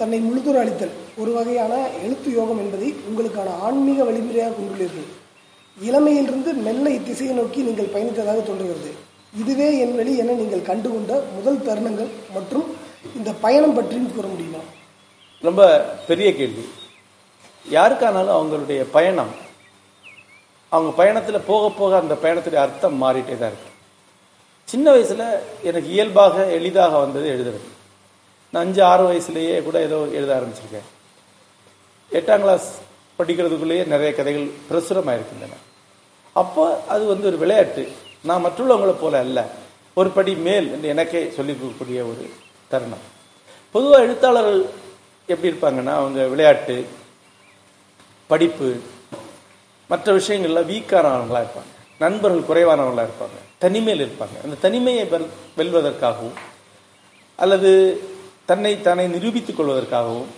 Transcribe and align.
தன்னை 0.00 0.18
முழுதுற 0.26 0.56
அளித்தல் 0.62 0.94
ஒரு 1.20 1.30
வகையான 1.36 1.74
எழுத்து 2.04 2.30
யோகம் 2.38 2.60
என்பதை 2.64 2.88
உங்களுக்கான 3.08 3.54
ஆன்மீக 3.66 3.98
வழிமுறையாக 4.08 4.54
கொண்டுள்ளீர்கள். 4.58 5.08
இளமையிலிருந்து 5.76 6.50
மெல்ல 6.66 6.86
இத்திசையை 6.96 7.34
நோக்கி 7.38 7.60
நீங்கள் 7.68 7.92
பயணித்ததாக 7.94 8.38
தோன்றுகிறது. 8.48 8.90
இதுவே 9.40 9.68
என் 9.84 9.96
வழி 9.98 10.12
என 10.22 10.36
நீங்கள் 10.40 10.68
கண்டுகொண்ட 10.68 11.12
முதல் 11.36 11.64
தருணங்கள் 11.68 12.10
மற்றும் 12.36 12.66
இந்த 13.18 13.30
பயணம் 13.44 13.74
பற்றியும் 13.78 14.14
கூற 14.14 14.26
முடியுமா? 14.32 14.62
ரொம்ப 15.46 15.62
பெரிய 16.08 16.28
கேள்வி. 16.38 16.64
யாருக்கானாலும் 17.76 18.36
அவங்களுடைய 18.38 18.80
பயணம் 18.96 19.32
அவங்க 20.74 20.90
பயணத்தில் 21.00 21.46
போக 21.50 21.64
போக 21.80 21.92
அந்த 22.02 22.14
பயணத்துடைய 22.22 22.60
அர்த்தம் 22.66 22.96
மாறிட்டே 23.02 23.36
தான் 23.42 23.52
இருக்கு. 23.52 23.70
சின்ன 24.72 24.86
வயசில் 24.94 25.26
எனக்கு 25.68 25.90
இயல்பாக 25.96 26.46
எளிதாக 26.58 26.94
வந்தது 27.04 27.28
எழுதுறது. 27.34 27.68
நான் 28.50 28.64
அஞ்சு 28.64 28.84
ஆறு 28.84 29.12
வயசுலேயே 29.12 29.62
கூட 29.62 29.80
ஏதோ 29.80 30.06
எழுத 30.12 30.40
ஆரம்பிச்சிருக்கேன். 30.40 30.86
எட்டாம் 32.14 32.40
கிளாஸ் 32.40 32.78
படிக்கிறதுக்குள்ளேயே 33.18 33.86
நிறைய 33.86 34.14
கதைகள் 34.14 34.50
பிரசுரமாக 34.70 35.14
இருக்கின்றன 35.14 35.52
அப்போ 36.32 36.82
அது 36.88 37.06
வந்து 37.06 37.26
ஒரு 37.26 37.38
விளையாட்டு. 37.38 37.92
நான் 38.20 38.44
மற்றவங்களை 38.44 38.94
போல 39.00 39.18
அல்ல. 39.18 39.48
ஒரு 39.94 40.10
படி 40.10 40.34
மேல் 40.34 40.72
என்று 40.72 40.88
எனக்கே 40.88 41.30
சொல்லிக் 41.30 41.56
கொடுக்கக்கூடிய 41.62 41.96
ஒரு 41.96 42.30
தருணம். 42.68 42.98
பொதுவாக 43.72 44.02
எழுத்தாளர்கள் 44.02 44.66
எப்படி 45.26 45.54
இருப்பாங்கன்னா 45.54 45.92
அவங்க 45.92 46.26
விளையாட்டு 46.26 46.86
படிப்பு 48.26 48.76
மற்ற 49.88 50.12
விஷயங்களில் 50.12 50.82
வீக்கானவங்களாக 50.82 51.42
இருப்பாங்க. 51.42 51.86
நண்பர்கள் 51.98 52.64
குறைவானவங்களாக 52.64 53.06
இருப்பாங்க. 53.06 53.38
தனிமையில் 53.58 54.08
இருப்பாங்க. 54.08 54.44
அந்த 54.44 54.56
தனிமையை 54.60 55.04
வெல்- 55.04 55.26
வெல்வதற்காகவும் 55.56 56.32
அல்லது 57.36 58.02
தன்னை 58.50 58.72
தானே 58.88 59.04
நிரூபித்துக் 59.14 59.58
கொள்வதற்காகவும் 59.58 60.30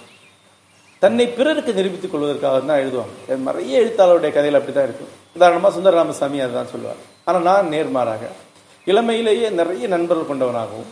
தன்னை 1.02 1.26
பிறருக்கு 1.36 1.72
நிரூபித்துக் 1.78 2.12
கொள்வதற்காக 2.12 2.56
தான் 2.60 2.80
எழுதுவாங்க. 2.82 3.14
நிறைய 3.48 3.82
எழுத்தாளருடைய 3.82 4.30
கதையில் 4.36 4.58
அப்படி 4.58 4.74
தான் 4.76 4.88
இருக்கும் 4.88 5.12
உதாரணமாக 5.36 5.72
சுந்தர 5.76 5.94
ராமசாமி 5.98 6.42
அதுதான் 6.46 6.72
சொல்லுவார். 6.72 7.00
ஆனால் 7.28 7.46
நான் 7.50 7.70
நேர்மாறாக 7.74 8.22
இளமையிலேயே 8.86 9.46
நிறைய 9.60 9.84
நண்பர்கள் 9.94 10.30
கொண்டவனாகவும் 10.30 10.90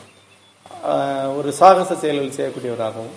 ஒரு 1.39 1.50
சாகச 1.61 1.91
செயல்கள் 2.02 2.36
செய்யக்கூடியவராகவும் 2.39 3.16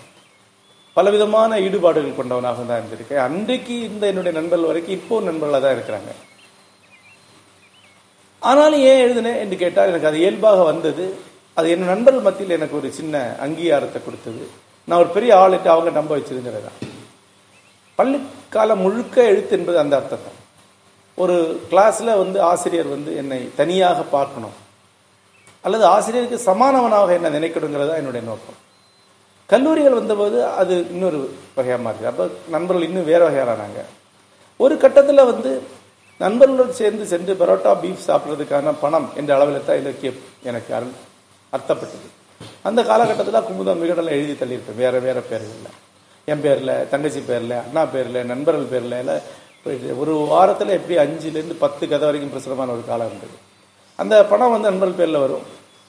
பலவிதமான 0.98 1.60
ஈடுபாடுகள் 1.66 2.20
கொண்டவனாக 2.20 2.64
தான் 2.70 2.80
இருந்திருக்கேன். 2.82 3.24
அன்றைக்கு 3.28 3.76
இந்த 3.90 4.04
என்னுடைய 4.12 4.34
நண்பர்கள் 4.40 4.70
வரைக்கும் 4.72 4.98
இப்போ 5.00 5.22
நண்பர்களாக 5.30 5.62
தான் 5.66 5.76
இருக்கிறாங்க. 5.78 6.12
ஆனாலும் 8.50 8.84
ஏன் 8.92 9.04
எழுதினேன் 9.06 9.42
என்று 9.44 9.58
கேட்டால் 9.64 9.92
எனக்கு 9.92 10.10
அது 10.10 10.24
இயல்பாக 10.24 10.64
வந்தது. 10.72 11.06
அது 11.62 11.72
என் 11.76 11.92
நண்பர்கள் 11.94 12.28
மத்தியில் 12.28 12.58
எனக்கு 12.58 12.76
ஒரு 12.80 12.90
சின்ன 13.00 13.16
அங்கீகாரத்தை 13.46 14.00
கொடுத்தது. 14.06 14.44
நான் 14.88 15.02
ஒரு 15.04 15.10
பெரிய 15.16 15.32
ஆளுட்டு 15.42 15.70
அவங்க 15.74 15.92
நம்ப 15.98 16.12
வச்சதுங்கிறது 16.18 16.64
தான். 16.68 16.80
பள்ளிக்காலம் 18.00 18.84
முழுக்க 18.86 19.16
எழுத்து 19.32 19.54
என்பது 19.58 19.78
அந்த 19.82 19.96
அர்த்தத்தை 20.00 20.32
ஒரு 21.18 21.36
கிளாஸில் 21.72 22.20
வந்து 22.22 22.38
ஆசிரியர் 22.52 22.90
வந்து 22.96 23.12
என்னை 23.22 23.40
தனியாக 23.60 24.00
பார்க்கணும். 24.16 24.56
அல்லது 25.66 25.86
ஆசிரியருக்கு 25.96 26.38
சமானவனாக 26.50 27.14
என்ன 27.18 27.32
நினைக்கணுங்கிறது 27.36 27.90
தான் 27.90 28.02
என்னுடைய 28.02 28.24
நோக்கம். 28.30 28.58
கல்லூரிகள் 29.50 30.00
வந்தபோது 30.00 30.38
அது 30.62 30.74
இன்னொரு 30.94 31.20
வகையாக 31.58 31.82
மாறுது 31.86 32.10
அப்போ 32.12 32.26
நண்பர்கள் 32.56 32.88
இன்னும் 32.90 33.10
வேறு 33.12 33.24
வகையானாங்க. 33.28 33.82
ஒரு 34.64 34.76
கட்டத்தில் 34.84 35.30
வந்து 35.32 35.52
நண்பர்களுடன் 36.26 36.80
சேர்ந்து 36.82 37.06
சென்று 37.14 37.34
பரோட்டா 37.42 37.72
பீஃப் 37.84 38.08
சாப்பிட்றதுக்கான 38.10 38.74
பணம் 38.84 39.08
என்ற 39.22 39.32
அளவில் 39.38 39.68
தான் 39.70 39.82
இலக்கியம் 39.84 40.20
எனக்கு 40.50 40.72
அருள் 40.80 40.96
அர்த்தப்பட்டது. 41.52 42.10
அந்த 42.64 42.84
காலகட்டத்தில் 42.84 43.34
குமுதம் 43.34 43.82
விகடலை 43.82 44.06
எழுதி 44.06 44.32
தள்ளியிருப்பேன். 44.34 44.76
வேறு 44.76 45.02
வேறு 45.02 45.24
பேர்களில். 45.32 45.70
என் 46.26 46.42
பேரில் 46.42 46.90
தங்கச்சி 46.90 47.20
பேரில் 47.20 47.52
அண்ணா 47.52 47.86
பேரில் 47.86 48.26
நண்பர்கள் 48.26 48.64
பேரில் 48.64 48.92
எல்லாம் 48.92 49.18
போயிட்டு 49.64 50.00
ஒரு 50.00 50.16
வாரத்தில் 50.16 50.68
எப்படி 50.68 51.00
அஞ்சுலேருந்து 51.00 51.54
பத்து 51.60 51.88
கதை 51.88 52.00
வரைக்கும் 52.00 52.30
பிரசுரமான 52.30 52.72
ஒரு 52.72 52.84
காலம் 52.88 53.08
இருந்தது. 53.08 53.32
அந்த 53.96 54.26
பணம் 54.26 54.52
வந்து 54.52 54.70
நண்பர்கள் 54.70 54.98
பேரில் 54.98 55.22
வரும். 55.22 55.42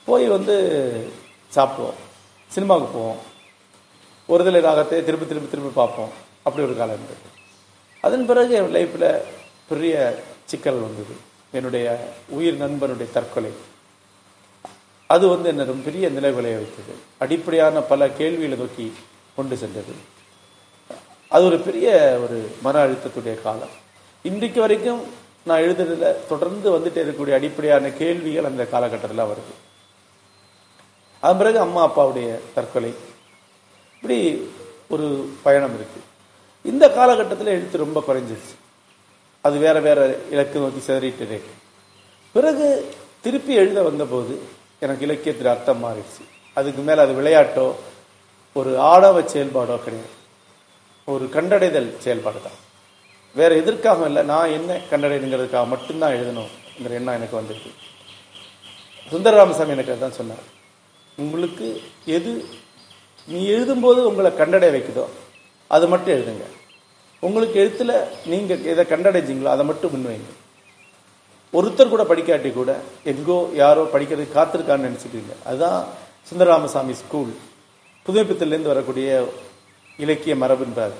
போய் 0.07 0.27
வந்து 0.27 1.07
சாப்பிடுவோம். 1.55 2.01
சினிமாவுக்கு 2.49 2.99
போவோம். 2.99 3.17
ஒரு 4.27 4.61
ராகத்தை 4.61 5.05
திருப்பி 5.05 5.27
திருப்பி 5.27 5.51
திருப்பி 5.51 5.73
பார்ப்போம். 5.75 6.09
அப்படி 6.43 6.67
ஒரு 6.67 6.77
காலம் 6.77 6.95
இருந்தது. 6.95 7.41
அதன் 8.01 8.27
பிறகு 8.27 8.55
என் 8.55 8.75
லைஃப்பில் 8.75 9.21
பெரிய 9.69 10.23
சிக்கல் 10.45 10.81
வந்தது. 10.81 11.17
என்னுடைய 11.53 12.09
உயிர் 12.29 12.61
நண்பனுடைய 12.61 13.13
தற்கொலை. 13.13 13.51
அது 15.07 15.29
வந்து 15.29 15.49
என்ன 15.49 15.65
ரொம்ப 15.65 15.85
பெரிய 15.85 16.09
விளைய 16.09 16.57
வைத்தது. 16.57 16.95
அடிப்படையான 17.19 17.81
பல 17.81 18.09
கேள்விகளை 18.09 18.57
நோக்கி 18.57 18.93
கொண்டு 19.37 19.57
சென்றது. 19.57 19.93
அது 21.29 21.45
ஒரு 21.45 21.59
பெரிய 21.59 22.19
ஒரு 22.23 22.51
மன 22.63 22.87
அழுத்தத்துடைய 22.87 23.43
காலம். 23.43 23.69
இன்றைக்கு 24.23 24.61
வரைக்கும் 24.61 25.03
நான் 25.43 25.61
எழுதுறதுல 25.61 26.15
தொடர்ந்து 26.29 26.71
வந்துட்டே 26.71 26.99
இருக்கக்கூடிய 26.99 27.33
அடிப்படையான 27.33 27.89
கேள்விகள் 27.89 28.45
அந்த 28.45 28.67
காலகட்டத்தில் 28.67 29.25
வருது. 29.25 29.55
அதன் 31.21 31.39
பிறகு 31.39 31.59
அம்மா 31.59 31.87
அப்பாவுடைய 31.87 32.39
தற்கொலை. 32.55 32.95
இப்படி 33.95 34.51
ஒரு 34.89 35.33
பயணம் 35.43 35.75
இருக்கு. 35.75 36.01
இந்த 36.63 36.91
காலகட்டத்தில் 36.91 37.47
எழுத்து 37.47 37.79
ரொம்ப 37.79 38.05
குறைஞ்சிருச்சு. 38.09 38.55
அது 39.41 39.59
வேற 39.59 39.81
வேற 39.81 40.17
இலக்கு 40.31 40.59
நோக்கி 40.59 40.93
சிதறிட்டு 40.93 41.27
இருக்கு. 41.27 41.51
பிறகு 42.33 42.95
திருப்பி 43.21 43.55
எழுத 43.55 43.83
வந்தபோது 43.83 44.61
எனக்கு 44.85 45.07
இலக்கியத்தில் 45.07 45.53
அர்த்தம் 45.53 45.83
மாறிடுச்சு. 45.85 46.23
அதுக்கு 46.59 46.83
மேலே 46.87 47.01
அது 47.05 47.13
விளையாட்டோ 47.21 47.67
ஒரு 48.59 48.71
ஆடவ 48.93 49.17
செயல்பாடோ 49.33 49.77
கிடையாது. 49.85 50.15
ஒரு 51.13 51.25
கண்டடைதல் 51.37 51.89
செயல்பாடு 52.05 52.41
தான் 52.47 52.59
வேற 53.39 53.51
எதற்காக 53.61 54.07
இல்லை 54.11 54.23
நான் 54.33 54.55
என்ன 54.57 54.81
கண்டடைதுங்கிறதுக்காக 54.91 55.67
மட்டும்தான் 55.75 56.17
எழுதணுங்கிற 56.17 56.93
எண்ணம் 56.99 57.19
எனக்கு 57.19 57.39
வந்திருக்கு. 57.41 57.71
சுந்தர 59.13 59.37
ராமசாமி 59.41 59.75
எனக்கு 59.77 59.95
அதுதான் 59.95 60.19
சொன்னார். 60.19 60.45
உங்களுக்கு 61.23 61.67
எது 62.17 62.33
நீ 63.33 63.41
எழுதும்போது 63.55 64.01
உங்களை 64.11 64.31
கண்டடைய 64.41 64.71
வைக்குதோ 64.77 65.07
அது 65.75 65.87
மட்டும் 65.93 66.15
எழுதுங்க. 66.17 66.47
உங்களுக்கு 67.27 67.57
எழுத்தில் 67.63 67.95
நீங்கள் 68.33 68.65
எதை 68.73 68.85
கண்டடைஞ்சீங்களோ 68.93 69.51
அதை 69.57 69.65
மட்டும் 69.71 69.93
முன்வைங்க. 69.95 70.31
ஒருத்தர் 71.53 71.93
கூட 71.95 72.03
படிக்காட்டி 72.03 72.51
கூட 72.53 72.71
எங்கோ 73.13 73.39
யாரோ 73.63 73.83
படிக்கிறதுக்கு 73.95 74.37
காத்திருக்கான்னு 74.39 74.89
நினச்சிக்கிறீங்க 74.89 75.35
அதுதான் 75.45 75.81
சுந்தரராமசாமி 76.29 76.95
ஸ்கூல் 77.01 77.33
புதுமைப்பித்திலேருந்து 78.07 78.73
வரக்கூடிய 78.73 79.09
இலக்கிய 79.99 80.35
மரபுன்றார் 80.35 80.95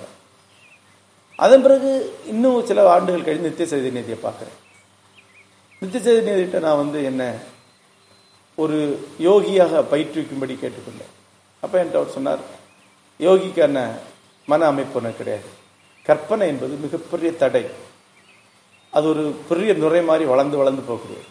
அதன் 1.39 1.63
பிறகு 1.63 1.91
இன்னும் 2.27 2.67
சில 2.67 2.91
ஆண்டுகள் 2.95 3.25
கழிந்து 3.27 3.49
நித்திய 3.49 3.67
சைதன்யத்தை 3.71 4.17
பார்க்குறேன். 4.25 4.59
நித்திய 5.83 6.01
சைதன்யத்தை 6.07 6.61
நான் 6.61 6.81
வந்து 6.83 6.99
என்ன 7.11 7.23
ஒரு 8.63 8.79
யோகியாக 9.29 9.83
பயிற்றுவிக்கும்படி 9.93 10.55
கேட்டுக்கொண்டேன். 10.63 11.13
அப்போ 11.63 11.75
என்கிட்ட 11.81 12.01
அவர் 12.01 12.17
சொன்னார் 12.17 12.43
யோகிக்கான 13.21 13.79
மன 14.49 14.67
அமைப்பு 14.67 14.99
ஒன்று 15.01 15.17
கிடையாது. 15.17 15.49
கற்பனை 16.07 16.47
என்பது 16.49 16.75
மிகப்பெரிய 16.85 17.33
தடை. 17.43 17.65
அது 18.97 19.07
ஒரு 19.13 19.23
பெரிய 19.51 19.73
நுரை 19.83 20.03
மாதிரி 20.11 20.25
வளர்ந்து 20.33 20.57
வளர்ந்து 20.61 20.83
போகக்கூடியது 20.89 21.29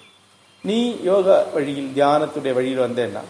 நீ 0.67 0.79
யோகா 1.09 1.35
வழியில் 1.55 1.91
தியானத்துடைய 1.97 2.53
வழியில் 2.57 2.85
வந்தேன்னா 2.85 3.23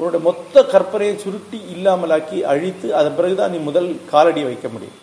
உன்னோட 0.00 0.18
மொத்த 0.26 0.62
கற்பனையை 0.72 1.14
சுருட்டி 1.22 1.58
இல்லாமலாக்கி 1.74 2.38
அழித்து 2.52 2.88
அதன் 2.98 3.16
பிறகுதான் 3.18 3.52
நீ 3.54 3.58
முதல் 3.68 3.88
காலடி 4.10 4.42
வைக்க 4.48 4.66
முடியும். 4.74 4.98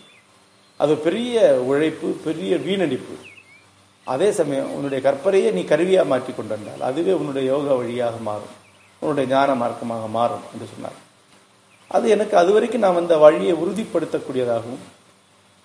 அது 0.80 0.94
பெரிய 1.08 1.36
உழைப்பு 1.70 2.08
பெரிய 2.28 2.52
வீணடிப்பு. 2.68 3.16
அதே 4.14 4.30
சமயம் 4.40 4.72
உன்னுடைய 4.76 5.00
கற்பனையை 5.08 5.50
நீ 5.58 5.62
கருவியாக 5.72 6.10
மாற்றி 6.12 6.32
கொண்டு 6.34 6.54
வந்தால் 6.56 6.86
அதுவே 6.90 7.14
உன்னுடைய 7.20 7.44
யோகா 7.54 7.74
வழியாக 7.82 8.18
மாறும். 8.30 8.54
உன்னுடைய 9.02 9.26
ஞான 9.34 9.50
மார்க்கமாக 9.62 10.08
மாறும் 10.18 10.46
என்று 10.54 10.68
சொன்னார். 10.74 10.98
அது 11.96 12.06
எனக்கு 12.16 12.36
அது 12.42 12.52
வரைக்கும் 12.56 12.84
நான் 12.86 13.02
அந்த 13.04 13.18
வழியை 13.26 13.56
உறுதிப்படுத்தக்கூடியதாகவும் 13.64 14.84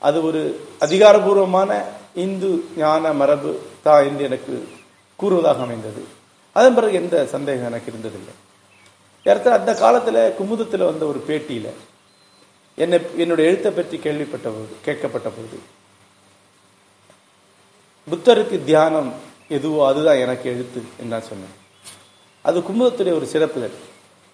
அது 0.08 0.18
ஒரு 0.28 0.40
அதிகாரபூர்வமான 0.84 1.70
இந்து 2.14 2.50
ஞான 2.76 3.12
மரபு 3.20 3.50
தான் 3.82 4.06
என்று 4.08 4.24
எனக்கு 4.28 4.54
கூறுவதாக 5.18 5.62
அமைந்தது. 5.66 6.02
அதன் 6.56 6.76
பிறகு 6.76 6.94
எந்த 7.00 7.16
சந்தேகம் 7.34 7.68
எனக்கு 7.70 7.90
இருந்ததில்லை. 7.92 8.34
இடத்துல 9.26 9.56
அந்த 9.58 9.72
காலத்தில் 9.74 10.20
குமுதத்தில் 10.38 10.88
வந்த 10.90 11.04
ஒரு 11.12 11.20
பேட்டியில் 11.28 11.70
என்னை 12.78 12.98
என்னுடைய 13.22 13.48
எழுத்தை 13.50 13.70
பற்றி 13.72 13.96
கேள்விப்பட்ட 14.04 14.48
போது 14.56 14.74
கேட்கப்பட்ட 14.86 15.28
போது 15.36 15.56
புத்தருக்கு 18.08 18.56
தியானம் 18.64 19.10
எதுவோ 19.56 19.80
அதுதான் 19.88 20.22
எனக்கு 20.24 20.46
எழுத்து 20.54 20.80
என்று 20.98 21.12
நான் 21.14 21.28
சொன்னேன். 21.30 21.56
அது 22.44 22.58
குமுதத்துடைய 22.68 23.14
ஒரு 23.20 23.26
சிறப்புகள் 23.32 23.76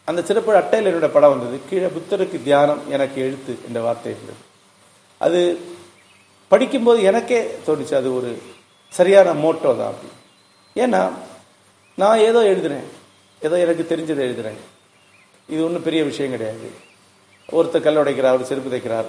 அந்த 0.08 0.20
சிறப்பு 0.22 0.58
அட்டையில் 0.60 0.88
என்னோட 0.90 1.08
படம் 1.12 1.32
வந்தது. 1.34 1.56
கீழே 1.68 1.88
புத்தருக்கு 1.96 2.38
தியானம் 2.48 2.82
எனக்கு 2.96 3.18
எழுத்து 3.26 3.52
என்ற 3.68 3.80
வார்த்தை 3.86 4.12
இருந்தது. 4.12 4.40
அது 5.20 5.40
படிக்கும்போது 6.48 7.02
எனக்கே 7.02 7.40
தோணுச்சு 7.66 7.94
அது 7.94 8.16
ஒரு 8.16 8.42
சரியான 8.88 9.32
மோட்டோ 9.32 9.70
தான் 9.78 9.92
அப்படி. 9.92 10.10
ஏன்னா 10.82 11.12
நான் 11.96 12.18
ஏதோ 12.18 12.40
எழுதுறேன். 12.40 12.86
ஏதோ 13.40 13.58
எனக்கு 13.58 13.86
தெரிஞ்சதை 13.88 14.24
எழுதுறேன். 14.28 14.60
இது 15.48 15.64
ஒன்றும் 15.64 15.82
பெரிய 15.82 16.04
விஷயம் 16.04 16.30
கிடையாது. 16.30 16.68
ஒருத்தர் 17.52 17.86
கல் 17.86 17.96
உடைக்கிறார் 17.96 18.38
ஒரு 18.38 18.44
செருப்பு 18.44 18.70
தைக்கிறார் 18.70 19.08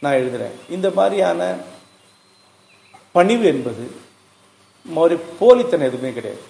நான் 0.00 0.14
எழுதுறேன். 0.14 0.56
இந்த 0.70 0.90
மாதிரியான 0.90 1.56
பணிவு 3.12 3.44
என்பது 3.44 3.84
மாதிரி 4.96 5.20
போலித்தனம் 5.40 5.88
எதுவுமே 5.90 6.12
கிடையாது. 6.12 6.42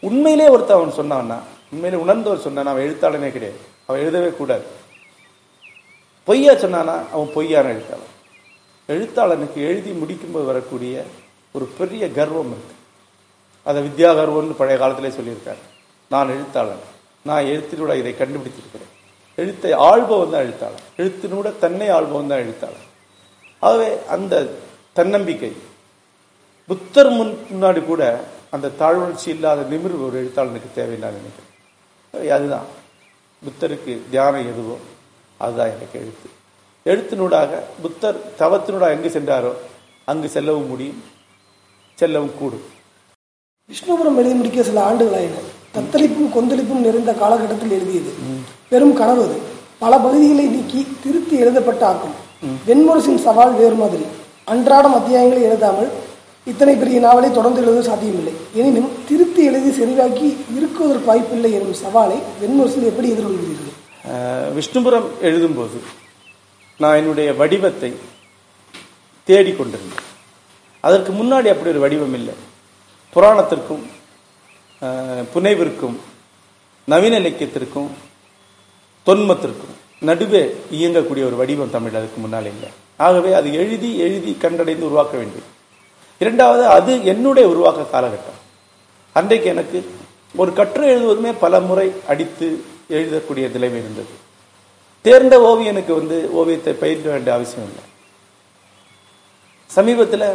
உண்மையிலே 0.00 0.48
ஒருத்தன் 0.48 0.76
அவன் 0.76 0.98
சொன்னான்னா 1.00 1.38
உண்மையிலே 1.72 2.02
உணர்ந்தவர் 2.02 2.44
சொன்னான் 2.46 2.66
அவன் 2.66 2.86
எழுத்தாளனே 2.86 3.30
கிடையாது. 3.32 3.60
அவன் 3.86 4.00
எழுதவே 4.00 4.30
கூடாது. 4.30 4.64
பொய்யா 6.24 6.52
சொன்னானா 6.52 6.96
அவன் 7.12 7.30
பொய்யான 7.34 7.68
எழுத்தாளன். 7.68 8.11
எழுத்தாளனுக்கு 8.92 9.54
எழுதி 9.54 9.90
முடிக்கும்போது 9.90 10.44
வரக்கூடிய 10.44 11.04
ஒரு 11.52 11.64
பெரிய 11.64 12.10
கர்வம் 12.10 12.52
இருக்கு. 12.52 12.74
அதை 13.62 13.86
வித்யா 13.86 14.08
கர்வம்னு 14.08 14.52
பழைய 14.52 14.78
காலத்திலே 14.78 15.08
சொல்லியிருக்காரு. 15.08 15.62
நான் 16.08 16.28
எழுத்தாளன். 16.28 16.82
நான் 17.22 17.44
எழுத்தினூட 17.44 17.96
இதை 17.96 18.12
கண்டுபிடித்திருக்கிறேன். 18.12 18.90
எழுத்தை 19.34 19.72
ஆள்பவன் 19.72 20.30
தான் 20.30 20.42
எழுத்தாளன். 20.42 20.80
எழுத்தினூட 20.96 21.58
தன்னை 21.58 21.88
ஆள்பவன் 21.88 22.26
தான் 22.26 22.38
எழுத்தாளன். 22.38 22.86
ஆகவே 23.60 23.98
அந்த 24.08 24.54
தன்னம்பிக்கை. 24.92 25.52
புத்தர் 26.66 27.10
முன் 27.10 27.38
முன்னாடி 27.54 27.84
கூட 27.84 28.24
அந்த 28.50 28.68
தாழ்வுணர்ச்சி 28.68 29.28
இல்லாத 29.28 29.62
நிமிர்வு 29.62 30.06
ஒரு 30.06 30.24
எழுத்தாளனுக்கு 30.24 30.80
தேவைன்னு 30.80 31.10
நினைக்கிறேன். 31.10 31.50
அதுதான். 32.12 32.80
புத்தருக்கு 33.42 33.98
தியானம் 34.10 34.52
எதுவோ 34.52 34.78
அதுதான் 35.38 35.66
எனக்கு 35.66 35.98
எழுத்து. 35.98 36.28
எழுத்தினூடாக 36.90 37.58
புத்தர் 37.82 38.16
தவத்தினூடாக 38.38 38.94
எங்கு 38.94 39.10
சென்றாரோ 39.16 39.50
அங்கு 40.10 40.28
செல்லவும் 40.34 40.70
முடியும் 40.70 40.96
செல்லவும் 42.00 42.32
கூடும். 42.38 42.64
விஷ்ணுபுரம் 43.70 44.18
எழுதி 44.20 44.34
முடிக்க 44.38 44.62
சில 44.68 44.80
ஆண்டுகளாயின 44.88 45.42
தத்தளிப்பும் 45.76 46.32
கொந்தளிப்பும் 46.36 46.82
நிறைந்த 46.86 47.12
காலகட்டத்தில் 47.20 47.76
எழுதியது. 47.76 48.12
பெரும் 48.72 48.96
கனவு 49.00 49.22
அது. 49.26 49.36
பல 49.82 49.92
பகுதிகளை 50.06 50.46
நீக்கி 50.54 50.82
திருத்தி 51.04 51.36
எழுதப்பட்ட 51.44 51.82
ஆக்கம் 51.90 52.16
வெண்முரசின் 52.66 53.22
சவால் 53.26 53.54
வேறு 53.60 53.78
மாதிரி. 53.82 54.04
அன்றாடம் 54.52 54.98
அத்தியாயங்களை 54.98 55.42
எழுதாமல் 55.50 55.90
இத்தனை 56.46 56.76
பெரிய 56.82 56.98
நாவலை 57.06 57.32
தொடர்ந்து 57.38 57.64
எழுத 57.64 57.80
சாத்தியமில்லை. 57.88 58.36
எனினும் 58.60 58.92
திருத்தி 59.08 59.42
எழுதி 59.50 59.70
செறிவாக்கி 59.80 60.28
இருக்குவதற்கு 60.58 61.10
வாய்ப்பில்லை 61.12 61.52
எனும் 61.60 61.80
சவாலை 61.84 62.20
வெண்முரசில் 62.42 62.90
எப்படி 62.92 63.08
எதிர்கொள்கிறீர்கள்? 63.14 63.74
விஷ்ணுபுரம் 64.58 65.10
எழுதும்போது 65.28 65.78
நான் 66.78 66.96
என்னுடைய 66.96 67.32
வடிவத்தை 67.32 67.94
தேடிக்கொண்டிருந்தேன். 69.26 70.06
அதற்கு 70.80 71.12
முன்னாடி 71.12 71.48
அப்படி 71.50 71.70
ஒரு 71.70 71.80
வடிவம் 71.80 72.14
இல்லை. 72.14 72.34
புராணத்திற்கும் 73.14 73.84
புனைவிற்கும் 75.34 75.96
நவீன 76.84 77.18
இலக்கியத்திற்கும் 77.18 77.90
தொன்மத்திற்கும் 79.06 79.74
நடுவே 80.00 80.56
இயங்கக்கூடிய 80.72 81.24
ஒரு 81.26 81.36
வடிவம் 81.36 81.70
தமிழ் 81.70 81.94
அதுக்கு 81.94 82.20
முன்னால் 82.20 82.46
இல்லை. 82.46 82.68
ஆகவே 82.96 83.32
அது 83.32 83.54
எழுதி 83.54 83.98
எழுதி 83.98 84.36
கண்டடைந்து 84.40 84.86
உருவாக்க 84.88 85.16
வேண்டும். 85.16 85.50
இரண்டாவது 86.18 86.66
அது 86.66 87.04
என்னுடைய 87.04 87.48
உருவாக்க 87.48 88.00
காலகட்டம். 88.00 88.40
அன்றைக்கு 89.12 89.48
எனக்கு 89.48 89.90
ஒரு 90.36 90.52
கட்டுரை 90.52 90.90
எழுதுவதுமே 90.90 91.34
பல 91.40 91.60
முறை 91.60 91.92
அடித்து 92.08 92.64
எழுதக்கூடிய 92.90 93.50
நிலைமை 93.50 93.78
இருந்தது. 93.78 94.30
தேர்ந்த 95.04 95.36
ஓவியனுக்கு 95.50 95.92
வந்து 96.00 96.16
ஓவியத்தை 96.40 96.72
பயிர்க்க 96.82 97.06
வேண்டிய 97.12 97.32
அவசியம் 97.36 97.68
இல்லை. 97.68 97.84
சமீபத்தில் 99.70 100.26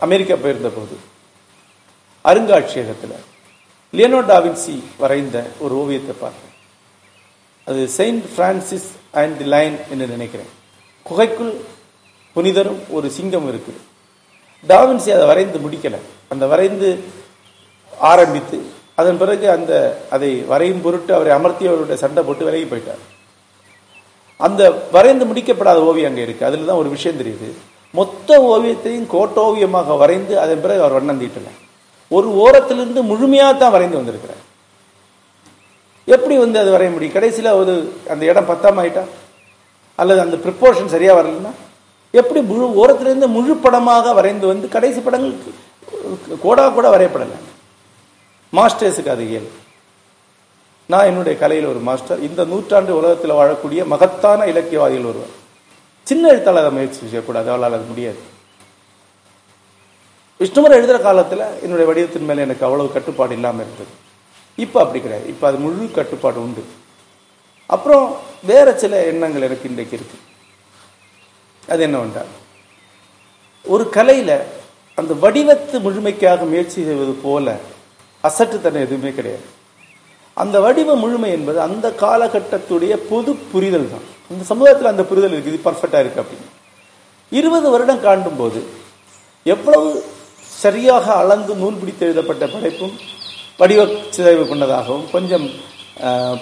அமெரிக்கா 0.00 0.34
போயிருந்த 0.42 0.70
போது 0.76 0.96
அருங்காட்சியகத்தில் 2.24 3.16
லியனோ 3.96 4.20
டாவின்சி 4.30 4.74
வரைந்த 5.02 5.36
ஒரு 5.64 5.74
ஓவியத்தை 5.82 6.14
பார்த்தேன். 6.20 6.54
அது 7.66 7.82
Saint 7.98 8.26
Francis 8.36 8.88
and 9.20 9.36
the 9.40 9.46
line 9.54 9.76
என்று 9.92 10.06
நினைக்கிறேன். 10.14 10.50
குகைக்குள் 11.06 11.52
புனிதரும் 12.36 12.80
ஒரு 12.96 13.06
சிங்கம் 13.16 13.48
இருக்குது. 13.52 13.80
டாவின்சி 14.72 15.10
அதை 15.16 15.26
வரைந்து 15.32 15.58
முடிக்கலை. 15.64 16.00
அந்த 16.32 16.44
வரைந்து 16.52 16.88
ஆரம்பித்து 18.12 18.58
அதன் 19.00 19.20
பிறகு 19.20 19.46
அந்த 19.56 19.72
அதை 20.14 20.30
வரையும் 20.52 20.82
பொருட்டு 20.84 21.12
அவரை 21.16 21.32
அமர்த்தியவருடைய 21.38 21.98
சண்டை 22.04 22.22
போட்டு 22.28 22.48
விலகி 22.48 22.66
போயிட்டார். 22.70 23.02
அந்த 24.40 24.62
வரைந்து 24.94 25.24
முடிக்கப்படாத 25.28 25.78
ஓவியம் 25.90 26.10
அங்கே 26.10 26.24
இருக்குது 26.26 26.48
அதில் 26.48 26.68
தான் 26.70 26.80
ஒரு 26.82 26.88
விஷயம் 26.96 27.20
தெரியுது. 27.20 27.48
மொத்த 27.98 28.38
ஓவியத்தையும் 28.52 29.06
கோட்டோவியமாக 29.12 29.96
வரைந்து 30.02 30.34
அதன் 30.44 30.62
பிறகு 30.64 30.82
அவர் 30.84 30.96
வண்ணம் 30.98 31.20
தீட்டல 31.22 31.50
ஒரு 32.16 32.28
ஓரத்திலிருந்து 32.42 33.00
முழுமையாக 33.10 33.54
தான் 33.62 33.74
வரைந்து 33.76 33.98
வந்திருக்கிறார். 33.98 34.42
எப்படி 36.14 36.34
வந்து 36.42 36.58
அது 36.62 36.70
வரைய 36.74 36.90
முடியும்? 36.94 37.14
கடைசியில் 37.16 37.56
ஒரு 37.60 37.72
அந்த 38.12 38.22
இடம் 38.30 38.50
பத்தாம 38.50 38.80
ஆயிட்டா? 38.82 39.04
அல்லது 40.00 40.20
அந்த 40.24 40.36
ப்ரிப்போர்ஷன் 40.44 40.92
சரியா 40.94 41.12
வரலன்னா? 41.18 41.52
எப்படி 42.20 42.40
முழு 42.50 42.66
ஓரத்திலிருந்து 42.82 43.28
முழு 43.36 43.54
படமாக 43.64 44.12
வரைந்து 44.18 44.46
வந்து 44.52 44.66
கடைசி 44.74 45.00
படங்கள் 45.06 45.34
கோடா 46.44 46.64
கூட 46.76 46.86
வரையப்படலை. 46.94 47.38
மாஸ்டர்ஸுக்கு 48.58 49.14
அது 49.14 49.24
இயல்பு. 49.32 49.56
நான் 50.92 51.06
என்னுடைய 51.06 51.38
கலையில் 51.38 51.66
ஒரு 51.66 51.78
மாஸ்டர். 51.78 52.20
இந்த 52.20 52.44
நூற்றாண்டு 52.44 52.96
உலகத்தில் 52.96 53.38
வாழக்கூடிய 53.38 53.86
மகத்தான 53.86 54.46
இலக்கியவாதிகள் 54.46 55.10
ஒருவர். 55.12 55.34
சின்ன 56.06 56.28
எழுத்தாளர் 56.28 56.60
அதை 56.60 56.72
முயற்சி 56.72 56.98
செய்யக்கூடாது 56.98 57.48
அவளால் 57.50 57.72
அது 57.72 57.84
முடியாது. 57.84 58.20
விஷ்ணுமர் 60.40 60.76
எழுதுகிற 60.78 60.98
காலத்தில் 60.98 61.44
என்னுடைய 61.62 61.86
வடிவத்தின் 61.90 62.28
மேலே 62.30 62.40
எனக்கு 62.40 62.64
அவ்வளவு 62.64 62.92
கட்டுப்பாடு 62.92 63.34
இல்லாமல் 63.34 63.64
இருந்தது. 63.64 63.92
இப்போ 64.56 64.80
அப்படி 64.80 65.00
கிடையாது. 65.02 65.28
இப்போ 65.28 65.46
அது 65.48 65.56
முழு 65.56 65.90
கட்டுப்பாடு 65.90 66.42
உண்டு. 66.42 66.64
அப்புறம் 67.66 68.16
வேற 68.42 68.76
சில 68.78 69.04
எண்ணங்கள் 69.04 69.46
எனக்கு 69.48 69.68
இன்றைக்கு 69.68 69.96
இருக்கு. 69.96 70.18
அது 71.68 71.82
என்னவென்றால் 71.82 72.32
ஒரு 73.64 73.90
கலையில 73.92 74.40
அந்த 74.94 75.14
வடிவத்து 75.14 75.76
முழுமைக்காக 75.80 76.48
முயற்சி 76.48 76.84
செய்வது 76.84 77.12
போல 77.22 77.56
அசட்டுத்தனம் 78.24 78.86
எதுவுமே 78.88 79.12
கிடையாது. 79.12 79.55
அந்த 80.36 80.56
வடிவ 80.64 80.94
முழுமை 81.02 81.30
என்பது 81.36 81.58
அந்த 81.66 81.86
காலகட்டத்துடைய 82.02 82.94
பொது 83.10 83.30
புரிதல் 83.52 83.90
தான். 83.92 84.06
இந்த 84.32 84.44
சமுதாயத்தில் 84.50 84.92
அந்த 84.92 85.02
புரிதல் 85.10 85.34
இருக்குது 85.36 85.58
பர்ஃபெக்டாக 85.66 86.02
இருக்குது 86.04 86.22
அப்படின்னு. 86.24 86.48
இருபது 87.32 87.66
வருடம் 87.74 88.02
காண்டும் 88.06 88.38
போது 88.40 88.60
எவ்வளவு 89.46 89.88
சரியாக 90.62 91.06
அளந்து 91.22 91.54
நூல் 91.62 91.78
பிடித்து 91.80 92.04
எழுதப்பட்ட 92.06 92.44
படைப்பும் 92.54 92.94
வடிவ 93.60 93.80
சிதைவு 94.16 94.44
கொண்டதாகவும் 94.50 95.06
கொஞ்சம் 95.14 95.46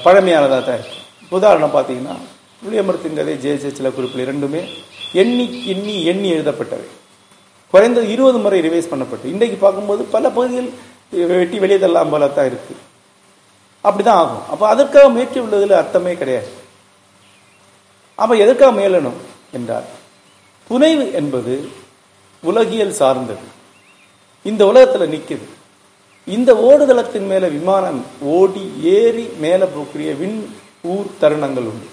பழமையானதாக 0.05 0.63
தான் 0.69 0.79
இருக்கு 0.79 0.99
உதாரணம் 1.37 1.75
பார்த்தீங்கன்னா 1.77 2.15
புளியமரத்தின் 2.63 3.19
கதை 3.19 3.35
ஜெய 3.45 3.71
சில 3.79 3.91
குறிப்பில் 3.97 4.25
இரண்டுமே 4.27 4.63
எண்ணி 5.23 5.47
எண்ணி 5.73 5.95
எண்ணி 6.11 6.29
எழுதப்பட்டவை. 6.37 6.87
குறைந்தது 7.75 8.07
இருபது 8.15 8.39
முறை 8.45 8.59
ரிவைஸ் 8.67 8.91
பண்ணப்பட்டு 8.93 9.27
இன்றைக்கு 9.35 9.57
பார்க்கும்போது 9.57 10.03
பல 10.15 10.25
பகுதிகள் 10.37 10.69
வெட்டி 11.41 11.57
வெளியே 11.65 11.79
தள்ளலாம் 11.79 12.13
போல 12.15 12.29
தான் 12.39 12.51
இருக்குது 12.51 12.81
அப்படிதான் 13.85 14.09
ஆகும். 14.09 14.49
அப்போ 14.51 14.69
அதற்காக 14.69 15.09
முயற்சி 15.09 15.39
உள்ளதில் 15.39 15.73
அர்த்தமே 15.73 16.15
கிடையாது. 16.15 16.49
அப்ப 18.15 18.35
எதற்காக 18.35 18.81
முயலணும்? 18.81 19.17
என்றால் 19.53 19.83
புனைவு 20.69 21.13
என்பது 21.13 21.69
உலகியல் 22.43 22.93
சார்ந்தது. 22.93 23.39
இந்த 24.43 24.65
உலகத்துல 24.65 25.07
நிற்குது 25.07 25.43
இந்த 26.27 26.53
ஓடுதளத்தின் 26.53 27.27
மேல 27.27 27.49
விமானம் 27.49 28.05
ஓடி 28.21 28.73
ஏறி 28.83 29.23
மேலே 29.23 29.65
போகக்கூடிய 29.65 30.19
விண் 30.19 30.47
ஊர் 30.83 31.07
தருணங்கள் 31.21 31.67
உண்டு. 31.67 31.87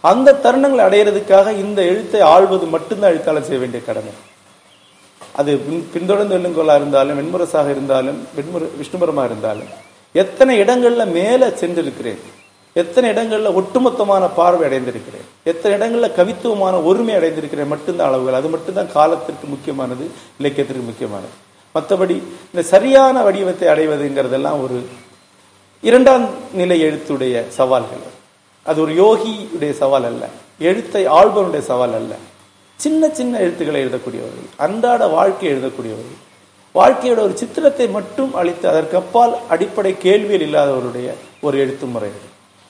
அந்த 0.00 0.38
தருணங்களை 0.42 0.86
அடையிறதுக்காக 0.86 1.52
இந்த 1.52 1.82
எழுத்தை 1.82 2.20
ஆள்வது 2.20 2.68
மட்டும்தான் 2.68 3.10
எழுத்தாளர் 3.10 3.42
செய்ய 3.42 3.58
வேண்டிய 3.58 3.82
கடமை. 3.82 4.10
அது 5.32 5.56
பின்- 5.56 5.84
பின்தொடர்ந்து 5.92 6.38
வெள்ளுங்கோலா 6.38 6.76
இருந்தாலும் 6.76 7.18
வெண்முரசாக 7.18 7.70
இருந்தாலும் 7.70 8.28
வெண்முர 8.36 8.68
விஷ்ணுபுரமாக 8.80 9.24
இருந்தாலும் 9.24 9.90
எத்தனை 10.12 10.60
இடங்கள்ல 10.60 11.10
மேல 11.10 11.48
சென்றிருக்கிறேன்? 11.48 12.18
எத்தனை 12.72 13.10
இடங்கள்ல 13.10 13.54
ஒட்டுமொத்தமான 13.60 14.30
பார்வை 14.34 14.64
அடைந்திருக்கிறேன்? 14.68 15.26
எத்தனை 15.44 15.72
இடங்கள்ல 15.78 16.10
கவித்துவமான 16.18 16.84
ஒருமை 16.84 17.14
அடைந்திருக்கிறேன்? 17.14 17.66
மட்டும்தான் 17.66 18.08
அளவுகள். 18.08 18.34
அது 18.34 18.48
மட்டும்தான் 18.48 18.92
காலத்திற்கு 18.92 19.46
முக்கியமானது 19.46 20.10
இலக்கியத்திற்கு 20.38 20.82
முக்கியமானது. 20.82 21.32
மற்றபடி 21.74 22.16
இந்த 22.54 22.62
சரியான 22.62 23.22
வடிவத்தை 23.22 23.68
அடைவதுங்கிறதெல்லாம் 23.68 24.62
ஒரு 24.62 24.86
இரண்டாம் 25.80 26.28
நிலை 26.52 26.82
எழுத்துடைய 26.82 27.48
சவால்கள். 27.48 28.04
அது 28.64 28.80
ஒரு 28.80 28.92
யோகியுடைய 28.92 29.72
சவால் 29.72 30.04
அல்ல. 30.04 30.28
எழுத்தை 30.58 31.06
ஆள்பவனுடைய 31.06 31.60
சவால் 31.60 31.94
அல்ல. 31.94 32.14
சின்ன 32.76 33.08
சின்ன 33.08 33.38
எழுத்துக்களை 33.38 33.84
எழுதக்கூடியவர்கள் 33.84 34.48
அன்றாட 34.56 35.06
வாழ்க்கை 35.06 35.52
எழுதக்கூடியவர்கள் 35.52 36.20
வாழ்க்கையோட 36.74 37.18
ஒரு 37.18 37.32
சித்திரத்தை 37.34 37.88
மட்டும் 37.88 38.34
அளித்து 38.34 38.68
அதற்கப்பால் 38.68 39.34
அடிப்படை 39.48 39.92
கேள்வியில் 39.92 40.40
இல்லாதவருடைய 40.40 41.12
ஒரு 41.40 41.58
எழுத்து 41.58 41.86
முறை 41.86 42.08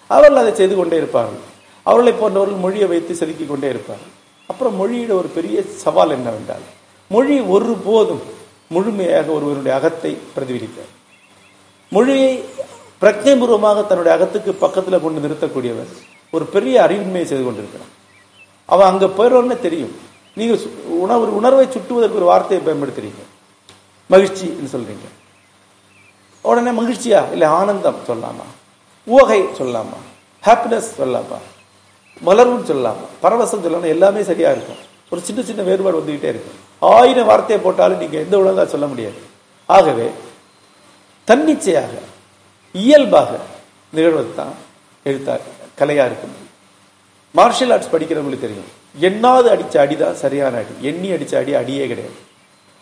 அவர்கள் 0.09 0.37
அதை 0.37 0.55
செய்து 0.55 0.77
கொண்டே 0.77 0.97
இருப்பார்கள். 0.97 1.39
அவர்களை 1.83 2.19
போன்றவர்கள் 2.19 2.59
மொழியை 2.59 2.87
வைத்து 2.89 3.15
செதுக்கிக் 3.15 3.47
கொண்டே 3.47 3.69
இருப்பார்கள். 3.69 4.07
அப்புறம் 4.47 4.75
மொழியோட 4.75 5.13
ஒரு 5.13 5.29
பெரிய 5.35 5.63
சவால் 5.77 6.11
என்னவென்றால் 6.11 6.61
மொழி 7.09 7.41
ஒருபோதும் 7.41 8.21
முழுமையாக 8.69 9.31
ஒருவருடைய 9.31 9.79
அகத்தை 9.79 10.17
பிரதிபலிக்காது. 10.37 10.91
மொழியை 11.91 12.45
பிரஜைபூர்வமாக 13.01 13.87
தன்னுடைய 13.87 14.19
அகத்துக்கு 14.19 14.53
பக்கத்தில் 14.53 15.01
கொண்டு 15.01 15.29
நிறுத்தக்கூடியவர் 15.29 15.89
ஒரு 16.31 16.45
பெரிய 16.45 16.83
அறிவின்மையை 16.83 17.25
செய்து 17.25 17.45
கொண்டிருக்கிறான் 17.45 17.89
அவன் 18.67 18.87
அங்கே 18.87 19.07
போயிடுறோன்னே 19.07 19.61
தெரியும். 19.61 19.97
நீங்கள் 20.35 20.59
சு- 20.59 20.87
உணவு 20.89 21.37
உணர்வை 21.37 21.67
சுட்டுவதற்கு 21.67 22.17
ஒரு 22.17 22.25
வார்த்தையை 22.25 22.67
பயன்படுத்துறீங்க. 22.67 23.32
மகிழ்ச்சின்னு 24.13 24.73
சொல்றீங்க. 24.75 25.09
உடனே 26.49 26.71
மகிழ்ச்சியா? 26.81 27.21
இல்லை 27.35 27.49
ஆனந்தம் 27.61 28.01
சொல்லலாமா 28.09 28.47
ஊகை 29.07 29.41
சொல்லலாமா 29.59 29.99
ஹாப்பினஸ் 30.47 30.91
சொல்லலாமா 30.99 31.39
மலர்வுன்னு 32.27 32.69
சொல்லலாமா 32.71 33.07
பரவசம் 33.23 33.63
சொல்லலாம் 33.65 33.93
எல்லாமே 33.95 34.23
சரியா 34.31 34.51
இருக்கும். 34.51 34.81
ஒரு 35.11 35.21
சின்ன 35.29 35.41
சின்ன 35.43 35.63
வேறுபாடு 35.63 35.99
வந்துகிட்டே 36.01 36.31
இருக்கும். 36.35 36.59
ஆயிரம் 36.79 37.31
வார்த்தையை 37.31 37.65
போட்டாலும் 37.65 37.99
நீங்க 37.99 38.17
எந்த 38.19 38.37
உலகா 38.39 38.65
சொல்ல 38.67 38.87
முடியாது. 38.93 39.19
ஆகவே 39.67 40.07
தன்னிச்சையாக 41.29 41.93
இயல்பாக 42.73 43.31
நிகழ்வது 43.97 44.35
தான் 44.35 44.55
எழுத்தா 45.05 45.35
கலையா 45.81 46.05
இருக்க 46.11 46.25
முடியும் 46.31 46.51
மார்ஷியல் 47.39 47.73
ஆர்ட்ஸ் 47.75 47.93
படிக்கிறவங்களுக்கு 47.93 48.47
தெரியும். 48.47 48.71
எண்ணாவது 49.01 49.49
அடிச்ச 49.55 49.75
அடிதான் 49.85 50.21
சரியான 50.23 50.57
அடி. 50.57 50.75
எண்ணி 50.89 51.11
அடிச்ச 51.11 51.37
அடி 51.37 51.55
அடியே 51.55 51.87
கிடையாது. 51.87 52.19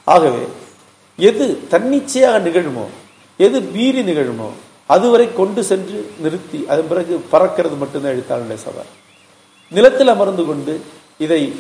ஆகவே 0.04 0.42
எது 1.20 1.68
தன்னிச்சையாக 1.68 2.48
நிகழுமோ 2.48 2.84
எது 3.36 3.60
மீறி 3.60 4.02
நிகழுமோ 4.02 4.50
அதுவரை 4.86 5.32
கொண்டு 5.32 5.64
சென்று 5.64 6.10
நிறுத்தி 6.18 6.64
அதன் 6.68 6.88
பிறகு 6.88 7.24
பறக்கிறது 7.32 7.78
மட்டும்தான் 7.78 8.14
எழுத்தாளருடைய 8.14 8.54
சவால். 8.54 8.84
நிலத்தில் 9.70 10.08
அமர்ந்து 10.08 10.44
கொண்டு 10.44 10.80
இதை 11.18 11.52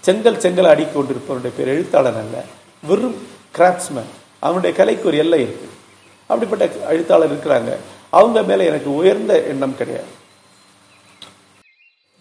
செங்கல் 0.00 0.40
செங்கல் 0.40 0.64
அடிக் 0.64 0.98
கொண்டிருப்பவருடைய 0.98 1.50
பேர் 1.56 1.68
எழுத்தாளன் 1.68 2.16
அல்ல 2.16 2.44
வெறும் 2.86 3.14
கிராஃப்ட்ஸ்மேன் 3.56 4.10
அவனுடைய 4.40 4.76
கலைக்கு 4.76 5.08
ஒரு 5.08 5.16
எல்லை 5.16 5.40
இருக்கு. 5.40 5.68
அப்படிப்பட்ட 6.26 6.68
எழுத்தாளர் 6.88 7.32
இருக்கிறாங்க. 7.32 7.76
அவங்க 8.10 8.42
மேல 8.42 8.64
எனக்கு 8.64 8.94
உயர்ந்த 8.94 9.42
எண்ணம் 9.42 9.76
கிடையாது. 9.76 10.20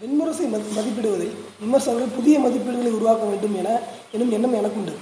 வெண்முரசை 0.02 0.46
மதி- 0.54 0.78
மதிப்பிடுவதில் 0.78 1.32
விமர்சகர்கள் 1.60 2.16
புதிய 2.16 2.40
மதிப்பீடுகளை 2.40 2.92
உருவாக்க 2.92 3.26
வேண்டும் 3.26 3.56
என 3.56 3.80
எனும் 4.12 4.32
எண்ணம் 4.32 4.54
எனக்குண்டு. 4.54 4.94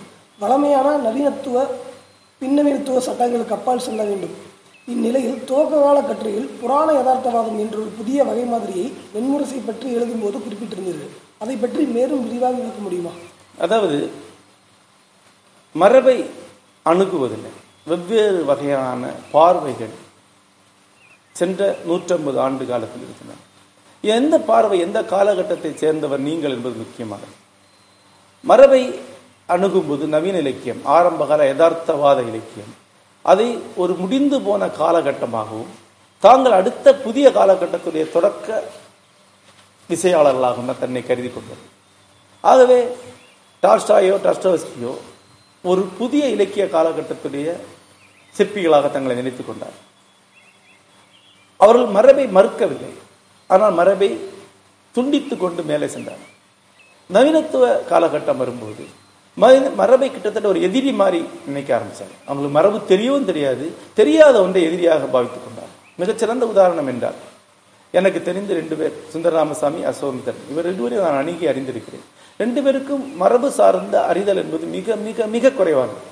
வளமையான 0.41 0.87
நவீனத்துவ 1.05 1.65
பின்னவீனத்துவ 2.41 2.99
சட்டங்களுக்கு 3.07 3.55
அப்பால் 3.55 3.85
செல்ல 3.87 4.01
வேண்டும். 4.09 4.35
இந்நிலையில் 4.93 5.39
துவக்ககால 5.49 5.97
கட்டுரையில் 6.05 6.47
புராண 6.61 6.87
யதார்த்தவாதம் 6.97 7.59
என்ற 7.63 7.75
ஒரு 7.83 7.91
புதிய 7.97 8.23
வகை 8.29 8.45
மாதிரியை 8.53 8.85
வெண்முரசை 9.15 9.59
பற்றி 9.65 9.87
எழுதும்போது 9.97 10.37
குறிப்பிட்டிருந்தீர்கள் 10.45 11.11
அதை 11.43 11.55
பற்றி 11.63 11.83
மேலும் 11.97 12.23
விரிவாக 12.27 12.55
விளக்க 12.59 12.79
முடியுமா? 12.85 13.13
அதாவது 13.65 13.99
மரபை 15.81 16.17
அணுகுவதில்லை. 16.85 17.51
வெவ்வேறு 17.89 18.39
வகையான 18.51 19.11
பார்வைகள் 19.35 19.93
சென்ற 21.39 21.67
நூற்றம்பது 21.87 22.37
ஆண்டு 22.45 22.63
காலத்தில் 22.71 23.05
இருக்கின்றன. 23.05 23.43
எந்த 24.03 24.35
பார்வை 24.49 24.77
எந்த 24.87 24.99
காலகட்டத்தை 25.13 25.71
சேர்ந்தவர் 25.83 26.25
நீங்கள் 26.27 26.55
என்பது 26.57 26.75
முக்கியமானது. 26.83 27.35
மரபை 28.43 28.81
அணுகும்போது 29.49 30.07
நவீன 30.07 30.37
இலக்கியம் 30.37 30.85
ஆரம்பகால 30.85 31.53
யதார்த்தவாத 31.53 32.19
இலக்கியம். 32.27 32.71
அதை 33.21 33.59
ஒரு 33.75 33.93
முடிந்து 33.93 34.41
போன 34.41 34.65
காலகட்டமாகவும் 34.65 35.71
தாங்கள் 36.19 36.51
அடுத்த 36.51 36.95
புதிய 36.95 37.29
காலகட்டத்துடைய 37.29 38.11
தொடக்க 38.11 38.63
இசையாளர்களாகவும் 39.89 40.79
தன்னை 40.79 41.05
கருதி 41.05 41.31
கொண்டது 41.31 41.61
ஆகவே 42.41 42.79
டார்ஸ்டாயோ 43.63 44.15
டஸ்டோஸ்கியோ 44.17 44.97
ஒரு 45.63 45.81
புதிய 45.81 46.29
இலக்கிய 46.29 46.65
காலகட்டத்துடைய 46.65 47.55
சிற்பிகளாக 48.37 48.91
தங்களை 48.91 49.15
நினைத்துக் 49.15 49.47
கொண்டார். 49.47 49.77
அவர்கள் 51.57 51.85
மரபை 51.85 52.25
மறுக்கவில்லை. 52.25 52.91
ஆனால் 53.47 53.73
மரபை 53.73 54.19
துண்டித்து 54.91 55.37
கொண்டு 55.37 55.63
மேலே 55.63 55.87
சென்றார். 55.87 56.37
நவீனத்துவ 57.13 57.63
காலகட்டம் 57.89 58.37
வரும்போது 58.37 59.07
மரபை 59.79 60.07
கிட்டத்தட்ட 60.11 60.47
ஒரு 60.53 60.61
எதிரி 60.67 60.91
மாதிரி 61.01 61.19
நினைக்க 61.47 61.69
ஆரம்பிச்சாங்க 61.77 62.15
அவங்களுக்கு 62.29 62.55
மரபு 62.57 62.77
தெரியவும் 62.93 63.29
தெரியாது. 63.31 63.65
தெரியாத 63.99 64.35
ஒன்றை 64.45 64.61
எதிரியாக 64.69 65.03
பாவித்துக் 65.05 65.45
கொண்டார். 65.45 65.73
மிகச்சிறந்த 66.01 66.45
உதாரணம் 66.53 66.89
என்றார் 66.93 67.17
எனக்கு 67.97 68.19
தெரிந்த 68.27 68.51
ரெண்டு 68.59 68.75
பேர் 68.79 68.97
சுந்தரராமசாமி 69.13 69.79
அசோமிதன் 69.91 70.39
இவர் 70.51 70.67
ரெண்டு 70.69 70.81
பேரையும் 70.83 71.05
நான் 71.05 71.19
அணுகி 71.21 71.45
அறிந்திருக்கிறேன். 71.51 72.05
ரெண்டு 72.41 72.59
பேருக்கும் 72.65 73.05
மரபு 73.21 73.47
சார்ந்த 73.59 73.95
அறிதல் 74.11 74.41
என்பது 74.43 74.65
மிக 74.75 74.95
மிக 75.07 75.25
மிக 75.35 75.51
குறைவானது. 75.59 76.03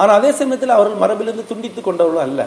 ஆனால் 0.00 0.18
அதே 0.18 0.30
சமயத்தில் 0.40 0.76
அவர்கள் 0.76 1.02
மரபிலிருந்து 1.02 1.50
துண்டித்துக் 1.52 1.88
கொண்டவர்களும் 1.88 2.26
அல்ல. 2.28 2.42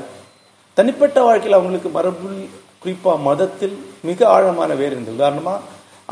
தனிப்பட்ட 0.78 1.18
வாழ்க்கையில் 1.28 1.58
அவங்களுக்கு 1.60 1.90
மரபில் 1.98 2.40
குறிப்பா 2.84 3.14
மதத்தில் 3.28 3.76
மிக 4.10 4.20
ஆழமான 4.36 4.72
வேர் 4.82 4.94
இருந்தது 4.96 5.18
உதாரணமா 5.18 5.56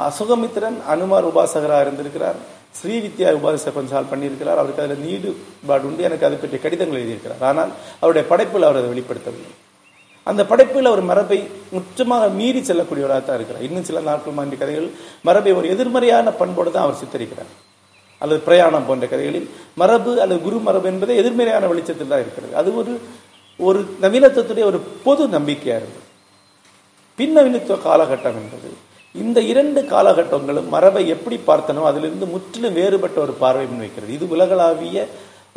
அசுகமித்திரன் 0.06 0.78
அனுமார் 0.94 1.30
உபாசகராக 1.32 1.86
இருந்திருக்கிறார். 1.86 2.40
ஸ்ரீ 2.80 2.96
வித்யா 3.04 3.30
உபாசக 3.40 3.72
பண்ணியிருக்கிறார். 4.12 4.60
அவருக்கு 4.62 4.84
அதில் 4.86 5.04
நீடுபாடு 5.06 5.86
உண்டு. 5.90 6.08
எனக்கு 6.10 6.28
அதை 6.28 6.38
பற்றிய 6.40 6.62
கடிதங்கள் 6.64 7.00
எழுதியிருக்கிறார். 7.02 7.44
ஆனால் 7.50 7.72
அவருடைய 8.02 8.24
படைப்பில் 8.32 8.68
அவர் 8.68 8.80
அதை 8.82 8.90
வெளிப்படுத்தவில்லை. 8.94 9.52
அந்த 10.30 10.42
படைப்பில் 10.52 10.90
அவர் 10.92 11.02
மரபை 11.12 11.40
முற்றமாக 11.76 12.30
மீறி 12.40 12.62
செல்லக்கூடியவராக 12.70 13.22
தான் 13.26 13.38
இருக்கிறார். 13.40 13.66
இன்னும் 13.68 13.88
சில 13.90 14.00
நாட்கள் 14.08 14.38
மாண்டி 14.38 14.58
கதைகள் 14.62 14.88
மரபை 15.28 15.52
ஒரு 15.60 15.68
எதிர்மறையான 15.74 16.32
பண்போடு 16.42 16.70
தான் 16.76 16.86
அவர் 16.88 17.02
சித்தரிக்கிறார். 17.02 17.52
அல்லது 18.22 18.40
பிரயாணம் 18.48 18.88
போன்ற 18.88 19.06
கதைகளில் 19.12 19.48
மரபு 19.82 20.12
அல்லது 20.24 20.40
குரு 20.48 20.58
மரபு 20.68 20.88
என்பது 20.94 21.14
எதிர்மறையான 21.22 21.68
வெளிச்சத்தில் 21.72 22.12
தான் 22.14 22.24
இருக்கிறது. 22.26 22.54
அது 22.62 22.70
ஒரு 22.82 22.94
ஒரு 23.68 23.80
நவீனத்துவத்துடைய 24.04 24.66
ஒரு 24.72 24.80
பொது 25.06 25.24
நம்பிக்கையாக 25.36 25.82
இருந்தது. 25.82 26.04
பின்னவீனத்துவ 27.20 27.78
காலகட்டம் 27.88 28.40
என்பது 28.42 28.70
இந்த 29.24 29.40
இரண்டு 29.52 29.82
காலகட்டங்களும் 29.92 30.68
மரபை 30.74 31.04
எப்படி 31.16 31.38
பார்த்தனோ 31.48 31.82
அதிலிருந்து 31.90 32.26
முற்றிலும் 32.34 32.78
வேறுபட்ட 32.80 33.18
ஒரு 33.26 33.34
பார்வை 33.42 33.66
முன்வைக்கிறது. 33.72 34.12
இது 34.18 34.26
உலகளாவிய 34.36 35.08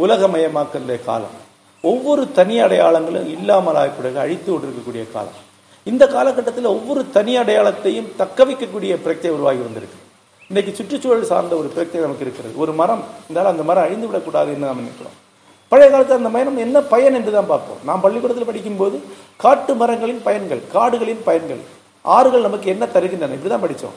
உலகமயமாக்கலுடைய 0.05 0.99
காலம். 1.09 1.37
ஒவ்வொரு 1.85 2.23
தனி 2.39 2.57
அடையாளங்களும் 2.65 3.29
இல்லாமல் 3.37 3.79
ஆகக்கூடிய 3.81 4.21
அழித்து 4.25 4.49
கொண்டிருக்கக்கூடிய 4.51 5.05
காலம். 5.15 5.39
இந்த 5.87 6.05
காலகட்டத்தில் 6.17 6.73
ஒவ்வொரு 6.75 7.03
தனி 7.17 7.33
அடையாளத்தையும் 7.43 8.11
தக்க 8.21 8.45
வைக்கக்கூடிய 8.49 8.93
பிரச்சனை 9.07 9.33
உருவாகி 9.37 9.63
வந்திருக்கு. 9.67 9.99
இன்னைக்கு 10.51 10.73
சுற்றுச்சூழல் 10.79 11.31
சார்ந்த 11.31 11.55
ஒரு 11.63 11.69
பிரச்சனை 11.77 12.03
நமக்கு 12.05 12.27
இருக்கிறது. 12.27 12.55
ஒரு 12.65 12.73
மரம் 12.81 13.03
இருந்தாலும் 13.25 13.53
அந்த 13.55 13.65
மரம் 13.71 13.87
அழிந்து 13.87 14.09
விடக்கூடாதுன்னு 14.11 14.69
நாம் 14.69 14.83
நினைக்கிறோம். 14.83 15.17
பழைய 15.73 15.89
காலத்தில் 15.93 16.21
அந்த 16.21 16.31
மரம் 16.37 16.61
என்ன 16.67 16.79
பயன் 16.93 17.17
என்று 17.19 17.33
தான் 17.39 17.51
பார்ப்போம். 17.53 17.81
நாம் 17.89 18.05
பள்ளிக்கூடத்தில் 18.05 18.51
படிக்கும்போது 18.51 18.99
காட்டு 19.45 19.73
மரங்களின் 19.81 20.23
பயன்கள் 20.29 20.63
காடுகளின் 20.77 21.23
பயன்கள் 21.27 21.63
ஆறுகள் 22.03 22.41
நமக்கு 22.41 22.69
என்ன 22.71 22.87
தருகின்றன? 22.87 23.37
இப்படிதான் 23.39 23.61
படித்தோம் 23.61 23.97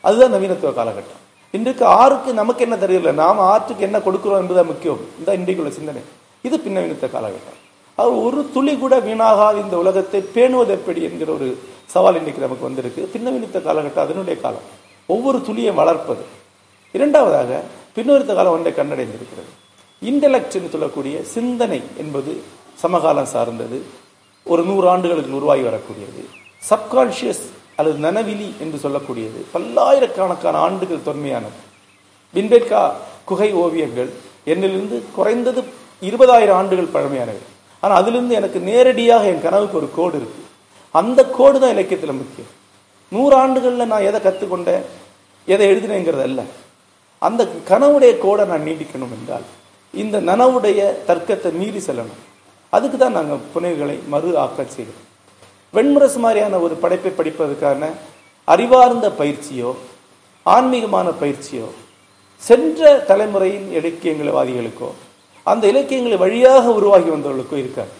அதுதான் 0.00 0.34
நவீனத்துவ 0.34 0.72
காலகட்டம். 0.72 1.22
இன்றைக்கு 1.50 1.84
ஆறுக்கு 1.84 2.34
நமக்கு 2.34 2.62
என்ன 2.62 2.76
தெரியல 2.76 3.12
நாம் 3.12 3.38
ஆற்றுக்கு 3.38 3.84
என்ன 3.84 3.98
கொடுக்குறோம் 3.98 4.38
என்பதுதான் 4.38 4.66
முக்கியம். 4.66 4.98
இந்த 5.18 5.36
இன்றைக்குள்ள 5.36 5.68
சிந்தனை. 5.68 6.02
இது 6.42 6.56
பின்னவீனத்துவ 6.56 7.08
காலகட்டம். 7.12 7.58
அது 7.94 8.22
ஒரு 8.22 8.50
துளி 8.52 8.76
கூட 8.76 8.98
வீணாகாத 8.98 9.60
இந்த 9.60 9.78
உலகத்தை 9.78 10.24
பேணுவது 10.34 10.68
எப்படி 10.68 11.02
என்கிற 11.02 11.32
ஒரு 11.32 11.58
சவால் 11.86 12.16
இன்னைக்கு 12.16 12.40
நமக்கு 12.40 12.64
வந்திருக்கு. 12.64 13.10
பின்னவீனத்துவ 13.14 13.68
காலகட்டம் 13.68 14.06
அதனுடைய 14.06 14.40
காலம். 14.40 14.66
ஒவ்வொரு 15.06 15.42
துளியை 15.42 15.72
வளர்ப்பது. 15.72 16.22
இரண்டாவதாக 16.92 17.60
பின்னொருத்த 17.96 18.34
காலம் 18.34 18.52
ஒன்றை 18.52 18.72
கண்டடைந்திருக்கிறது 18.72 19.50
இன்டெலக்ட் 20.02 20.56
என்று 20.58 20.68
சொல்லக்கூடிய 20.70 21.22
சிந்தனை 21.22 21.82
என்பது 21.96 22.42
சமகாலம் 22.82 23.32
சார்ந்தது. 23.34 23.82
ஒரு 24.44 24.62
நூறு 24.62 24.88
ஆண்டுகளுக்கு 24.88 25.36
உருவாகி 25.36 25.60
வரக்கூடியது. 25.60 26.22
சப்கான்ஷியஸ் 26.62 27.44
அல்லது 27.78 27.98
நனவிலி 28.06 28.48
என்று 28.62 28.78
சொல்லக்கூடியது. 28.84 29.38
பல்லாயிரக்கணக்கான 29.54 30.58
ஆண்டுகள் 30.66 31.06
தொன்மையானது. 31.08 31.58
பின்பேட்கா 32.34 32.82
குகை 33.30 33.50
ஓவியங்கள் 33.62 34.10
என்னிலிருந்து 34.52 34.96
குறைந்தது 35.16 35.60
இருபதாயிரம் 36.08 36.58
ஆண்டுகள் 36.60 36.94
பழமையானவை. 36.94 37.42
ஆனால் 37.82 37.98
அதிலிருந்து 38.00 38.34
எனக்கு 38.40 38.58
நேரடியாக 38.68 39.26
என் 39.32 39.44
கனவுக்கு 39.46 39.76
ஒரு 39.80 39.88
கோடு 39.98 40.16
இருக்கு. 40.20 40.42
அந்த 40.94 41.20
கோடு 41.38 41.56
தான் 41.62 41.74
இலக்கியத்தில் 41.76 42.20
முக்கியம். 42.20 42.52
நூறு 43.14 43.34
ஆண்டுகளில் 43.42 43.90
நான் 43.92 44.06
எதை 44.08 44.20
கற்றுக்கொண்டேன் 44.20 44.84
எதை 45.52 45.66
எழுதினேங்கிறது 45.72 46.24
அல்ல. 46.28 46.40
அந்த 47.26 47.42
கனவுடைய 47.70 48.12
கோடை 48.24 48.44
நான் 48.52 48.66
நீட்டிக்கணும் 48.68 49.14
என்றால் 49.16 49.46
இந்த 50.02 50.16
நனவுடைய 50.30 50.80
தர்க்கத்தை 51.08 51.50
மீறி 51.60 51.80
செல்லணும். 51.86 52.22
அதுக்கு 52.72 52.96
தான் 52.98 53.16
நாங்கள் 53.18 53.44
புனைவுகளை 53.54 53.96
மறு 54.14 54.30
ஆக்க 54.44 54.64
செய்கிறோம். 54.64 55.04
வெண்முரசு 55.72 56.18
மாதிரியான 56.18 56.58
ஒரு 56.58 56.74
படைப்பை 56.74 57.10
படிப்பதற்கான 57.10 57.90
அறிவார்ந்த 58.44 59.08
பயிற்சியோ 59.18 59.74
ஆன்மீகமான 60.44 61.08
பயிற்சியோ 61.20 61.68
சென்ற 62.36 63.04
தலைமுறையின் 63.08 63.68
இலக்கியங்களவாதிகளுக்கோ 63.78 64.88
அந்த 65.42 65.66
இலக்கியங்களை 65.66 66.16
வழியாக 66.18 66.70
உருவாகி 66.70 67.08
வந்தவர்களுக்கோ 67.08 67.56
இருக்காது. 67.56 67.94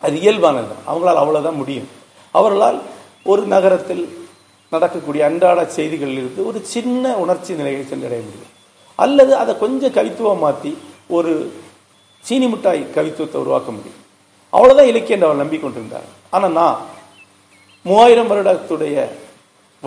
அது 0.00 0.16
இயல்பானது. 0.16 0.74
அவங்களால் 0.86 1.22
அவ்வளோதான் 1.22 1.60
முடியும். 1.62 1.88
அவர்களால் 2.30 2.80
ஒரு 3.24 3.42
நகரத்தில் 3.42 4.02
நடக்கக்கூடிய 4.70 5.24
அன்றாட 5.24 5.64
செய்திகளில் 5.64 6.16
இருந்து 6.16 6.46
ஒரு 6.46 6.60
சின்ன 6.62 7.14
உணர்ச்சி 7.16 7.54
நிலையை 7.54 7.82
சென்றடைய 7.82 8.22
முடியும். 8.22 8.52
அல்லது 8.94 9.36
அதை 9.36 9.58
கொஞ்சம் 9.58 9.92
கவித்துவம் 9.92 10.38
மாற்றி 10.38 10.78
ஒரு 11.08 11.52
சீனி 12.20 12.46
மிட்டாய் 12.46 12.86
கவித்துவத்தை 12.94 13.36
உருவாக்க 13.36 13.70
முடியும். 13.72 13.99
அவ்வளோதான் 14.52 14.90
இலக்கியம் 14.92 15.18
என்று 15.18 15.28
அவர் 15.28 15.42
நம்பிக்கொண்டிருந்தார். 15.42 16.08
ஆனால் 16.34 16.56
நான் 16.60 16.78
மூவாயிரம் 17.88 18.30
வருடத்துடைய 18.30 18.96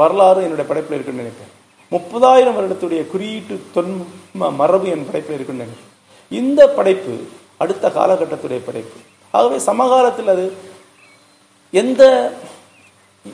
வரலாறு 0.02 0.44
என்னுடைய 0.46 0.68
படைப்பில் 0.70 0.98
இருக்குன்னு 0.98 1.24
நினைப்பேன். 1.24 1.52
முப்பதாயிரம் 1.96 2.56
வருடத்துடைய 2.58 3.02
குறியீட்டு 3.14 3.56
தொன்ம 3.76 4.52
மரபு 4.62 4.88
என் 4.94 5.08
படைப்பில் 5.10 5.38
இருக்குன்னு 5.38 5.66
நினைப்பேன். 5.66 5.92
இந்த 6.32 6.62
படைப்பு 6.78 7.16
அடுத்த 7.64 7.86
காலகட்டத்துடைய 7.98 8.62
படைப்பு. 8.68 9.00
ஆகவே 9.38 9.58
சமகாலத்தில் 9.70 10.32
அது 10.34 10.46
எந்த 11.82 12.04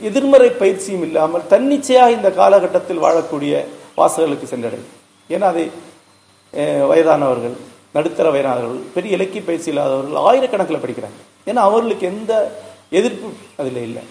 எதிர்மறை 0.10 0.50
பயிற்சியும் 0.62 1.06
இல்லாமல் 1.08 1.48
தன்னிச்சையாக 1.54 2.16
இந்த 2.18 2.30
காலகட்டத்தில் 2.42 3.04
வாழக்கூடிய 3.06 3.54
வாசகர்களுக்கு 4.00 4.48
சென்றடையும். 4.52 4.92
ஏன்னா 5.34 5.48
அதை 5.54 5.66
வயதானவர்கள் 6.92 7.56
நடுத்தர 7.98 8.28
வயதானவர்கள் 8.36 8.82
பெரிய 8.96 9.18
இலக்கிய 9.18 9.42
பயிற்சி 9.50 9.70
இல்லாதவர்கள் 9.72 10.24
ஆயிரக்கணக்கில் 10.30 10.84
படிக்கிறாங்க. 10.84 11.20
ஏன்னா 11.50 11.62
அவர்களுக்கு 11.70 12.06
எந்த 12.14 12.34
எதிர்ப்பு 13.00 13.30
அதில் 13.62 13.82
இல்லை. 13.88 14.04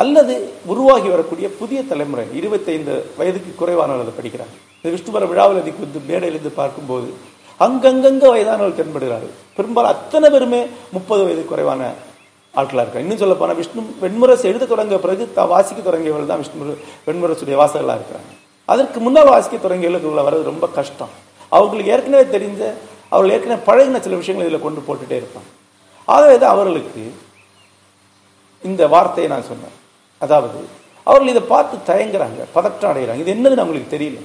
அல்லது 0.00 0.34
உருவாகி 0.72 1.08
வரக்கூடிய 1.14 1.46
புதிய 1.60 1.80
தலைமுறை 1.90 2.26
இருபத்தைந்து 2.40 2.94
வயதுக்கு 3.18 3.52
குறைவானவர்கள் 3.60 4.18
படிக்கிறாங்க. 4.18 4.54
இந்த 4.80 4.90
விஷ்ணுவர 4.94 5.26
விழாவில் 5.28 5.60
அதுக்கு 5.62 5.84
வந்து 5.86 6.00
மேடையிலிருந்து 6.10 6.52
பார்க்கும்போது 6.60 7.08
அங்கங்கங்க 7.66 8.26
வயதானவர்கள் 8.34 8.78
தென்படுகிறார்கள். 8.80 9.32
பெரும்பாலும் 9.56 9.92
அத்தனை 9.94 10.28
பேருமே 10.34 10.60
முப்பது 10.96 11.22
வயது 11.26 11.44
குறைவான 11.44 11.82
ஆட்களாக 12.58 12.84
இருக்காங்க. 12.84 13.06
இன்னும் 13.06 13.22
சொல்ல 13.22 13.34
போனால் 13.40 13.58
விஷ்ணு 13.60 13.82
வெண்முரசு 14.02 14.44
எழுத 14.50 14.68
தொடங்க 14.72 14.98
பிறகு 15.06 15.24
த 15.38 15.46
வாசிக்க 15.54 15.80
தொடங்கியவர்கள் 15.88 16.30
தான் 16.32 16.42
விஷ்ணு 16.42 16.76
வெண்முரசுடைய 17.08 17.56
வாசகர்களாக 17.62 17.98
இருக்கிறாங்க. 18.00 18.30
அதற்கு 18.72 19.00
முன்னால் 19.06 19.32
வாசிக்க 19.34 19.56
தொடங்கியவர்களுக்கு 19.56 20.10
உள்ள 20.12 20.22
வர்றது 20.28 20.50
ரொம்ப 20.52 20.68
கஷ்டம். 20.78 21.12
அவங்களுக்கு 21.56 21.92
ஏற்கனவே 21.94 22.24
தெரிஞ்ச 22.36 22.62
அவர்கள் 23.12 23.34
ஏற்கனவே 23.34 23.60
பழகின 23.66 24.00
சில 24.00 24.16
விஷயங்களை 24.16 24.46
இதில் 24.46 24.64
கொண்டு 24.64 24.80
போட்டுகிட்டே 24.80 25.16
இருப்பாங்க. 25.20 25.48
ஆகவே 26.08 26.36
தான் 26.38 26.54
அவர்களுக்கு 26.54 27.02
இந்த 28.62 28.82
வார்த்தையை 28.88 29.28
நான் 29.30 29.48
சொன்னேன். 29.48 29.74
அதாவது 30.22 30.58
அவர்கள் 31.06 31.32
இதை 31.32 31.42
பார்த்து 31.46 31.76
தயங்குறாங்க 31.88 32.40
பதற்றம் 32.52 32.90
அடைகிறாங்க 32.92 33.22
இது 33.24 33.34
என்னதுன்னு 33.34 33.64
அவங்களுக்கு 33.64 33.94
தெரியல. 33.94 34.18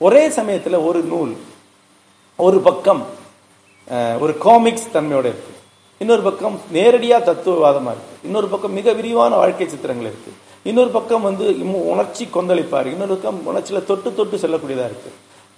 ஒரே 0.00 0.22
சமயத்தில் 0.38 0.84
ஒரு 0.88 1.00
நூல் 1.10 1.34
ஒரு 2.38 2.58
பக்கம் 2.62 3.02
அஹ், 3.90 4.16
ஒரு 4.20 4.32
காமிக்ஸ் 4.44 4.92
தன்மையோட 4.92 5.26
இருக்கு. 5.26 5.50
இன்னொரு 6.00 6.22
பக்கம் 6.22 6.54
நேரடியாக 6.70 7.22
தத்துவவாதமாக 7.24 7.92
இருக்குது 7.94 8.22
இன்னொரு 8.24 8.48
பக்கம் 8.48 8.72
மிக 8.72 8.92
விரிவான 8.92 9.32
வாழ்க்கை 9.36 9.66
சித்திரங்கள் 9.68 10.08
இருக்குது 10.10 10.36
இன்னொரு 10.66 10.90
பக்கம் 10.90 11.26
வந்து 11.28 11.44
உணர்ச்சி 11.92 12.24
கொந்தளிப்பார் 12.34 12.88
இன்னொரு 12.92 13.12
பக்கம் 13.14 13.38
உணர்ச்சியில் 13.46 13.86
தொட்டு 13.86 14.08
தொட்டு 14.14 14.36
செல்லக்கூடியதா 14.36 14.86
இருக்கு. 14.90 15.10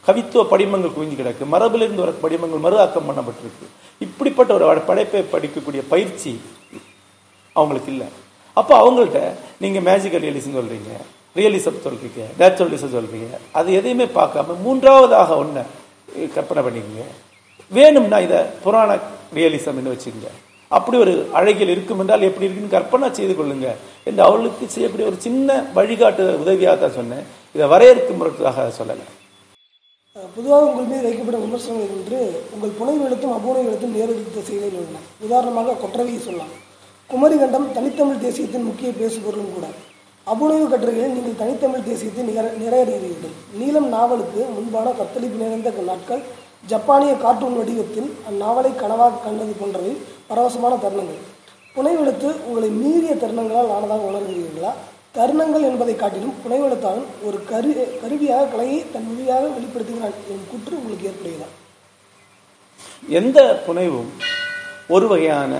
கவித்துவ 0.06 0.42
படிமங்கள் 0.52 0.94
குவிஞ்சு 0.96 1.16
கிடக்கு. 1.20 1.44
மரபிலிருந்து 1.54 2.04
வர 2.04 2.12
படிமங்கள் 2.24 2.64
மறு 2.66 2.76
ஆக்கம் 2.84 3.08
பண்ணப்பட்டிருக்கு. 3.08 3.66
இப்படிப்பட்ட 4.06 4.50
ஒரு 4.58 4.82
படைப்பை 4.90 5.22
படிக்கக்கூடிய 5.34 5.82
பயிற்சி 5.92 6.32
அவங்களுக்கு 7.56 7.90
இல்லை. 7.94 8.08
அப்போ 8.60 8.74
அவங்கள்ட்ட 8.82 9.20
நீங்கள் 9.62 9.84
மேஜிக்கல் 9.88 10.24
ரியலிசம் 10.26 10.58
சொல்கிறீங்க 10.58 10.92
ரியலிசம் 11.38 11.82
சொல்கிறீங்க 11.86 12.20
நேச்சுரலிசம் 12.40 12.94
சொல்கிறீங்க 12.96 13.30
அது 13.58 13.68
எதையுமே 13.78 14.06
பார்க்காம 14.18 14.56
மூன்றாவதாக 14.66 15.36
ஒன்று 15.42 15.62
கற்பனை 16.36 16.60
பண்ணிக்கங்க. 16.66 17.04
வேணும்னா 17.76 18.18
இதை 18.26 18.40
புராண 18.64 18.90
ரியலிசம்னு 19.38 19.92
வச்சுக்கோங்க. 19.94 20.30
அப்படி 20.76 20.96
ஒரு 21.04 21.12
அழகியல் 21.38 21.72
இருக்கும் 21.74 22.00
என்றால் 22.02 22.26
எப்படி 22.28 22.46
இருக்குன்னு 22.46 22.74
கற்பனை 22.76 23.08
செய்து 23.18 23.34
கொள்ளுங்க 23.40 23.68
என்று 24.08 24.22
அவளுக்கு 24.28 24.64
செய்யக்கூடிய 24.74 25.10
ஒரு 25.10 25.18
சின்ன 25.26 25.58
வழிகாட்டு 25.76 26.24
உதவியாக 26.42 26.76
தான் 26.82 26.96
சொன்னேன். 26.98 27.26
இதை 27.56 27.66
வரையறுக்கும் 27.74 28.20
முறைக்காக 28.20 28.66
சொல்லலை. 28.80 29.06
பொதுவாக 30.16 30.68
உங்கள் 30.68 30.86
மீது 30.90 31.06
வைக்கப்படும் 31.06 31.42
விமர்சனங்கள் 31.46 31.96
என்று 31.96 32.18
உங்கள் 32.54 32.76
புனைவு 32.78 33.02
எழுத்தும் 33.06 33.34
அபுனைவு 33.38 33.66
எழுத்தும் 34.04 34.46
செய்திகள் 34.48 34.78
உள்ளன. 34.82 35.02
உதாரணமாக 35.26 35.74
கொற்றவையை 35.82 36.20
சொல்லலாம். 36.26 36.54
குமரிகண்டம் 37.10 37.66
தனித்தமிழ் 37.76 38.22
தேசியத்தின் 38.24 38.66
முக்கிய 38.68 38.90
பேசுபொருளும் 39.00 39.52
கூட. 39.56 39.66
அபுனைவு 40.32 40.66
கட்டுரைகளில் 40.70 41.14
நீங்கள் 41.16 41.40
தனித்தமிழ் 41.42 41.86
தேசியத்தை 41.90 42.24
நிகர 42.30 42.46
நிறைவேறுகிறீர்கள் 42.62 43.34
நீலம் 43.58 43.88
நாவலுக்கு 43.88 44.40
முன்பான 44.56 44.94
கத்தளிப்பு 45.00 45.38
நிறைந்த 45.44 45.70
நாட்கள் 45.90 46.24
ஜப்பானிய 46.72 47.12
கார்ட்டூன் 47.24 47.58
வடிவத்தில் 47.58 48.10
அந்நாவலை 48.30 48.72
கனவாக 48.82 49.22
கண்டது 49.24 49.54
போன்றவை 49.60 49.92
பரவசமான 50.30 50.74
தருணங்கள். 50.84 51.22
புனைவெழுத்து 51.76 52.28
உங்களை 52.48 52.68
மீறிய 52.82 53.14
தருணங்களால் 53.14 53.74
ஆனதாக 53.76 54.08
உணர்கிறீர்களா? 54.10 54.72
தருணங்கள் 55.16 55.66
என்பதை 55.68 55.94
காட்டிலும் 55.94 56.36
புனைவெழுத்தாளன் 56.42 57.08
ஒரு 57.22 57.38
கரு 57.44 57.70
கருவியாக 58.02 58.48
கலையை 58.48 58.78
தன் 58.92 59.08
மொழியாக 59.08 59.44
வெளிப்படுத்துகிறான் 59.54 60.16
என் 60.32 60.46
குற்று 60.50 60.74
உங்களுக்கு 60.76 61.08
ஏற்படுகிறதா 61.08 61.48
எந்த 63.12 63.38
புனைவும் 63.66 64.10
ஒரு 64.88 65.06
வகையான 65.06 65.52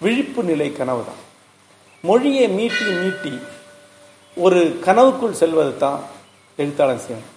விழிப்பு 0.00 0.42
நிலை 0.42 0.68
கனவு 0.72 1.02
தான் 1.04 1.20
மொழியை 2.04 2.46
மீட்டி 2.54 2.86
மீட்டி 2.96 3.32
ஒரு 4.36 4.60
கனவுக்குள் 4.86 5.38
செல்வது 5.38 5.72
தான் 5.78 6.00
எழுத்தாளன் 6.58 7.04
செய்யணும் 7.04 7.30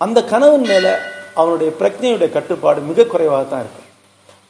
அந்த 0.00 0.18
கனவின் 0.24 0.66
மேலே 0.66 0.92
அவனுடைய 1.34 1.70
பிரக்ஞையுடைய 1.80 2.28
கட்டுப்பாடு 2.30 2.80
மிக 2.88 3.04
குறைவாக 3.04 3.44
தான் 3.44 3.62
இருக்கும். 3.62 3.88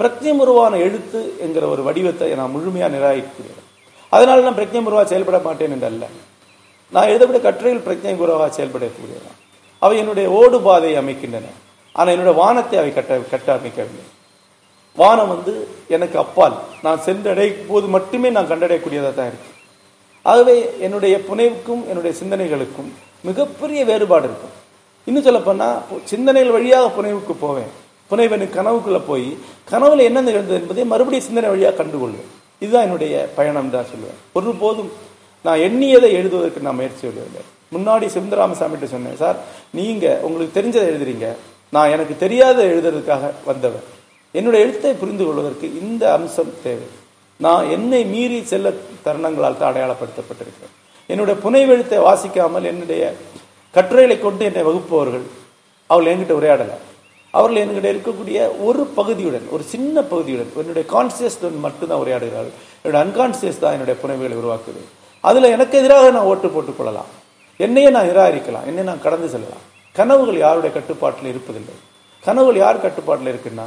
பிரக்ஞை 0.01 0.33
உருவான 0.38 0.77
எழுத்து 0.79 1.20
என்கிற 1.38 1.64
ஒரு 1.66 1.83
வடிவத்தை 1.83 2.29
நான் 2.35 2.51
முழுமையாக 2.51 2.94
நிராகரிக்கிறேன் 2.94 3.61
அதனால 4.12 4.42
நான் 4.42 4.59
பிரக்ஞை 4.59 4.83
உருவாக 4.83 5.07
செயல்பட 5.07 5.38
மாட்டேன் 5.40 5.75
என்று 5.77 5.87
அல்ல 5.87 6.05
நான் 6.95 7.11
எழுதப்பட்ட 7.11 7.41
கட்டுரையில் 7.45 7.85
பிரஜை 7.85 8.15
குருவாக 8.17 8.49
செயல்படக்கூடியதான் 8.57 9.39
அவை 9.85 9.95
என்னுடைய 10.01 10.27
ஓடு 10.39 10.57
பாதையை 10.67 10.97
அமைக்கின்றன. 11.03 11.47
ஆனால் 11.99 12.13
என்னுடைய 12.15 12.35
வானத்தை 12.41 12.77
அவை 12.81 12.91
கட்ட 12.97 13.13
கட்ட 13.33 13.49
அமைக்கவில்லை. 13.59 14.05
வானம் 14.99 15.31
வந்து 15.35 15.53
எனக்கு 15.97 16.17
அப்பால். 16.23 16.57
நான் 16.85 17.05
சென்றடையும் 17.07 17.69
போது 17.71 17.87
மட்டுமே 17.95 18.29
நான் 18.37 18.51
கண்டடையக்கூடியதாக 18.51 19.15
தான் 19.19 19.31
இருக்கு. 19.31 19.51
ஆகவே 20.31 20.57
என்னுடைய 20.87 21.15
புனைவுக்கும் 21.29 21.83
என்னுடைய 21.91 22.13
சிந்தனைகளுக்கும் 22.21 22.91
மிகப்பெரிய 23.29 23.81
வேறுபாடு 23.91 24.27
இருக்கும் 24.31 24.57
இன்னும் 25.07 25.27
சொல்லப்போனா 25.29 25.69
சிந்தனைகள் 26.11 26.57
வழியாக 26.57 26.91
புனைவுக்கு 26.99 27.37
போவேன். 27.45 27.71
புனைவனு 28.11 28.47
கனவுக்குள்ளே 28.59 29.01
போய் 29.11 29.29
கனவுல 29.73 30.05
என்ன 30.11 30.23
நிகழ்ந்தது 30.29 30.59
என்பதை 30.61 30.85
மறுபடியும் 30.93 31.27
சிந்தனை 31.29 31.49
வழியாக 31.53 31.77
கண்டுகொள்வேன். 31.81 32.29
இதுதான் 32.63 32.87
என்னுடைய 32.87 33.15
பயணம் 33.39 33.73
தான் 33.77 33.89
சொல்லுவேன் 33.93 34.21
ஒரு 34.39 34.51
போதும் 34.63 34.91
நான் 35.47 35.63
எண்ணியதை 35.67 36.11
எழுதுவதற்கு 36.19 36.67
நான் 36.67 36.79
முயற்சி 36.81 37.05
எழுதவில்லை 37.09 37.43
முன்னாடி 37.75 38.07
சிவந்தராமசாமிகிட்ட 38.15 38.87
சொன்னேன் 38.95 39.21
சார் 39.23 39.39
நீங்க 39.79 40.07
உங்களுக்கு 40.27 40.57
தெரிஞ்சதை 40.59 40.87
எழுதுறீங்க. 40.93 41.27
நான் 41.75 41.93
எனக்கு 41.95 42.15
தெரியாத 42.25 42.59
எழுதுறதுக்காக 42.73 43.31
வந்தவர். 43.51 43.87
என்னுடைய 44.39 44.65
எழுத்தை 44.65 44.93
புரிந்து 45.03 45.25
கொள்வதற்கு 45.25 45.67
இந்த 45.83 46.05
அம்சம் 46.17 46.53
தேவை. 46.67 46.89
நான் 47.41 47.71
என்னை 47.77 48.01
மீறி 48.13 48.39
செல்ல 48.53 48.73
தருணங்களால் 49.07 49.59
தான் 49.61 49.71
அடையாளப்படுத்தப்பட்டிருக்கிறேன். 49.73 50.75
என்னுடைய 51.11 51.37
புனைவெழுத்தை 51.45 51.99
வாசிக்காமல் 52.09 52.71
என்னுடைய 52.73 53.03
கட்டுரைகளை 53.75 54.17
கொண்டு 54.19 54.43
என்னை 54.51 54.63
வகுப்பவர்கள் 54.69 55.27
அவர்கள் 55.91 56.13
என்கிட்ட 56.13 56.35
உரையாடலை. 56.41 56.77
அவர்கள் 57.35 57.63
என்கிட்ட 57.63 57.89
இருக்கக்கூடிய 57.95 58.39
ஒரு 58.69 58.83
பகுதியுடன் 58.99 59.47
ஒரு 59.55 59.63
சின்ன 59.75 60.03
பகுதியுடன் 60.13 60.51
என்னுடைய 60.63 60.87
கான்சியஸ்டன் 60.95 61.63
மட்டும்தான் 61.67 62.03
உரையாடுகிறார்கள். 62.05 62.57
என்னுடைய 62.83 63.01
அன்கான்சியஸ் 63.05 63.63
தான் 63.63 63.77
என்னுடைய 63.77 63.97
புனைவுகளை 64.03 64.37
உருவாக்குது. 64.43 64.83
அதில் 65.23 65.43
எனக்கு 65.43 65.79
எதிராக 65.79 66.11
நான் 66.11 66.23
ஓட்டு 66.23 66.49
போட்டுக் 66.49 66.77
கொள்ளலாம். 66.77 67.05
என்னையே 67.57 67.91
நான் 67.91 68.09
நிராகரிக்கலாம். 68.09 68.67
என்னை 68.67 68.85
நான் 68.85 69.03
கடந்து 69.03 69.29
செல்லலாம். 69.29 69.71
கனவுகள் 69.93 70.37
யாருடைய 70.37 70.75
கட்டுப்பாட்டில் 70.75 71.35
இருப்பதில்லை. 71.35 71.73
கனவுகள் 72.25 72.57
யார் 72.57 72.81
கட்டுப்பாட்டில் 72.81 73.35
இருக்குன்னா 73.35 73.63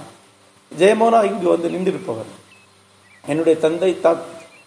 ஜெயமோனா 0.78 1.24
இங்கு 1.24 1.50
வந்து 1.50 1.70
நின்றிருப்பவர். 1.70 2.44
என்னுடைய 3.28 3.60
தந்தை 3.60 3.98
தா- 4.04 4.20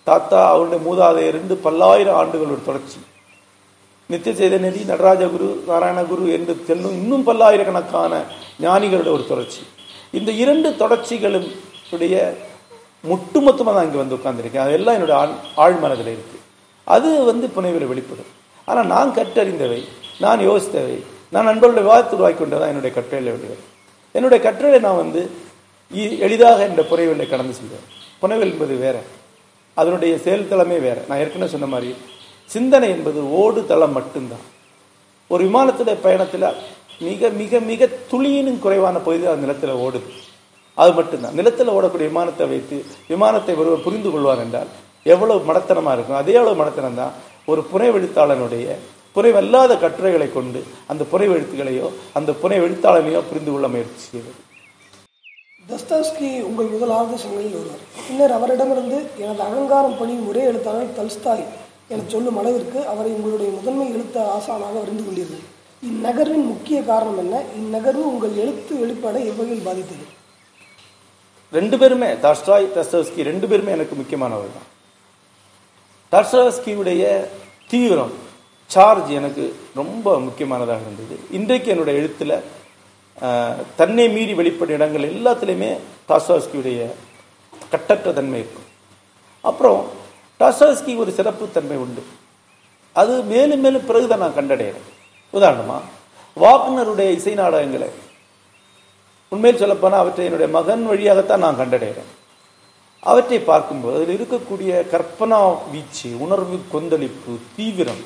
தாத்தா 0.05 0.49
அவருடைய 0.49 0.85
மூதாதையரிருந்து 0.85 1.55
பல்லாயிரம் 1.55 2.15
ஆண்டுகள் 2.15 2.47
ஒரு 2.47 2.61
தொடர்ச்சி. 2.65 2.97
நித்திய 4.07 4.35
சேதநெறி 4.35 4.85
நடராஜகுரு 4.89 5.57
நாராயணகுரு 5.69 6.33
என்று 6.33 6.65
செல்லும் 6.67 6.91
இன்னும் 6.91 7.25
பல்லாயிரக்கணக்கான 7.25 8.23
ஞானிகளுடைய 8.63 9.13
ஒரு 9.13 9.25
தொடர்ச்சி. 9.29 9.61
இந்த 10.11 10.31
இரண்டு 10.31 10.77
தொடர்ச்சிகளும் 10.77 11.53
உடைய 11.91 12.37
தான் 13.09 13.85
இங்கே 13.85 13.97
வந்து 13.97 14.17
உட்காந்துருக்கேன் 14.17 14.59
அதெல்லாம் 14.59 14.95
என்னோட 14.95 15.13
ஆழ் 15.13 15.29
ஆழ்மனதில் 15.57 16.19
இருக்குது 16.19 16.47
அது 16.89 17.25
வந்து 17.25 17.47
புனைவில் 17.47 17.87
வெளிப்படும். 17.87 18.37
ஆனால் 18.65 18.87
நான் 18.87 19.15
கற்றறிந்தவை 19.15 19.83
நான் 20.19 20.39
யோசித்தவை 20.39 21.03
நான் 21.31 21.45
நண்பர்களுடைய 21.45 21.89
விவாதத்தை 21.89 22.13
உருவாக்கி 22.13 22.39
கொண்டதான் 22.39 22.69
என்னுடைய 22.69 22.97
கட்டுரையில் 22.97 23.35
வெளிவரும் 23.35 23.65
என்னுடைய 24.13 24.45
கட்டுரையை 24.45 24.81
நான் 24.81 24.97
வந்து 24.97 25.31
இ- 25.95 26.19
எளிதாக 26.19 26.65
இந்த 26.65 26.83
புனைவிலை 26.83 27.29
கடந்து 27.29 27.55
செல்வேன். 27.55 27.85
புனைவில் 28.23 28.53
என்பது 28.53 28.75
வேற. 28.77 28.99
அதனுடைய 29.75 30.17
செயல்தளமே 30.17 30.81
வேற. 30.81 31.05
நான் 31.09 31.19
ஏற்கனவே 31.19 31.51
சொன்ன 31.51 31.67
மாதிரி 31.67 31.95
சிந்தனை 32.45 32.89
என்பது 32.89 33.33
ஓடு 33.33 33.67
தளம் 33.67 33.93
மட்டும்தான். 33.93 34.45
ஒரு 35.29 35.45
விமானத்துடைய 35.45 35.97
பயணத்தில் 36.03 36.53
மிக 36.99 37.29
மிக 37.29 37.59
மிக 37.59 37.89
துளியினும் 38.11 38.59
குறைவான 38.59 38.99
பகுதி 38.99 39.27
அது 39.27 39.37
நிலத்தில் 39.37 39.71
ஓடுது. 39.71 40.11
அது 40.75 40.93
மட்டும்தான். 40.93 41.35
நிலத்தில் 41.35 41.71
ஓடக்கூடிய 41.71 41.97
விமானத்தை 41.97 42.47
வைத்து 42.47 42.85
விமானத்தை 43.09 43.55
ஒருவர் 43.55 43.83
புரிந்து 43.83 44.11
கொள்வார் 44.11 44.39
என்றால் 44.39 44.67
எவ்வளவு 45.13 45.47
மடத்தனமா 45.51 45.93
இருக்கும் 45.97 46.21
அதே 46.23 46.35
அளவு 46.43 46.57
மடத்தனம் 46.63 47.01
தான் 47.01 47.15
ஒரு 47.53 47.61
புனைவெழுத்தாளனுடைய 47.73 48.67
புனைவல்லாத 49.17 49.73
கட்டுரைகளை 49.85 50.29
கொண்டு 50.33 50.61
அந்த 50.91 51.03
புனைவெழுத்துகளையோ 51.13 51.87
அந்த 52.19 52.31
புனைவெழுத்தாளனையோ 52.43 53.21
புரிந்து 53.31 53.51
கொள்ள 53.53 53.69
முயற்சி 53.75 54.07
செய்வது 54.11 54.43
தஸ்தாஸ்கி 55.71 56.29
உங்கள் 56.49 56.69
முதல் 56.75 56.93
சங்கங்களில் 57.23 57.57
ஒருவர். 57.61 57.81
பின்னர் 58.05 58.35
அவரிடமிருந்து 58.37 58.99
எனது 59.23 59.43
அகங்காரம் 59.47 59.97
பணியும் 60.01 60.29
ஒரே 60.31 60.43
எழுத்தாளர் 60.51 60.95
தல்ஸ்தாய் 60.99 61.45
என 61.93 62.07
சொல்லும் 62.13 62.39
அளவிற்கு 62.41 62.79
அவரை 62.93 63.11
உங்களுடைய 63.17 63.51
முதன்மை 63.57 63.87
எழுத்து 63.97 64.21
ஆசானாக 64.37 64.81
அறிந்து 64.85 65.05
கொண்டீர்கள். 65.07 65.45
இந்நகர்வின் 65.89 66.47
முக்கிய 66.53 66.79
காரணம் 66.91 67.21
என்ன? 67.25 67.43
இந்நகர்வு 67.61 68.05
உங்கள் 68.13 68.35
எழுத்து 68.45 68.73
வெளிப்பாடை 68.83 69.21
எவ்வகையில் 69.31 69.67
பாதித்தது? 69.69 70.07
ரெண்டு 71.59 71.77
பேருமே 71.83 72.11
டாஸ்டாய் 72.25 72.73
தஸ்தவஸ்கி 72.77 73.29
ரெண்டு 73.31 73.47
பேருமே 73.51 73.75
எனக்கு 73.77 73.97
முக்கியமானவர் 74.01 74.57
தான். 74.57 74.68
டாஸ்டாவஸ்கியுடைய 76.13 77.03
தீவிரம் 77.71 78.13
சார்ஜ் 78.75 79.11
எனக்கு 79.19 79.45
ரொம்ப 79.81 80.07
முக்கியமானதாக 80.27 80.87
இருந்தது. 80.87 81.17
இன்றைக்கு 81.39 81.69
என்னுடைய 81.73 82.01
எழுத்தில் 82.01 82.35
தன்னை 83.81 84.07
மீறி 84.15 84.35
வெளிப்படும் 84.41 84.77
இடங்கள் 84.79 85.05
எல்லாத்துலேயுமே 85.13 85.71
டாஸ்டாவஸ்கியுடைய 86.09 86.81
கட்டற்ற 87.73 88.13
தன்மை 88.19 88.39
இருக்கும். 88.43 88.69
அப்புறம் 89.49 89.81
டாஸ்டாவஸ்கி 90.41 90.93
ஒரு 91.03 91.11
சிறப்பு 91.19 91.45
தன்மை 91.57 91.79
உண்டு. 91.85 92.03
அது 93.01 93.15
மேலும் 93.33 93.63
மேலும் 93.65 93.89
பிறகுதான் 93.89 94.25
நான் 94.25 94.39
கண்டடைகிறேன். 94.39 94.87
உதாரணமாக 95.39 95.83
வாக்னருடைய 96.45 97.11
இசை 97.19 97.35
நாடகங்களை 97.43 97.89
உண்மையில் 99.33 99.61
சொல்லப்போனால் 99.63 100.03
அவற்றை 100.03 100.27
என்னுடைய 100.29 100.51
மகன் 100.59 100.85
வழியாகத்தான் 100.91 101.45
நான் 101.47 101.61
கண்டடைகிறேன். 101.61 102.11
அவற்றை 103.03 103.39
பார்க்கும்போது 103.39 103.97
அதில் 103.97 104.15
இருக்கக்கூடிய 104.19 104.71
கற்பனா 104.93 105.39
வீச்சு 105.73 106.09
உணர்வு 106.25 106.57
கொந்தளிப்பு 106.73 107.33
தீவிரம் 107.57 108.03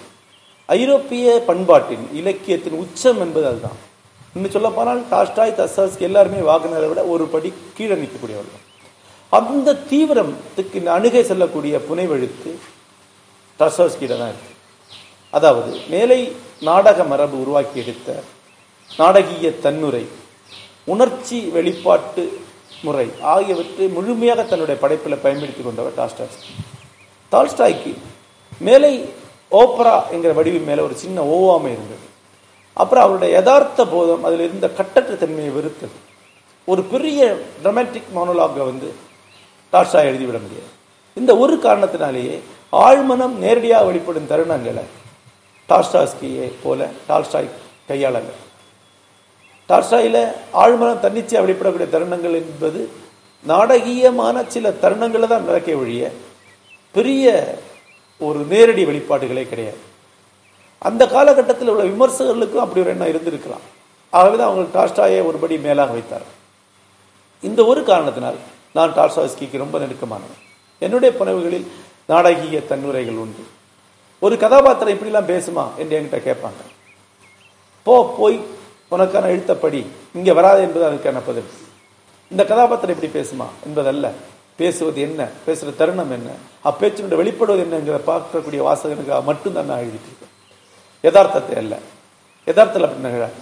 ஐரோப்பிய 0.69 1.43
பண்பாட்டின் 1.47 2.05
இலக்கியத்தின் 2.13 2.77
உச்சம் 2.83 3.21
என்பது 3.21 3.47
அதுதான். 3.47 3.79
இன்னும் 4.35 4.51
சொல்ல 4.51 4.69
போனால் 4.71 5.01
டாஸ்டாய் 5.11 5.59
தசாஸ்க்கு 5.59 6.07
எல்லாருமே 6.09 6.41
வாகனரை 6.51 6.89
விட 6.89 7.03
ஒரு 7.15 7.25
படி 7.25 7.53
கீழே 7.77 7.95
நிற்கக்கூடியவர்கள். 7.95 8.63
அந்த 9.33 9.77
தீவிரத்துக்கு 9.91 10.79
அணுகை 10.97 11.25
செல்லக்கூடிய 11.25 11.79
புனைவெழுத்து 11.89 12.51
டாஸ்டாஸ்கிட்ட 13.61 14.15
தான் 14.19 14.33
இருக்கு. 14.33 14.55
அதாவது 15.31 15.73
மேலை 15.89 16.33
நாடக 16.61 17.05
மரபு 17.05 17.37
உருவாக்கி 17.41 17.79
எடுத்த 17.81 18.23
நாடகீய 18.91 19.51
தன்னுரை 19.61 20.05
உணர்ச்சி 20.85 21.39
வெளிப்பாட்டு 21.57 22.25
முறை 22.83 23.11
ஆகியவற்றை 23.23 23.87
முழுமையாக 23.87 24.43
தன்னுடைய 24.43 24.81
படைப்பில் 24.81 25.23
பயன்படுத்தி 25.23 25.63
கொண்டவர் 25.63 25.99
டால்ஸ்டாய்ஸ்கி 25.99 26.53
டால்ஸ்டாய்க்கு 27.33 27.93
மேலே 28.59 28.91
ஓப்பரா 29.51 30.11
என்கிற 30.11 30.33
வடிவின் 30.33 30.65
மேலே 30.65 30.83
ஒரு 30.83 30.95
சின்ன 30.95 31.23
ஓவாமை 31.23 31.71
இருந்தது. 31.77 32.07
அப்புறம் 32.73 33.05
அவருடைய 33.05 33.35
யதார்த்த 33.37 33.87
போதம் 33.87 34.25
அதில் 34.25 34.41
இருந்த 34.41 34.69
கட்டற்ற 34.69 35.15
தன்மையை 35.15 35.53
வெறுத்தது. 35.55 35.97
ஒரு 36.65 36.83
பெரிய 36.83 37.39
ட்ரமேட்டிக் 37.65 38.13
மோனோலாகை 38.15 38.65
வந்து 38.71 38.93
டால்ஸ்டாய் 39.71 40.09
எழுதிவிட 40.09 40.39
முடியாது. 40.45 40.71
இந்த 41.15 41.37
ஒரு 41.37 41.55
காரணத்தினாலேயே 41.63 42.39
ஆழ்மனம் 42.73 43.35
நேரடியாக 43.45 43.85
வெளிப்படும் 43.85 44.31
தருணங்களை 44.31 44.85
டால்ஸ்டாஸ்கியை 45.69 46.53
போல 46.63 46.89
டால்ஸ்டாய் 47.09 47.49
கையாளங்கள் 47.89 48.41
டால்ஸ்டாயில 49.73 50.19
ஆழ்மனம் 50.63 51.03
தன்னிச்சையாக 51.05 51.45
வெளிப்படக்கூடிய 51.47 51.89
தருணங்கள் 51.95 52.39
என்பது 52.41 52.81
நாடகீயமான 53.51 54.37
சில 54.55 54.71
தருணங்களை 54.83 55.27
தான் 55.33 55.49
நடக்க 55.49 55.77
ஒழிய 55.83 56.11
பெரிய 56.97 57.27
ஒரு 58.27 58.41
நேரடி 58.53 58.83
வெளிப்பாடுகளே 58.89 59.45
கிடையாது. 59.53 59.81
அந்த 60.89 61.03
காலகட்டத்தில் 61.15 61.71
உள்ள 61.73 61.83
விமர்சகர்களுக்கும் 61.91 62.65
அப்படி 62.65 62.83
ஒரு 62.85 62.93
எண்ணம் 62.95 63.11
இருந்திருக்கலாம். 63.13 63.65
ஆகவே 64.19 64.37
தான் 64.37 64.49
அவங்க 64.51 64.65
டால்ஸ்டாயை 64.77 65.21
ஒருபடி 65.29 65.57
மேலாக 65.67 65.93
வைத்தார். 65.97 66.27
இந்த 67.49 67.61
ஒரு 67.71 67.81
காரணத்தினால் 67.91 68.39
நான் 68.77 68.95
டால்ஸ்டாய்ஸ்கிக்கு 68.99 69.63
ரொம்ப 69.63 69.77
நெருக்கமானவன். 69.83 70.41
என்னுடைய 70.87 71.11
புனைவுகளில் 71.19 71.67
நாடகீய 72.13 72.61
தன்னுரைகள் 72.71 73.21
உண்டு. 73.25 73.43
ஒரு 74.23 74.35
கதாபாத்திரம் 74.45 74.95
இப்படிலாம் 74.95 75.31
பேசுமா 75.33 75.65
என்று 75.81 75.97
என்கிட்ட 75.99 76.19
கேட்பாங்க. 76.29 76.61
போ 77.87 77.95
போய் 78.19 78.39
உனக்கான 78.97 79.27
எழுத்தப்படி 79.27 79.81
இங்கே 80.15 80.33
வராது 80.33 80.61
என்பது 80.61 80.85
அதுக்கான 80.91 81.21
பதில். 81.27 81.51
இந்த 82.31 82.45
கதாபாத்திரம் 82.45 82.97
இப்படி 82.97 83.13
பேசுமா? 83.19 83.47
என்பதல்ல. 83.67 84.11
பேசுவது 84.57 85.01
என்ன? 85.01 85.29
பேசுகிற 85.47 85.73
தருணம் 85.77 86.11
என்ன? 86.11 86.31
அப்பேச்சினுடைய 86.65 87.21
வெளிப்படுவது 87.21 87.63
என்னங்கிற 87.65 87.99
பார்க்கக்கூடிய 88.07 88.63
வாசகனுக்காக 88.69 89.25
மட்டும்தான் 89.25 89.67
நான் 89.67 89.79
எழுதிட்டிருக்கேன் 89.79 90.31
யதார்த்தத்தை 91.03 91.57
அல்ல. 91.57 91.79
யதார்த்தத்தில் 92.47 92.87
அப்படி 92.87 93.07
நிகழாது. 93.07 93.41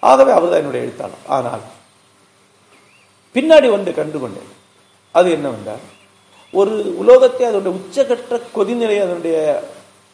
ஆகவே 0.00 0.32
அவர் 0.32 0.50
தான் 0.50 0.58
என்னுடைய 0.58 0.86
எழுத்தாளர். 0.86 1.24
ஆனால் 1.26 1.64
பின்னாடி 3.34 3.70
ஒன்று 3.72 3.92
கண்டுகொண்டேன். 3.92 4.50
அது 5.10 5.30
என்னவென்றால் 5.30 5.84
ஒரு 6.52 6.94
உலோகத்தை 6.98 7.46
அதனுடைய 7.46 7.78
உச்சகற்ற 7.78 8.40
கொதிநிலை 8.56 8.96
அதனுடைய 9.02 9.38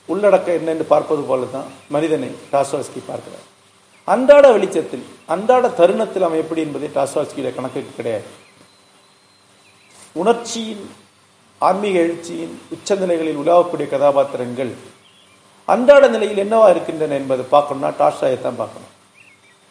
உள்ளடக்கம் 0.07 0.66
என்ன 0.66 0.83
பார்ப்பது 0.83 1.22
போல 1.22 1.44
தான் 1.44 1.68
மனிதனை 1.88 2.28
டாஸ்வாஸ்கி 2.28 3.00
பார்க்கிறார். 3.07 3.46
அன்றாட 4.12 4.47
வெளிச்சத்தில் 4.55 5.05
அன்றாட 5.35 5.67
தருணத்தில் 5.79 6.25
அவன் 6.27 6.43
எப்படி 6.43 6.61
என்பதை 6.64 6.88
டாஸ்வாஸ்கியுடைய 6.97 7.53
கணக்குக்கு 7.55 7.93
கிடையாது. 7.99 8.27
உணர்ச்சியின் 10.21 10.83
ஆன்மீக 11.69 11.97
எழுச்சியின் 12.07 12.55
உச்சநிலைகளில் 12.75 13.40
உலாவக்கூடிய 13.43 13.87
கதாபாத்திரங்கள் 13.95 14.73
அன்றாட 15.75 16.05
நிலையில் 16.14 16.43
என்னவா 16.45 16.67
இருக்கின்றன 16.73 17.17
என்பதை 17.21 17.45
பார்க்கணும்னா 17.55 17.90
டாஸ்டாயை 18.01 18.38
தான் 18.40 18.61
பார்க்கணும். 18.62 18.93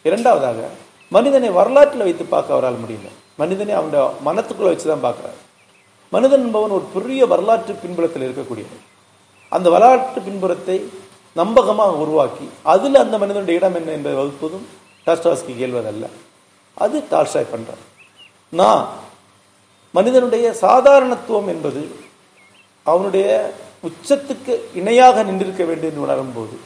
இரண்டாவதாக 0.08 0.60
மனிதனை 1.16 1.50
வரலாற்றில் 1.58 2.06
வைத்து 2.06 2.24
பார்க்க 2.34 2.56
அவரால் 2.56 2.80
முடியல. 2.82 3.08
மனிதனை 3.42 3.72
அவனோட 3.78 4.02
மனத்துக்குள்ள 4.28 4.72
வச்சு 4.72 4.88
தான் 4.92 5.06
பார்க்குறாரு. 5.06 5.38
மனிதன் 6.14 6.44
என்பவன் 6.46 6.76
ஒரு 6.78 6.86
பெரிய 6.96 7.22
வரலாற்று 7.32 7.74
பின்புலத்தில் 7.84 8.26
இருக்கக்கூடியவன். 8.26 8.82
அந்த 9.54 9.66
வரலாற்று 9.74 10.20
பின்புறத்தை 10.28 10.76
நம்பகமாக 11.40 11.94
உருவாக்கி 12.04 12.46
அதில் 12.72 13.02
அந்த 13.02 13.14
மனிதனுடைய 13.22 13.60
இடம் 13.60 13.76
என்ன 13.78 13.90
என்பதை 13.96 14.16
வகுப்பதும் 14.20 14.66
டாஸ்டாஸ்கி 15.06 15.54
கேள்வதல்ல 15.60 16.06
அது 16.84 16.96
டால்ஸ்டாய் 17.10 17.52
பண்றார். 17.54 17.82
நான் 18.60 18.84
மனிதனுடைய 19.94 20.46
சாதாரணத்துவம் 20.60 21.48
என்பது 21.54 21.82
அவனுடைய 22.92 23.28
உச்சத்துக்கு 23.88 24.54
இணையாக 24.80 25.24
நின்றிருக்க 25.28 25.62
வேண்டும் 25.70 25.90
என்று 25.90 26.04
உணரும்போது 26.06 26.56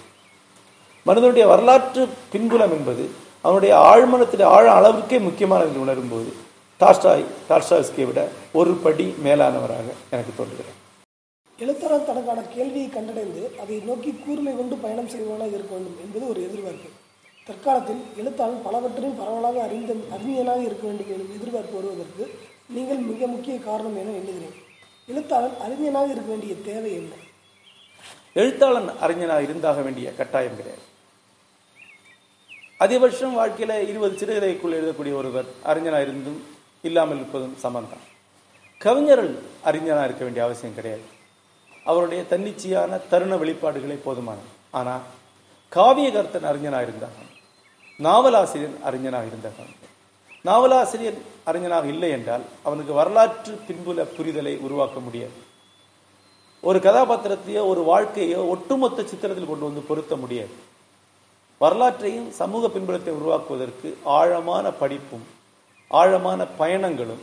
மனிதனுடைய 1.06 1.44
வரலாற்று 1.52 2.02
பின்புலம் 2.32 2.74
என்பது 2.76 3.04
அவனுடைய 3.46 3.72
ஆழ்மனத்தில் 3.90 4.44
ஆழ 4.56 4.64
அளவுக்கே 4.78 5.18
முக்கியமானது 5.26 5.68
என்று 5.70 5.84
உணரும்போது 5.84 6.30
டாஸ்டாய் 6.80 7.24
டால்ஸ்டாய்ஸ்கியை 7.48 8.06
விட 8.06 8.20
ஒரு 8.52 8.72
படி 8.84 9.06
மேலானவராக 9.24 9.88
எனக்கு 10.10 10.32
தோன்றுகிறேன். 10.36 10.78
எழுத்தாளர் 11.62 12.04
தனக்கான 12.04 12.40
கேள்வியை 12.42 12.88
கண்டடைந்து 12.88 13.42
அதை 13.60 13.76
நோக்கி 13.78 14.10
கூர்மை 14.24 14.56
கொண்டு 14.56 14.76
பயணம் 14.76 15.08
செய்வனாக 15.08 15.54
இருக்க 15.56 15.72
வேண்டும் 15.74 15.96
என்பது 16.04 16.28
ஒரு 16.28 16.42
எதிர்பார்ப்பு. 16.42 16.88
தற்காலத்தில் 17.46 18.02
எழுத்தாளர் 18.16 18.62
பலவற்றையும் 18.62 19.16
பரவலாக 19.18 19.62
அறிந்த 19.62 19.92
அறிஞனாக 20.16 20.60
இருக்க 20.68 20.86
வேண்டும் 20.86 21.10
எனும் 21.14 21.34
எதிர்பார்ப்பு 21.36 21.74
வருவதற்கு 21.78 22.24
நீங்கள் 22.68 22.96
மிக 22.96 23.26
முக்கிய 23.26 23.58
காரணம் 23.58 23.96
என 23.96 24.10
எண்ணுகிறேன். 24.10 24.56
எழுத்தாளர் 25.06 25.56
அறிஞனாக 25.66 26.10
இருக்க 26.14 26.28
வேண்டிய 26.28 26.54
தேவை 26.64 26.92
என்ன? 26.92 27.12
எழுத்தாளன் 28.34 28.88
அறிஞனாக 29.02 29.42
இருந்தாக 29.42 29.80
வேண்டிய 29.80 30.12
கட்டாயம் 30.12 30.56
கிடையாது. 30.56 30.84
அதிகபட்சம் 32.78 33.36
வாழ்க்கையில 33.38 33.88
இருபது 33.88 34.16
சிறுகதைக்குள் 34.16 34.78
எழுதக்கூடிய 34.78 35.14
ஒருவர் 35.14 35.44
அறிஞனாக 35.64 36.06
இருந்தும் 36.08 36.40
இல்லாமல் 36.82 37.16
இருப்பதும் 37.16 37.56
சமந்தான் 37.62 38.04
கவிஞர்கள் 38.78 39.32
அறிஞனாக 39.64 40.08
இருக்க 40.08 40.24
வேண்டிய 40.24 40.44
அவசியம் 40.44 40.74
கிடையாது. 40.74 41.16
அவருடைய 41.90 42.22
தன்னிச்சையான 42.32 43.00
தருண 43.10 43.32
வெளிப்பாடுகளே 43.42 43.96
போதுமானது. 44.06 44.48
ஆனால் 44.78 45.04
காவியகர்த்தன் 45.72 46.48
அறிஞனாக 46.50 46.86
இருந்தாங்க 46.88 47.20
நாவலாசிரியர் 48.00 48.76
அறிஞனாக 48.88 49.28
இருந்தாங்க 49.30 49.62
நாவலாசிரியர் 50.48 51.18
அறிஞனாக 51.50 51.86
இல்லை 51.94 52.10
என்றால் 52.16 52.44
அவனுக்கு 52.66 52.92
வரலாற்று 53.00 53.52
பின்புல 53.68 54.04
புரிதலை 54.16 54.52
உருவாக்க 54.66 54.98
முடியாது. 55.06 55.36
ஒரு 56.62 56.78
கதாபாத்திரத்தையோ 56.86 57.62
ஒரு 57.72 57.82
வாழ்க்கையோ 57.90 58.40
ஒட்டுமொத்த 58.54 59.04
சித்திரத்தில் 59.10 59.50
கொண்டு 59.50 59.68
வந்து 59.68 59.82
பொருத்த 59.88 60.16
முடியாது. 60.22 60.54
வரலாற்றையும் 61.60 62.28
சமூக 62.40 62.66
பின்புலத்தை 62.74 63.12
உருவாக்குவதற்கு 63.18 63.88
ஆழமான 64.18 64.66
படிப்பும் 64.80 65.26
ஆழமான 65.90 66.40
பயணங்களும் 66.60 67.22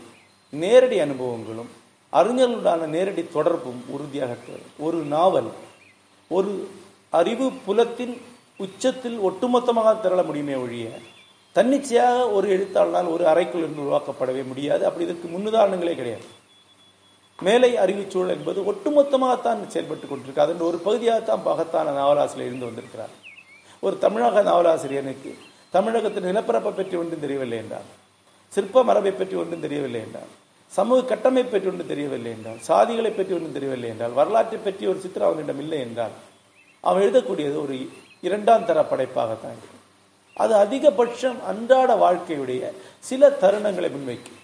நேரடி 0.53 0.97
அனுபவங்களும் 1.05 1.71
அறிஞர்களுடான 2.19 2.87
நேரடி 2.95 3.23
தொடர்பும் 3.27 3.81
உறுதியாக 3.95 4.35
ஒரு 4.85 4.99
நாவல் 5.15 5.49
ஒரு 6.31 6.51
அறிவு 7.19 7.47
புலத்தின் 7.65 8.15
உச்சத்தில் 8.65 9.17
ஒட்டுமொத்தமாக 9.27 9.89
திரள 10.03 10.21
முடியுமே 10.25 10.55
ஒழிய 10.63 10.87
தன்னிச்சையாக 11.55 12.23
ஒரு 12.37 12.47
எழுத்தாளனால் 12.55 13.09
ஒரு 13.15 13.23
அறைக்குள் 13.31 13.63
இருந்து 13.63 13.83
உருவாக்கப்படவே 13.85 14.41
முடியாது. 14.47 14.83
அப்படி 14.87 15.05
இதற்கு 15.05 15.27
முன்னுதாரணங்களே 15.33 15.93
கிடையாது. 15.99 16.25
மேலை 17.39 17.69
அறிவுச்சூழல் 17.83 18.33
என்பது 18.35 18.59
ஒட்டுமொத்தமாகத்தான் 18.71 19.61
செயல்பட்டு 19.73 20.05
கொண்டிருக்கு. 20.07 20.43
அதன் 20.45 20.67
ஒரு 20.69 20.77
பகுதியாகத்தான் 20.87 21.45
பகத்தான 21.49 21.93
நாவலாசிரியர் 21.99 22.49
இருந்து 22.49 22.69
வந்திருக்கிறார். 22.69 23.13
ஒரு 23.85 23.95
தமிழக 24.05 24.43
நாவலாசிரியனுக்கு 24.49 25.31
தமிழகத்தின் 25.75 26.29
நிலப்பரப்பை 26.29 26.71
பற்றி 26.71 26.95
ஒன்றும் 27.01 27.23
தெரியவில்லை 27.25 27.57
என்றார். 27.63 27.87
சிற்ப 28.53 28.83
மரபை 28.89 29.11
பற்றி 29.11 29.35
ஒன்றும் 29.43 29.65
தெரியவில்லை 29.67 30.01
என்றார். 30.05 30.31
சமூக 30.71 31.05
கட்டமைப்பை 31.09 31.51
பற்றி 31.51 31.69
ஒன்று 31.71 31.91
தெரியவில்லை 31.91 32.31
என்றால் 32.35 32.59
சாதிகளை 32.69 33.11
பற்றி 33.11 33.33
ஒன்றும் 33.35 33.57
தெரியவில்லை 33.57 33.89
என்றால் 33.93 34.15
வரலாற்றை 34.19 34.57
பற்றி 34.59 34.83
ஒரு 34.91 34.99
சித்திரம் 35.03 35.29
அவனிடம் 35.29 35.61
இல்லை 35.63 35.79
என்றால் 35.87 36.15
அவன் 36.83 37.03
எழுதக்கூடியது 37.05 37.57
ஒரு 37.65 37.75
இரண்டாம் 38.27 38.65
தர 38.69 38.79
படைப்பாகத்தான் 38.91 39.55
இருக்கும். 39.55 39.81
அது 40.37 40.53
அதிகபட்சம் 40.63 41.39
அன்றாட 41.51 41.91
வாழ்க்கையுடைய 42.03 42.71
சில 43.09 43.29
தருணங்களை 43.43 43.89
முன்வைக்கும். 43.93 44.41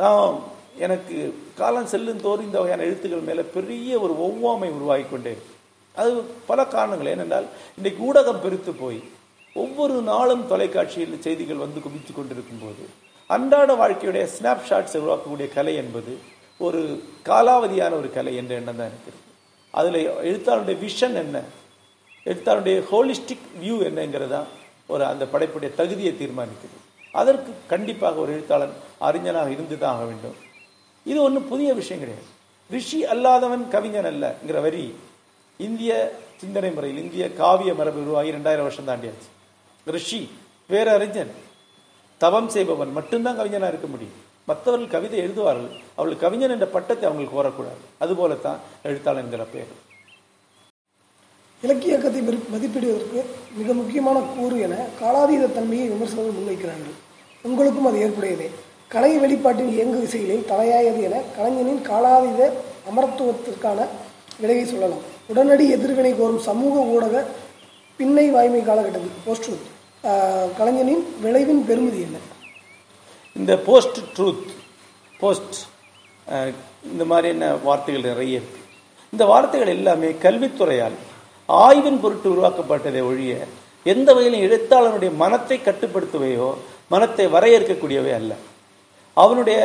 நான் 0.00 0.36
எனக்கு 0.84 1.16
காலம் 1.60 1.90
செல்லும் 1.92 2.22
தோறும் 2.24 2.46
இந்த 2.48 2.58
வகையான 2.60 2.86
எழுத்துக்கள் 2.88 3.28
மேலே 3.28 3.44
பெரிய 3.56 3.98
ஒரு 4.04 4.14
ஒவ்வாமை 4.26 4.68
உருவாகி 4.76 5.06
கொண்டே 5.08 5.34
அது 5.94 6.12
பல 6.50 6.60
காரணங்கள். 6.74 7.12
ஏனென்றால் 7.14 7.46
இன்றைக்கு 7.78 8.00
ஊடகம் 8.08 8.42
பெருத்து 8.44 8.74
போய் 8.82 9.00
ஒவ்வொரு 9.56 9.96
நாளும் 10.12 10.46
தொலைக்காட்சியில் 10.52 11.24
செய்திகள் 11.26 11.64
வந்து 11.64 11.80
குவித்து 11.86 12.12
கொண்டிருக்கும் 12.12 12.62
போது 12.64 12.84
அன்றாட 13.26 13.74
வாழ்க்கையுடைய 13.74 14.28
ஸ்னாப்ஷாட்ஸை 14.36 14.98
உருவாக்கக்கூடிய 15.02 15.48
கலை 15.54 15.74
என்பது 15.74 16.18
ஒரு 16.58 17.02
காலாவதியான 17.24 17.92
ஒரு 17.92 18.10
கலை 18.12 18.36
என்ற 18.36 18.54
எண்ணம் 18.54 18.76
தான் 18.76 18.90
இருக்கிறது 18.92 19.22
அதில் 19.70 20.00
எழுத்தாளருடைய 20.30 20.76
விஷன் 20.86 21.14
என்ன? 21.14 21.42
எழுத்தாளருடைய 22.24 22.82
ஹோலிஸ்டிக் 22.90 23.46
வியூ 23.62 23.76
என்னங்கிறதா 23.88 24.40
ஒரு 24.86 25.06
அந்த 25.06 25.24
படைப்புடைய 25.24 25.74
தகுதியை 25.74 26.12
தீர்மானிக்கிறது 26.12 26.78
அதற்கு 27.12 27.52
கண்டிப்பாக 27.66 28.20
ஒரு 28.20 28.32
எழுத்தாளன் 28.32 28.74
அறிஞனாக 29.00 29.48
இருந்து 29.48 29.78
தான் 29.78 29.94
ஆக 29.94 30.04
வேண்டும். 30.04 30.36
இது 31.04 31.22
ஒன்றும் 31.22 31.48
புதிய 31.48 31.74
விஷயம் 31.74 32.02
கிடையாது. 32.02 32.26
ரிஷி 32.70 33.00
அல்லாதவன் 33.04 33.68
கவிஞன் 33.68 34.04
அல்லங்கிற 34.04 34.60
வரி 34.60 34.94
இந்திய 35.56 36.12
சிந்தனை 36.36 36.70
முறையில் 36.70 37.02
இந்திய 37.02 37.32
காவிய 37.32 37.74
மரபு 37.74 38.00
உருவாகி 38.00 38.30
ரெண்டாயிரம் 38.32 38.68
வருஷம் 38.68 38.88
தாண்டியாச்சு. 38.88 39.28
ரிஷி 39.86 40.30
வேற 40.66 40.92
அறிஞன் 40.92 41.32
தவம் 42.24 42.52
செய்பவன் 42.54 42.92
மட்டும்தான் 42.98 43.38
கவிஞனா 43.40 43.68
இருக்க 43.72 43.88
முடியும். 43.94 44.18
மற்றவர்கள் 44.48 44.92
கவிதை 44.94 45.18
எழுதுவார்கள். 45.24 45.72
அவளுக்கு 45.98 46.24
கவிஞன் 46.24 46.54
என்ற 46.54 46.66
பட்டத்தை 46.76 47.04
அவங்களுக்கு 47.08 47.36
கோரக்கூடாது. 47.36 47.80
அதுபோலத்தான் 48.04 48.58
எழுத்தாளன் 48.88 49.24
என்கிற 49.24 49.44
பெயர். 49.54 49.72
இலக்கிய 51.62 51.92
இயக்கத்தை 51.92 52.20
மதிப்பிடுவதற்கு 52.54 53.20
மிக 53.58 53.68
முக்கியமான 53.80 54.18
கூறு 54.36 54.56
என 54.66 54.74
காலாதீத 55.00 55.44
தன்மையை 55.56 55.86
விமர்சனங்கள் 55.92 56.36
முன்வைக்கிறார்கள். 56.38 56.96
உங்களுக்கும் 57.48 57.88
அது 57.88 58.02
ஏற்புடையதே. 58.06 58.48
கலை 58.94 59.12
வெளிப்பாட்டின் 59.22 59.72
இயங்கு 59.76 59.98
விசைகளில் 60.04 60.48
தலையாயது 60.52 61.00
என 61.08 61.20
கலைஞனின் 61.36 61.82
காலாதீத 61.90 62.50
அமரத்துவத்திற்கான 62.90 63.86
விலையை 64.42 64.64
சொல்லலாம். 64.72 65.04
உடனடி 65.32 65.66
எதிர்வினை 65.76 66.12
கோரும் 66.18 66.44
சமூக 66.48 66.84
ஊடக 66.94 67.24
பின்னை 68.00 68.26
வாய்மை 68.36 68.62
காலகட்டத்தில் 68.68 69.24
போஸ்ட் 69.26 69.50
கலைஞனின் 70.56 71.04
விளைவின் 71.24 71.60
பெருமதி 71.68 72.00
என்ன? 72.06 72.18
இந்த 73.38 73.52
போஸ்ட் 73.66 73.98
ட்ரூத் 74.16 74.50
போஸ்ட் 75.20 75.56
இந்த 76.90 77.04
மாதிரியான 77.10 77.46
வார்த்தைகள் 77.66 78.08
நிறைய 78.08 78.40
இருக்கு. 78.40 78.60
இந்த 79.12 79.24
வார்த்தைகள் 79.30 79.74
எல்லாமே 79.76 80.10
கல்வித்துறையால் 80.24 80.96
ஆய்வின் 81.48 82.00
பொருட்டு 82.02 82.28
உருவாக்கப்பட்டதை 82.34 83.02
ஒழிய 83.10 83.34
எந்த 83.92 84.08
வகையிலும் 84.16 84.44
எழுத்தாளனுடைய 84.48 85.10
மனத்தை 85.22 85.58
கட்டுப்படுத்துவையோ 85.68 86.50
மனத்தை 86.92 87.26
வரையறுக்கக்கூடியவை 87.36 88.12
அல்ல. 88.18 88.32
அவனுடைய 89.16 89.58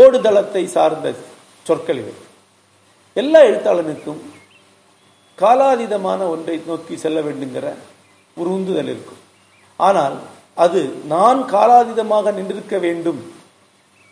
ஓடுதளத்தை 0.00 0.64
சார்ந்த 0.76 1.14
சொற்கள் 1.66 2.00
இவை. 2.02 2.14
எல்லா 3.16 3.40
எழுத்தாளனுக்கும் 3.50 4.22
காலாதீதமான 5.38 6.20
ஒன்றை 6.34 6.58
நோக்கி 6.66 6.94
செல்ல 7.04 7.20
வேண்டுங்கிற 7.28 7.66
ஒரு 8.36 8.48
உந்துதல் 8.56 8.90
இருக்கும். 8.94 9.22
ஆனால் 9.80 10.16
அது 10.64 10.80
நான் 11.14 11.40
காலாதீதமாக 11.52 12.32
நின்றிருக்க 12.32 12.76
வேண்டும் 12.80 13.20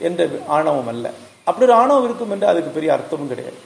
என்ற 0.00 0.22
ஆணவம் 0.46 0.88
அல்ல. 0.88 1.06
அப்படி 1.44 1.66
ஒரு 1.66 1.74
ஆணவம் 1.82 2.04
இருக்கும் 2.04 2.32
என்று 2.34 2.46
அதுக்கு 2.46 2.70
பெரிய 2.70 2.90
அர்த்தமும் 2.96 3.30
கிடையாது. 3.32 3.58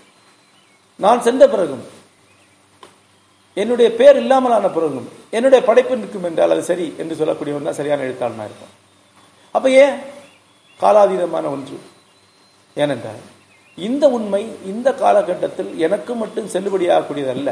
நான் 1.00 1.24
சென்ற 1.26 1.42
பிறகும் 1.48 1.84
என்னுடைய 3.56 3.88
பேர் 4.00 4.18
இல்லாமலான 4.22 4.66
பிறகும் 4.74 5.06
என்னுடைய 5.30 5.60
படைப்பு 5.64 5.96
நிற்கும் 5.96 6.26
என்றால் 6.28 6.54
அது 6.54 6.62
சரி 6.62 6.86
என்று 6.98 7.14
சொல்லக்கூடியவன் 7.20 7.68
தான் 7.68 7.78
சரியான 7.80 8.04
எழுத்தாளனாக 8.08 8.48
இருக்கும் 8.50 8.74
அப்போ 9.54 9.68
ஏன்? 9.84 9.96
காலாதீதமான 10.80 11.44
ஒன்று. 11.54 11.76
ஏனென்றால் 12.76 13.22
இந்த 13.78 14.04
உண்மை 14.08 14.42
இந்த 14.64 14.88
காலகட்டத்தில் 15.02 15.70
எனக்கு 15.86 16.12
மட்டும் 16.14 16.50
செல்லுபடியாகக்கூடியது 16.54 17.32
அல்ல 17.36 17.48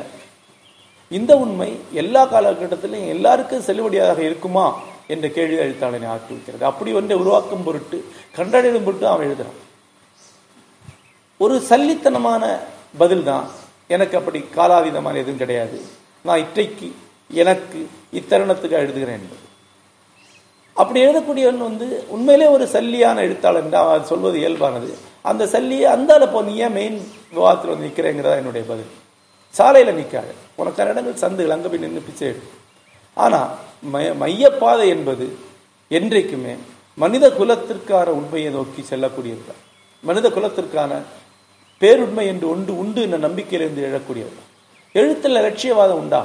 இந்த 1.11 1.33
உண்மை 1.45 1.71
எல்லா 2.03 2.23
காலகட்டத்திலும் 2.33 3.05
எல்லாருக்கும் 3.15 3.67
செல்லுபடியாக 3.67 4.19
இருக்குமா 4.29 4.67
என்ற 5.15 5.27
கேள்வி 5.37 5.59
எழுத்தாளனை 5.65 6.09
ஆக்கிவிக்கிறது 6.15 6.65
அப்படி 6.71 6.93
ஒன்றை 6.99 7.17
உருவாக்கும் 7.23 7.65
பொருட்டு 7.67 7.99
கண்டடையும் 8.39 8.87
பொருட்டு 8.87 9.07
அவன் 9.11 9.27
எழுதுறான். 9.29 9.59
ஒரு 11.45 11.57
சல்லித்தனமான 11.71 12.45
பதில் 13.03 13.25
தான் 13.31 13.47
எனக்கு 13.95 14.15
அப்படி 14.21 14.39
காலாதீதமான 14.57 15.19
எதுவும் 15.23 15.43
கிடையாது. 15.43 15.79
நான் 16.27 16.43
இன்றைக்கு 16.45 16.89
எனக்கு 17.43 17.81
இத்தருணத்துக்கு 18.19 18.77
எழுதுகிறேன் 18.83 19.21
என்பது. 19.21 19.45
அப்படி 20.83 20.99
எழுதக்கூடியவன் 21.07 21.67
வந்து 21.69 21.87
உண்மையிலே 22.15 22.47
ஒரு 22.57 22.65
சல்லியான 22.77 23.23
எழுத்தாளர் 23.27 23.75
தான் 23.75 23.87
அவன் 23.87 24.11
சொல்வது 24.13 24.37
இயல்பானது. 24.43 24.91
அந்த 25.31 25.45
சல்லியை 25.55 25.89
அந்த 25.97 26.11
அளப்போ 26.19 26.41
நீ 26.49 26.55
ஏன் 26.67 26.77
மெயின் 26.79 26.99
விவாதத்தில் 27.35 27.73
வந்து 27.73 27.87
நிற்கிறேங்கிறதா 27.89 28.41
என்னுடைய 28.43 28.65
பதில். 28.73 28.93
சாலையில் 29.57 29.99
நிற்காது 29.99 30.33
உனக்கான 30.59 30.93
இடங்கள் 30.93 31.23
சந்துகள் 31.23 31.55
அங்கே 31.55 31.69
போய் 31.69 31.85
நின்று 31.85 32.03
பிச்சை 32.07 32.27
எடு 32.29 32.43
ஆனால் 33.17 33.51
மைய 33.93 34.09
மையப்பாதை 34.23 34.87
என்பது 34.95 35.27
என்றைக்குமே 35.91 36.55
மனித 36.99 37.25
குலத்திற்கான 37.39 38.09
உண்மையை 38.19 38.51
நோக்கி 38.55 38.83
செல்லக்கூடியது 38.91 39.45
தான் 39.49 39.63
மனித 40.05 40.27
குலத்திற்கான 40.37 40.93
பேருண்மை 41.81 42.25
என்று 42.33 42.47
ஒன்று 42.53 42.73
உண்டு 42.83 43.01
என்ற 43.07 43.19
நம்பிக்கையிலிருந்து 43.25 43.83
எழக்கூடியது 43.89 44.43
எழுத்தில் 44.95 45.37
லட்சியவாதம் 45.39 45.99
உண்டா? 46.03 46.21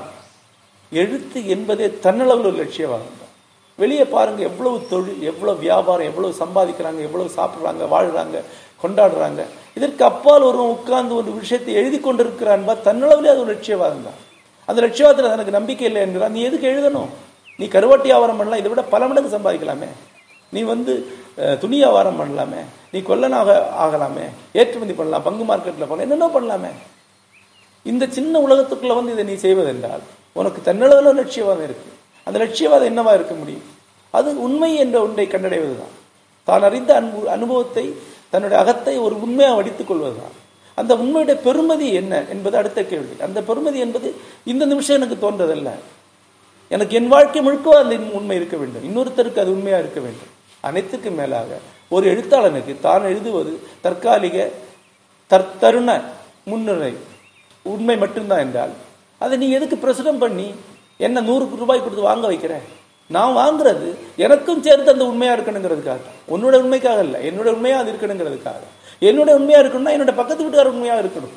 எழுத்து 0.91 1.39
என்பதே 1.53 1.87
தன்னளவில் 2.03 2.49
ஒரு 2.49 2.57
லட்சியவாதம் 2.61 3.17
தான் 3.17 3.31
வெளியே 3.79 4.05
பாருங்கள் 4.07 4.47
எவ்வளவு 4.49 4.77
தொழில் 4.89 5.23
எவ்வளோ 5.31 5.53
வியாபாரம் 5.63 6.09
எவ்வளோ 6.09 6.29
சம்பாதிக்கிறாங்க 6.39 7.01
எவ்வளோ 7.07 7.25
சாப்பிட்றாங்க 7.37 7.83
வாழ்கிறாங்க 7.93 8.37
கொண்டாடுறாங்க. 8.81 9.41
இதற்கு 9.81 10.03
அப்பால் 10.11 10.47
ஒருவன் 10.49 10.73
உட்கார்ந்து 10.75 11.13
ஒரு 11.19 11.31
விஷயத்தை 11.41 11.73
எழுதி 11.81 11.99
கொண்டிருக்கிறான் 12.07 12.65
தன்னளவிலே 12.87 13.31
அது 13.33 13.43
ஒரு 13.43 13.51
லட்சியவாதம் 13.55 14.05
தான். 14.07 14.19
அந்த 14.69 14.79
லட்சியவாதத்தில் 14.85 15.35
எனக்கு 15.37 15.57
நம்பிக்கை 15.57 15.85
இல்லை 15.89 16.01
என்கிறான் 16.05 16.35
நீ 16.37 16.41
எதுக்கு 16.49 16.67
எழுதணும்? 16.73 17.11
நீ 17.59 17.65
கருவாட்டி 17.75 18.07
வியாபாரம் 18.11 18.39
பண்ணலாம். 18.39 18.61
இதை 18.61 18.69
விட 18.71 18.83
பல 18.93 19.07
மடங்கு 19.09 19.35
சம்பாதிக்கலாமே. 19.37 19.89
நீ 20.55 20.61
வந்து 20.73 20.93
துணி 21.61 21.77
வியாபாரம் 21.81 22.19
பண்ணலாமே. 22.21 22.61
நீ 22.93 22.99
கொல்லனாக 23.09 23.49
ஆகலாமே. 23.83 24.25
ஏற்றுமதி 24.59 24.93
பண்ணலாம். 24.99 25.25
பங்கு 25.27 25.43
மார்க்கெட்டில் 25.49 25.89
பண்ணலாம். 25.89 26.05
என்னென்ன 26.07 26.29
பண்ணலாமே. 26.35 26.71
இந்த 27.91 28.03
சின்ன 28.17 28.33
உலகத்துக்குள்ள 28.47 28.95
வந்து 28.99 29.13
இதை 29.15 29.25
நீ 29.31 29.35
செய்வதென்றால் 29.45 30.03
உனக்கு 30.39 30.59
தன்னளவில் 30.69 31.19
லட்சியவாதம் 31.21 31.67
இருக்கு. 31.67 31.89
அந்த 32.27 32.37
லட்சியவாதம் 32.43 32.89
என்னவா 32.91 33.13
இருக்க 33.19 33.33
முடியும்? 33.41 33.67
அது 34.17 34.29
உண்மை 34.47 34.71
என்ற 34.83 34.97
ஒன்றை 35.07 35.25
கண்டடைவதுதான். 35.27 35.95
தான் 36.47 36.65
அறிந்த 36.67 36.91
அன்பு 36.99 37.19
அனுபவத்தை 37.35 37.85
தன்னுடைய 38.31 38.63
அகத்தை 38.63 38.97
ஒரு 38.97 39.21
உண்மையாக 39.21 39.55
வடித்துக் 39.55 39.87
கொள்வதுதான். 39.87 40.35
அந்த 40.75 40.95
உண்மையுடைய 40.95 41.37
பெருமதி 41.47 41.87
என்ன 41.93 42.23
என்பது 42.29 42.57
அடுத்த 42.57 42.83
கேள்வி. 42.83 43.21
அந்த 43.21 43.39
பெருமதி 43.41 43.79
என்பது 43.85 44.15
இந்த 44.45 44.65
நிமிஷம் 44.65 45.01
எனக்கு 45.01 45.17
தோன்றதல்ல. 45.23 45.71
எனக்கு 46.67 46.95
என் 46.95 47.07
வாழ்க்கை 47.07 47.41
முழுக்க 47.41 47.77
அந்த 47.77 47.95
உண்மை 47.95 48.35
இருக்க 48.35 48.57
வேண்டும். 48.57 48.85
இன்னொருத்தருக்கு 48.89 49.43
அது 49.43 49.51
உண்மையாக 49.51 49.83
இருக்க 49.83 49.99
வேண்டும். 49.99 50.31
அனைத்துக்கும் 50.61 51.15
மேலாக 51.15 51.57
ஒரு 51.89 52.05
எழுத்தாளனுக்கு 52.11 52.73
தான் 52.81 53.03
எழுதுவது 53.03 53.59
தற்காலிக 53.81 54.49
தற்தருண 55.29 56.01
முன்னுரை. 56.43 56.93
உண்மை 57.63 57.97
மட்டும்தான் 57.97 58.39
என்றால் 58.39 58.73
அதை 59.19 59.37
நீ 59.37 59.47
எதுக்கு 59.51 59.75
பிரசுரம் 59.75 60.21
பண்ணி 60.23 60.53
என்ன 60.97 61.21
நூறு 61.21 61.49
ரூபாய் 61.57 61.79
கொடுத்து 61.79 62.01
வாங்க 62.01 62.25
வைக்கிற? 62.31 62.53
நான் 63.11 63.35
வாங்குறது 63.35 63.87
எனக்கும் 64.15 64.63
சேர்த்து 64.63 64.91
அந்த 64.91 65.05
உண்மையா 65.05 65.33
இருக்கணுங்கிறதுக்காக. 65.33 65.83
தான். 65.83 66.17
உன்னோட 66.33 66.55
உண்மைக்காக 66.63 66.99
இல்லை 67.03 67.19
என்னோட 67.29 67.49
உண்மையா 67.55 67.77
அது 67.77 67.91
இருக்கணுங்கிறதுக்காக. 67.91 68.61
என்னோட 69.01 69.29
உண்மையா 69.39 69.59
இருக்கணும்னா 69.59 69.93
என்னோட 69.95 70.15
பக்கத்து 70.15 70.43
வீட்டுக்கார 70.43 70.71
உண்மையா 70.75 70.95
இருக்கணும். 70.95 71.35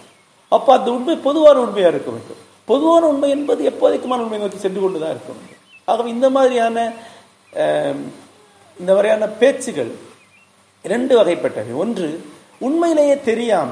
அப்ப 0.48 0.78
அந்த 0.78 0.90
உண்மை 0.90 1.16
பொதுவான 1.16 1.58
உண்மையா 1.60 1.88
இருக்க 1.88 2.10
வேண்டும். 2.10 2.40
பொதுவான 2.64 3.06
உண்மை 3.06 3.30
என்பது 3.30 3.62
எப்போதைக்குமான 3.70 4.22
உண்மை 4.24 4.38
நோக்கி 4.38 4.58
சென்று 4.58 4.80
கொண்டுதான் 4.80 5.10
இருக்க 5.10 5.32
வேண்டும். 5.32 5.62
ஆகவே 5.84 6.10
இந்த 6.10 6.30
மாதிரியான 6.30 6.76
இந்த 8.80 8.90
மாதிரியான 8.92 9.26
பேச்சுகள் 9.26 9.90
இரண்டு 10.82 11.12
வகைப்பட்டவை. 11.20 11.74
ஒன்று 11.74 12.08
உண்மையிலேயே 12.58 13.20
தெரியாம 13.20 13.70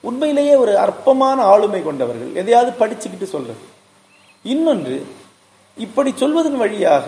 உண்மையிலேயே 0.00 0.54
ஒரு 0.54 0.78
அற்பமான 0.78 1.42
ஆளுமை 1.42 1.80
கொண்டவர்கள் 1.82 2.34
எதையாவது 2.34 2.70
படிச்சுக்கிட்டு 2.80 3.24
சொல்றது. 3.24 3.64
இன்னொன்று 4.42 5.06
இப்படி 5.84 6.10
சொல்வதன் 6.22 6.58
வழியாக 6.62 7.06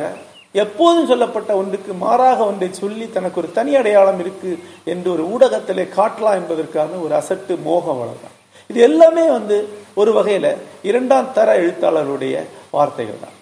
எப்போதும் 0.53 1.07
சொல்லப்பட்ட 1.07 1.51
ஒன்றுக்கு 1.61 1.93
மாறாக 2.05 2.39
ஒன்றை 2.51 2.69
சொல்லி 2.81 3.07
தனக்கு 3.11 3.41
ஒரு 3.41 3.49
தனி 3.53 3.73
அடையாளம் 3.81 4.21
இருக்கு 4.25 4.51
என்று 4.93 5.09
ஒரு 5.15 5.23
ஊடகத்திலே 5.35 5.85
காட்டலாம் 5.99 6.39
என்பதற்கான 6.41 6.99
ஒரு 7.05 7.15
அசட்டு 7.21 7.55
மோகம் 7.69 8.01
வளர்தான் 8.03 8.37
இது 8.71 8.81
எல்லாமே 8.89 9.25
வந்து 9.37 9.57
ஒரு 9.95 10.11
வகையில 10.19 10.49
இரண்டாம் 10.83 11.33
தர 11.33 11.49
எழுத்தாளருடைய 11.63 12.35
வார்த்தைகள் 12.77 13.23
தான். 13.23 13.37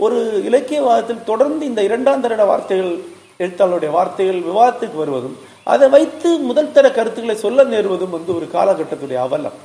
ஒரு 0.00 0.18
இலக்கியவாதத்தில் 0.48 1.28
தொடர்ந்து 1.30 1.62
இந்த 1.70 1.82
இரண்டாம் 1.88 2.24
தர 2.24 2.44
வார்த்தைகள் 2.44 2.92
எழுத்தாளருடைய 3.44 3.90
வார்த்தைகள் 3.98 4.40
விவாதத்துக்கு 4.50 4.98
வருவதும் 5.02 5.36
அதை 5.72 5.86
வைத்து 5.96 6.28
முதல் 6.50 6.74
தர 6.76 6.86
கருத்துக்களை 6.98 7.36
சொல்ல 7.44 7.64
நேருவதும் 7.64 8.14
வந்து 8.16 8.32
ஒரு 8.38 8.46
காலகட்டத்துடைய 8.52 9.18
அவலம். 9.26 9.56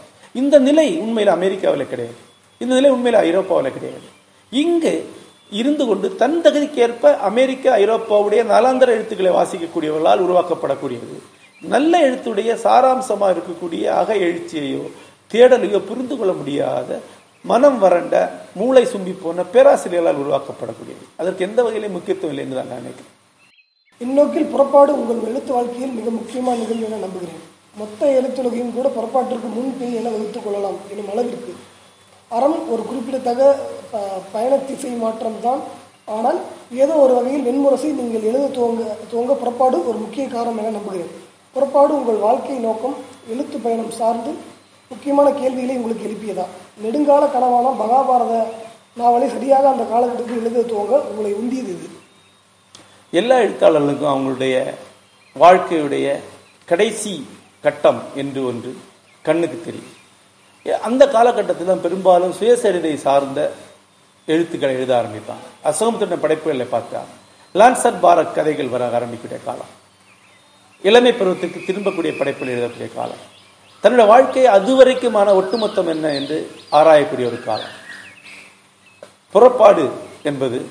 இந்த 0.41 0.55
நிலை 0.69 0.87
உண்மையில் 1.03 1.35
அமெரிக்காவில் 1.37 1.91
கிடையாது. 1.91 2.19
இந்த 2.61 2.73
நிலை 2.77 2.89
உண்மையில் 2.95 3.21
ஐரோப்பாவில் 3.27 3.75
கிடையாது. 3.77 4.07
இங்கு 4.51 5.09
இருந்து 5.51 5.85
கொண்டு 5.85 6.15
தன் 6.15 6.41
தகுதிக்கேற்ப 6.43 7.17
அமெரிக்க 7.17 7.77
ஐரோப்பாவுடைய 7.77 8.43
நலாந்தர 8.43 8.87
எழுத்துக்களை 8.87 9.31
வாசிக்கக்கூடியவர்களால் 9.31 10.23
உருவாக்கப்படக்கூடியது. 10.27 11.17
நல்ல 11.61 12.09
எழுத்துடைய 12.09 12.51
சாராம்சமாக 12.65 13.33
இருக்கக்கூடிய 13.33 13.83
அக 13.83 14.15
எழுச்சியையோ 14.15 14.83
தேடலையோ 15.31 15.79
புரிந்து 15.79 16.17
கொள்ள 16.17 16.33
முடியாத 16.33 16.99
மனம் 17.43 17.79
வறண்ட 17.79 18.15
மூளை 18.55 18.85
சும்பி 18.85 19.11
போன 19.11 19.43
பேராசிரியர்களால் 19.53 20.21
உருவாக்கப்படக்கூடியது. 20.23 21.03
அதற்கு 21.17 21.45
எந்த 21.45 21.63
வகையிலும் 21.63 21.91
முக்கியத்துவம் 21.91 22.35
இல்லை 22.35 22.45
என்று 22.45 22.59
தான் 22.59 22.71
நான் 22.71 22.83
நினைக்கிறேன். 22.83 23.17
இந்நோக்கில் 24.01 24.51
புறப்பாடு 24.51 24.91
உங்கள் 24.99 25.29
எழுத்து 25.29 25.53
வாழ்க்கையில் 25.53 25.97
மிக 25.99 26.09
முக்கியமான 26.09 26.57
நிகழ்வு 26.59 26.85
என 26.85 26.95
நம்புகிறேன். 26.95 27.41
மொத்த 27.77 28.21
எழுத்துலகையும் 28.21 28.73
கூட 28.73 28.91
புறப்பாட்டிற்கு 28.97 29.49
முன்பின் 29.55 29.95
என 29.95 30.09
வகுத்துக் 30.09 30.43
கொள்ளலாம் 30.45 30.77
எனும் 30.91 31.09
அளவிற்கு. 31.11 31.53
அறம் 32.31 32.69
ஒரு 32.69 32.83
குறிப்பிடத்தக்க 32.83 33.43
ப- 33.91 33.99
பயண 34.31 34.57
திசை 34.57 34.89
மாற்றம் 34.89 35.39
தான் 35.41 35.61
ஆனால் 36.05 36.39
ஏதோ 36.71 36.93
ஒரு 36.93 37.13
வகையில் 37.13 37.45
வெண்முரசை 37.45 37.91
நீங்கள் 37.91 38.21
எழுத 38.21 38.47
துவங்க 38.47 38.81
துவங்க 39.11 39.33
புறப்பாடு 39.33 39.87
ஒரு 39.87 39.97
முக்கிய 39.97 40.27
காரணம் 40.27 40.57
என 40.57 40.69
நம்புகிறேன். 40.69 41.11
புறப்பாடு 41.55 41.95
உங்கள் 41.95 42.15
வாழ்க்கை 42.15 42.57
நோக்கம் 42.57 42.95
எழுத்து 43.27 43.59
பயணம் 43.59 43.91
சார்ந்து 43.91 44.31
முக்கியமான 44.89 45.31
கேள்விகளை 45.31 45.75
உங்களுக்கு 45.75 46.07
எழுப்பியதா? 46.07 46.45
நெடுங்கால 46.83 47.27
கனவான 47.27 47.77
மகாபாரத 47.79 48.33
நாவலை 48.93 49.29
சரியாக 49.29 49.69
அந்த 49.69 49.83
காலகட்டத்தில் 49.83 50.37
எழுத 50.37 50.73
துவங்க 50.73 51.01
உங்களை 51.09 51.33
உந்தியது 51.33 51.69
இது. 51.69 51.87
எல்லா 53.13 53.37
எழுத்தாளர்களுக்கும் 53.37 54.13
அவங்களுடைய 54.13 54.55
வாழ்க்கையுடைய 55.35 56.07
கடைசி 56.65 57.13
கட்டம் 57.61 58.01
என்று 58.15 58.45
ஒன்று 58.45 58.71
கண்ணுக்கு 59.25 59.61
தெரியும். 59.65 59.91
அந்த 60.81 61.07
காலகட்டத்தில் 61.07 61.67
தான் 61.67 61.81
பெரும்பாலும் 61.81 62.33
சுயசரிதை 62.39 62.95
சார்ந்த 62.95 63.51
எழுத்துக்களை 64.25 64.75
எழுத 64.75 65.05
ஆரம்பித்தாங்க 65.05 65.47
அசோகம் 65.63 65.97
திட்ட 65.97 66.15
படைப்புகளை 66.15 66.67
பார்த்தா 66.71 66.99
லான்சர் 67.53 67.99
பாரத் 68.01 68.33
கதைகள் 68.33 68.67
வர 68.67 68.87
ஆரம்பிக்கக்கூடிய 68.87 69.43
காலம். 69.43 69.79
இளமை 70.83 71.13
பருவத்துக்கு 71.13 71.59
திரும்பக்கூடிய 71.59 72.17
படைப்புகள் 72.17 72.57
எழுதக்கூடிய 72.57 72.93
காலம். 72.93 73.21
தன்னுடைய 73.81 74.11
வாழ்க்கை 74.11 74.45
அதுவரைக்குமான 74.45 75.33
ஒட்டுமொத்தம் 75.33 75.87
என்ன 75.87 76.13
என்று 76.13 76.51
ஆராயக்கூடிய 76.71 77.25
ஒரு 77.25 77.43
காலம். 77.45 77.79
புறப்பாடு 79.31 79.91
என்பது 80.23 80.69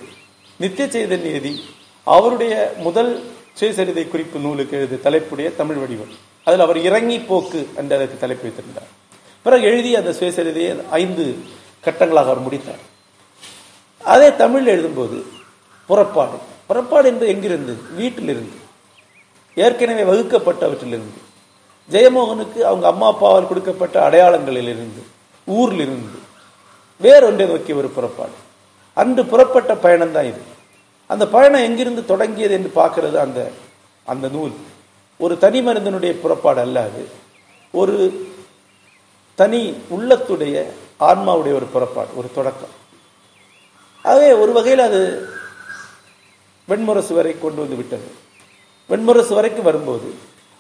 நித்திய 0.57 0.89
சைதன்யதி 0.89 1.61
அவருடைய 2.05 2.73
முதல் 2.77 3.33
சுயசரிதை 3.61 4.09
குறிப்பு 4.09 4.39
நூலுக்கு 4.39 4.77
எழுது 4.77 5.01
தலைப்புடைய 5.05 5.57
தமிழ் 5.57 5.77
வடிவம். 5.77 6.15
அதில் 6.45 6.61
அவர் 6.61 6.79
இறங்கி 6.79 7.19
போக்கு 7.19 7.69
என்று 7.77 7.97
அதற்கு 7.97 8.19
தலைப்பு 8.19 8.43
வைத்திருந்தார். 8.43 8.99
பிறகு 9.43 9.63
எழுதி 9.63 9.97
அந்த 9.97 10.11
சுயசரிதையை 10.11 10.89
ஐந்து 10.91 11.37
கட்டங்களாக 11.85 12.31
அவர் 12.31 12.41
முடித்தார். 12.41 12.89
அதே 14.05 14.37
தமிழ் 14.37 14.69
எழுதும்போது 14.69 15.23
புறப்பாடு. 15.87 16.37
புறப்பாடு 16.67 17.09
என்பது 17.09 17.31
எங்கிருந்து? 17.31 17.77
வீட்டிலிருந்து. 17.95 18.57
ஏற்கனவே 19.55 20.03
வகுக்கப்பட்டவற்றிலிருந்து. 20.03 21.19
ஜெயமோகனுக்கு 21.91 22.61
அவங்க 22.61 22.87
அம்மா 22.87 23.13
அப்பாவால் 23.13 23.47
கொடுக்கப்பட்ட 23.47 24.11
அடையாளங்களிலிருந்து 24.11 25.03
ஊரிலிருந்து. 25.47 26.19
வேறொன்றை 27.03 27.47
நோக்கிய 27.47 27.77
ஒரு 27.77 27.89
புறப்பாடு. 27.89 28.31
அன்று 28.95 29.27
புறப்பட்ட 29.27 29.75
பயணம்தான் 29.75 30.25
இது. 30.25 30.41
அந்த 31.07 31.29
பயணம் 31.29 31.63
எங்கிருந்து 31.63 32.05
தொடங்கியது 32.05 32.55
என்று 32.55 32.73
பார்க்கறது 32.75 33.15
அந்த 33.15 33.51
அந்த 34.05 34.29
நூல். 34.29 34.53
ஒரு 35.19 35.39
தனி 35.39 35.63
மனிதனுடைய 35.63 36.15
புறப்பாடு 36.15 36.61
அல்ல 36.61 36.83
அது. 36.83 37.09
ஒரு 37.71 38.29
தனி 39.41 39.61
உள்ளத்துடைய 39.97 40.57
ஆன்மாவுடைய 41.09 41.55
ஒரு 41.59 41.67
புறப்பாடு 41.75 42.11
ஒரு 42.15 42.29
தொடக்கம். 42.35 42.75
ஆகவே 44.03 44.33
ஒரு 44.43 44.53
வகையில் 44.53 44.87
அது 44.89 45.01
வெண்முரசு 46.69 47.13
வரை 47.15 47.33
கொண்டு 47.39 47.61
வந்து 47.61 47.79
விட்டது. 47.81 48.09
வெண்முரசு 48.91 49.35
வரைக்கும் 49.35 49.69
வரும்போது 49.69 50.09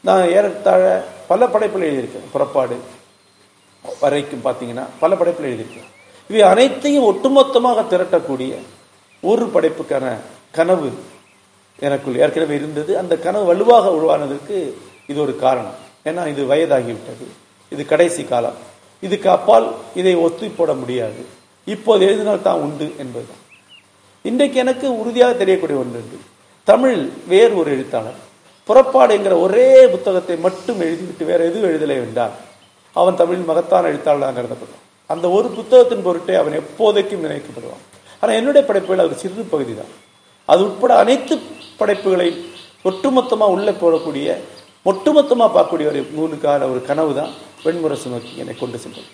நான் 0.00 0.28
ஏறத்தாழ 0.28 1.04
பல 1.28 1.46
படைப்புகள் 1.46 1.90
எழுதியிருக்கேன். 1.90 2.30
புறப்பாடு 2.32 2.76
வரைக்கும் 4.00 4.44
பார்த்தீங்கன்னா 4.44 4.86
பல 5.00 5.16
படைப்புகள் 5.16 5.52
எழுதியிருக்கேன். 5.52 5.88
இவை 6.28 6.42
அனைத்தையும் 6.42 7.08
ஒட்டுமொத்தமாக 7.10 7.84
திரட்டக்கூடிய 7.92 8.52
ஒரு 9.22 9.46
படைப்புக்கான 9.54 10.14
கனவு 10.50 10.90
எனக்குள் 11.80 12.20
ஏற்கனவே 12.24 12.54
இருந்தது. 12.54 12.98
அந்த 12.98 13.16
கனவு 13.16 13.44
வலுவாக 13.44 13.88
உருவானதற்கு 13.90 14.56
இது 15.06 15.20
ஒரு 15.20 15.36
காரணம். 15.44 15.78
ஏன்னா 16.04 16.26
இது 16.32 16.42
வயதாகிவிட்டது. 16.54 17.26
இது 17.70 17.82
கடைசி 17.86 18.24
காலம். 18.24 18.58
இதுக்கு 19.06 19.28
அப்பால் 19.36 19.66
இதை 20.00 20.14
ஒத்து 20.24 20.50
போட 20.58 20.72
முடியாது. 20.80 21.20
இப்போது 21.74 22.02
எழுதினால் 22.08 22.46
தான் 22.48 22.62
உண்டு 22.64 22.86
என்பதுதான். 23.02 23.42
இன்றைக்கு 24.24 24.58
எனக்கு 24.64 24.86
உறுதியாக 25.02 25.32
தெரியக்கூடிய 25.42 25.78
ஒன்று 25.82 26.00
உண்டு 26.02 26.18
தமிழ் 26.70 26.98
வேறு 27.32 27.52
ஒரு 27.60 27.70
எழுத்தாளர் 27.76 28.18
புறப்பாடு 28.68 29.12
என்கிற 29.16 29.34
ஒரே 29.44 29.68
புத்தகத்தை 29.94 30.36
மட்டும் 30.46 30.80
எழுதிவிட்டு 30.86 31.24
வேற 31.30 31.40
எதுவும் 31.50 31.68
எழுதலை 31.70 31.96
என்றால் 32.06 32.34
அவன் 32.96 33.18
தமிழில் 33.20 33.48
மகத்தான 33.50 33.88
எழுத்தாளராக 33.92 34.34
கருதப்படுவான். 34.36 34.84
அந்த 35.10 35.26
ஒரு 35.36 35.48
புத்தகத்தின் 35.56 36.04
பொருட்டே 36.06 36.34
அவன் 36.40 36.58
எப்போதைக்கும் 36.62 37.24
நினைக்கப்படுவான். 37.26 37.82
ஆனால் 38.20 38.38
என்னுடைய 38.40 38.62
படைப்புகள் 38.68 39.04
அது 39.04 39.20
சிறு 39.22 39.44
பகுதி 39.54 39.74
தான் 39.80 39.92
அது 40.48 40.60
உட்பட 40.68 40.92
அனைத்து 41.02 41.34
படைப்புகளை 41.80 42.28
ஒட்டுமொத்தமாக 42.88 43.54
உள்ளே 43.56 43.72
போடக்கூடிய 43.82 44.28
ஒட்டுமொத்தமாக 44.88 45.50
பார்க்கக்கூடிய 45.54 45.88
ஒரு 45.92 46.00
நூலுக்கான 46.16 46.68
ஒரு 46.72 46.80
கனவு 46.88 47.12
தான் 47.18 47.32
வெண்முரசு 47.64 48.10
நோக்கி 48.12 48.32
என்னை 48.42 48.54
கொண்டு 48.60 48.78
சென்றது. 48.84 49.10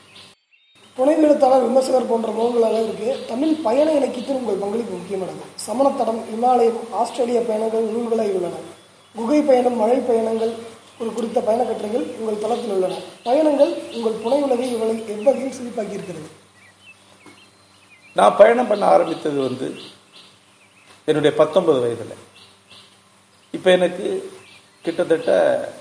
துணை 0.97 1.15
எழுத்தாளர் 1.27 1.65
விமர்சகர் 1.67 2.09
போன்ற 2.11 2.29
முகங்கள் 2.37 2.67
அளவிற்கு 2.69 3.09
தமிழ் 3.31 3.55
பயண 3.65 3.89
இலக்கியத்தில் 3.99 4.39
உங்கள் 4.41 4.61
பங்களிப்பு 4.63 4.93
முக்கியமானது. 4.99 5.43
சமணத்தடம் 5.67 6.21
இமாலயம் 6.35 6.79
ஆஸ்திரேலிய 7.01 7.41
பயணங்கள் 7.49 7.91
நூல்களாய் 7.97 8.33
உள்ளன. 8.37 8.61
குகை 9.15 9.41
பயணம் 9.49 9.79
மழை 9.83 9.99
பயணங்கள் 10.11 10.55
ஒரு 11.01 11.11
குறித்த 11.17 11.39
பயணக்கட்டுரைகள் 11.49 12.07
உங்கள் 12.21 12.41
தளத்தில் 12.45 12.75
உள்ளன. 12.77 13.01
பயணங்கள் 13.27 13.73
உங்கள் 13.97 14.17
புனை 14.23 14.39
உலகை 14.47 14.69
இவளை 14.77 14.97
எவ்வகையில் 15.17 15.57
சிரிப்பாக்கி 15.59 15.99
இருக்கிறது 15.99 16.31
நான் 18.19 18.39
பயணம் 18.41 18.71
பண்ண 18.71 18.85
ஆரம்பித்தது 18.95 19.39
வந்து 19.49 19.67
என்னுடைய 21.11 21.33
பத்தொன்பது 21.41 21.79
வயதில். 21.83 22.15
இப்போ 23.57 23.69
எனக்கு 23.79 24.07
கிட்டத்தட்ட 24.87 25.73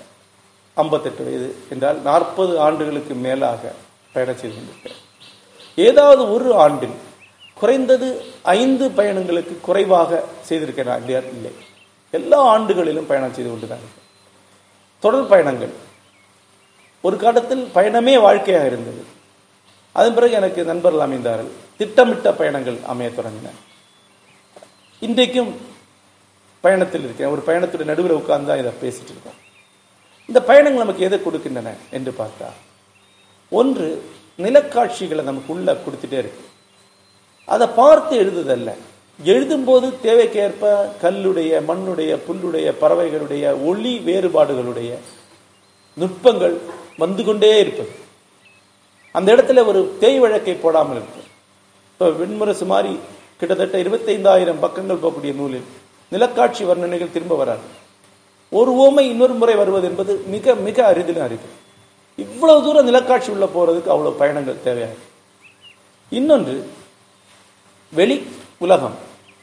ஐம்பத்தெட்டு 0.74 1.24
வயது 1.24 1.56
என்றால் 1.70 2.02
நாற்பது 2.02 2.60
ஆண்டுகளுக்கு 2.60 3.14
மேலாக 3.14 3.72
பயணம் 4.12 4.36
செய்து 4.36 4.56
கொண்டிருக்கிறேன். 4.56 4.98
ஏதாவது 5.76 6.32
ஒரு 6.32 6.54
ஆண்டில் 6.54 6.90
குறைந்தது 7.54 8.24
ஐந்து 8.42 8.88
பயணங்களுக்கு 8.88 9.60
குறைவாக 9.60 10.24
செய்திருக்கிறேன். 10.42 10.96
இல்லையா? 10.96 11.18
இல்லை. 11.18 11.50
எல்லா 12.10 12.58
ஆண்டுகளிலும் 12.58 13.06
பயணம் 13.06 13.34
செய்து 13.34 13.50
கொண்டு 13.50 13.68
தான் 13.68 13.78
இருக்கேன். 13.78 14.04
தொடர் 15.00 15.26
பயணங்கள். 15.26 15.72
ஒரு 17.00 17.16
காலத்தில் 17.16 17.68
பயணமே 17.74 18.20
வாழ்க்கையாக 18.20 18.66
இருந்தது. 18.66 19.04
அதன் 19.92 20.14
பிறகு 20.14 20.32
எனக்கு 20.32 20.64
நண்பர்கள் 20.64 21.00
அமைந்தார்கள். 21.00 21.50
திட்டமிட்ட 21.78 22.32
பயணங்கள் 22.32 22.76
அமைய 22.86 23.10
தொடங்கின. 23.16 23.50
இன்றைக்கும் 25.00 25.74
பயணத்தில் 26.66 27.06
இருக்கேன். 27.06 27.32
ஒரு 27.34 27.42
பயணத்துடைய 27.48 27.90
நடுவில் 27.92 28.18
உட்கார்ந்து 28.20 28.50
தான் 28.50 28.62
இதை 28.62 28.72
பேசிட்டு 28.82 29.12
இருக்கோம். 29.14 29.38
இந்த 30.30 30.40
பயணங்கள் 30.50 30.84
நமக்கு 30.84 31.06
எதை 31.08 31.18
கொடுக்கின்றன 31.24 31.72
என்று 31.96 32.12
பார்த்தா 32.20 32.48
ஒன்று 33.52 33.88
நிலக்காட்சிகளை 34.44 35.22
நமக்கு 35.28 35.50
உள்ள 35.54 35.68
கொடுத்துட்டே 35.84 36.18
இருக்கு. 36.22 36.44
அதை 37.54 37.66
பார்த்து 37.80 38.14
எழுதுதல்ல. 38.22 38.70
எழுதும்போது 39.32 39.86
தேவைக்கேற்ப 40.06 40.70
கல்லுடைய 41.02 41.60
மண்ணுடைய 41.68 42.12
புல்லுடைய 42.26 42.68
பறவைகளுடைய 42.80 43.44
ஒளி 43.68 43.92
வேறுபாடுகளுடைய 44.08 44.90
நுட்பங்கள் 46.00 46.56
வந்து 47.02 47.22
கொண்டே 47.28 47.50
இருப்பது. 47.62 47.92
அந்த 49.18 49.28
இடத்துல 49.36 49.62
ஒரு 49.70 49.80
தேய் 50.02 50.20
வழக்கை 50.24 50.56
போடாமல் 50.64 50.98
இருக்கு 51.00 51.22
இப்போ 51.92 52.08
வெண்முரசு 52.20 52.66
மாதிரி 52.72 52.92
கிட்டத்தட்ட 53.40 53.76
இருபத்தைந்தாயிரம் 53.84 54.62
பக்கங்கள் 54.64 55.02
போகக்கூடிய 55.04 55.32
நூலில் 55.38 55.66
நிலக்காட்சி 56.12 56.62
வர்ணனைகள் 56.70 57.14
திரும்ப 57.16 57.36
வராது. 57.42 57.66
ஒரு 58.52 58.72
ஓமை 58.84 59.04
இன்னொரு 59.12 59.34
முறை 59.40 59.54
வருவது 59.60 59.86
என்பது 59.90 60.12
மிக 60.34 60.54
மிக 60.66 60.78
அரிதிலும் 60.92 61.26
அரிது 61.26 61.48
இவ்வளவு 62.24 62.64
தூரம் 62.66 62.88
நிலக்காட்சி 62.88 63.30
உள்ள 63.34 63.46
போறதுக்கு 63.54 63.92
அவ்வளவு 63.94 64.20
பயணங்கள் 64.20 64.64
தேவையாகும் 64.66 65.04
இன்னொன்று 66.12 66.54
வெளி 67.92 68.16
உலகம் 68.64 68.96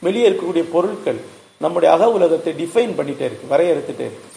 வெளியே 0.06 0.26
இருக்கக்கூடிய 0.28 0.64
பொருட்கள் 0.74 1.20
நம்முடைய 1.64 1.88
அக 1.96 2.08
உலகத்தை 2.16 2.52
டிஃபைன் 2.60 2.96
பண்ணிட்டே 2.98 3.24
இருக்கு 3.28 3.50
வரையறுத்துட்டே 3.52 4.06
இருக்கு. 4.08 4.30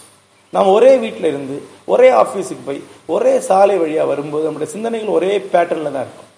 நாம் 0.55 0.73
ஒரே 0.75 0.91
வீட்டில் 1.03 1.29
இருந்து 1.31 1.55
ஒரே 1.93 2.09
ஆஃபீஸுக்கு 2.21 2.63
போய் 2.67 2.79
ஒரே 3.15 3.33
சாலை 3.47 3.75
வழியாக 3.81 4.09
வரும்போது 4.11 4.45
நம்முடைய 4.47 4.69
சிந்தனைகள் 4.73 5.15
ஒரே 5.17 5.31
பேட்டர்னில் 5.53 5.95
தான் 5.95 6.05
இருக்கும். 6.05 6.31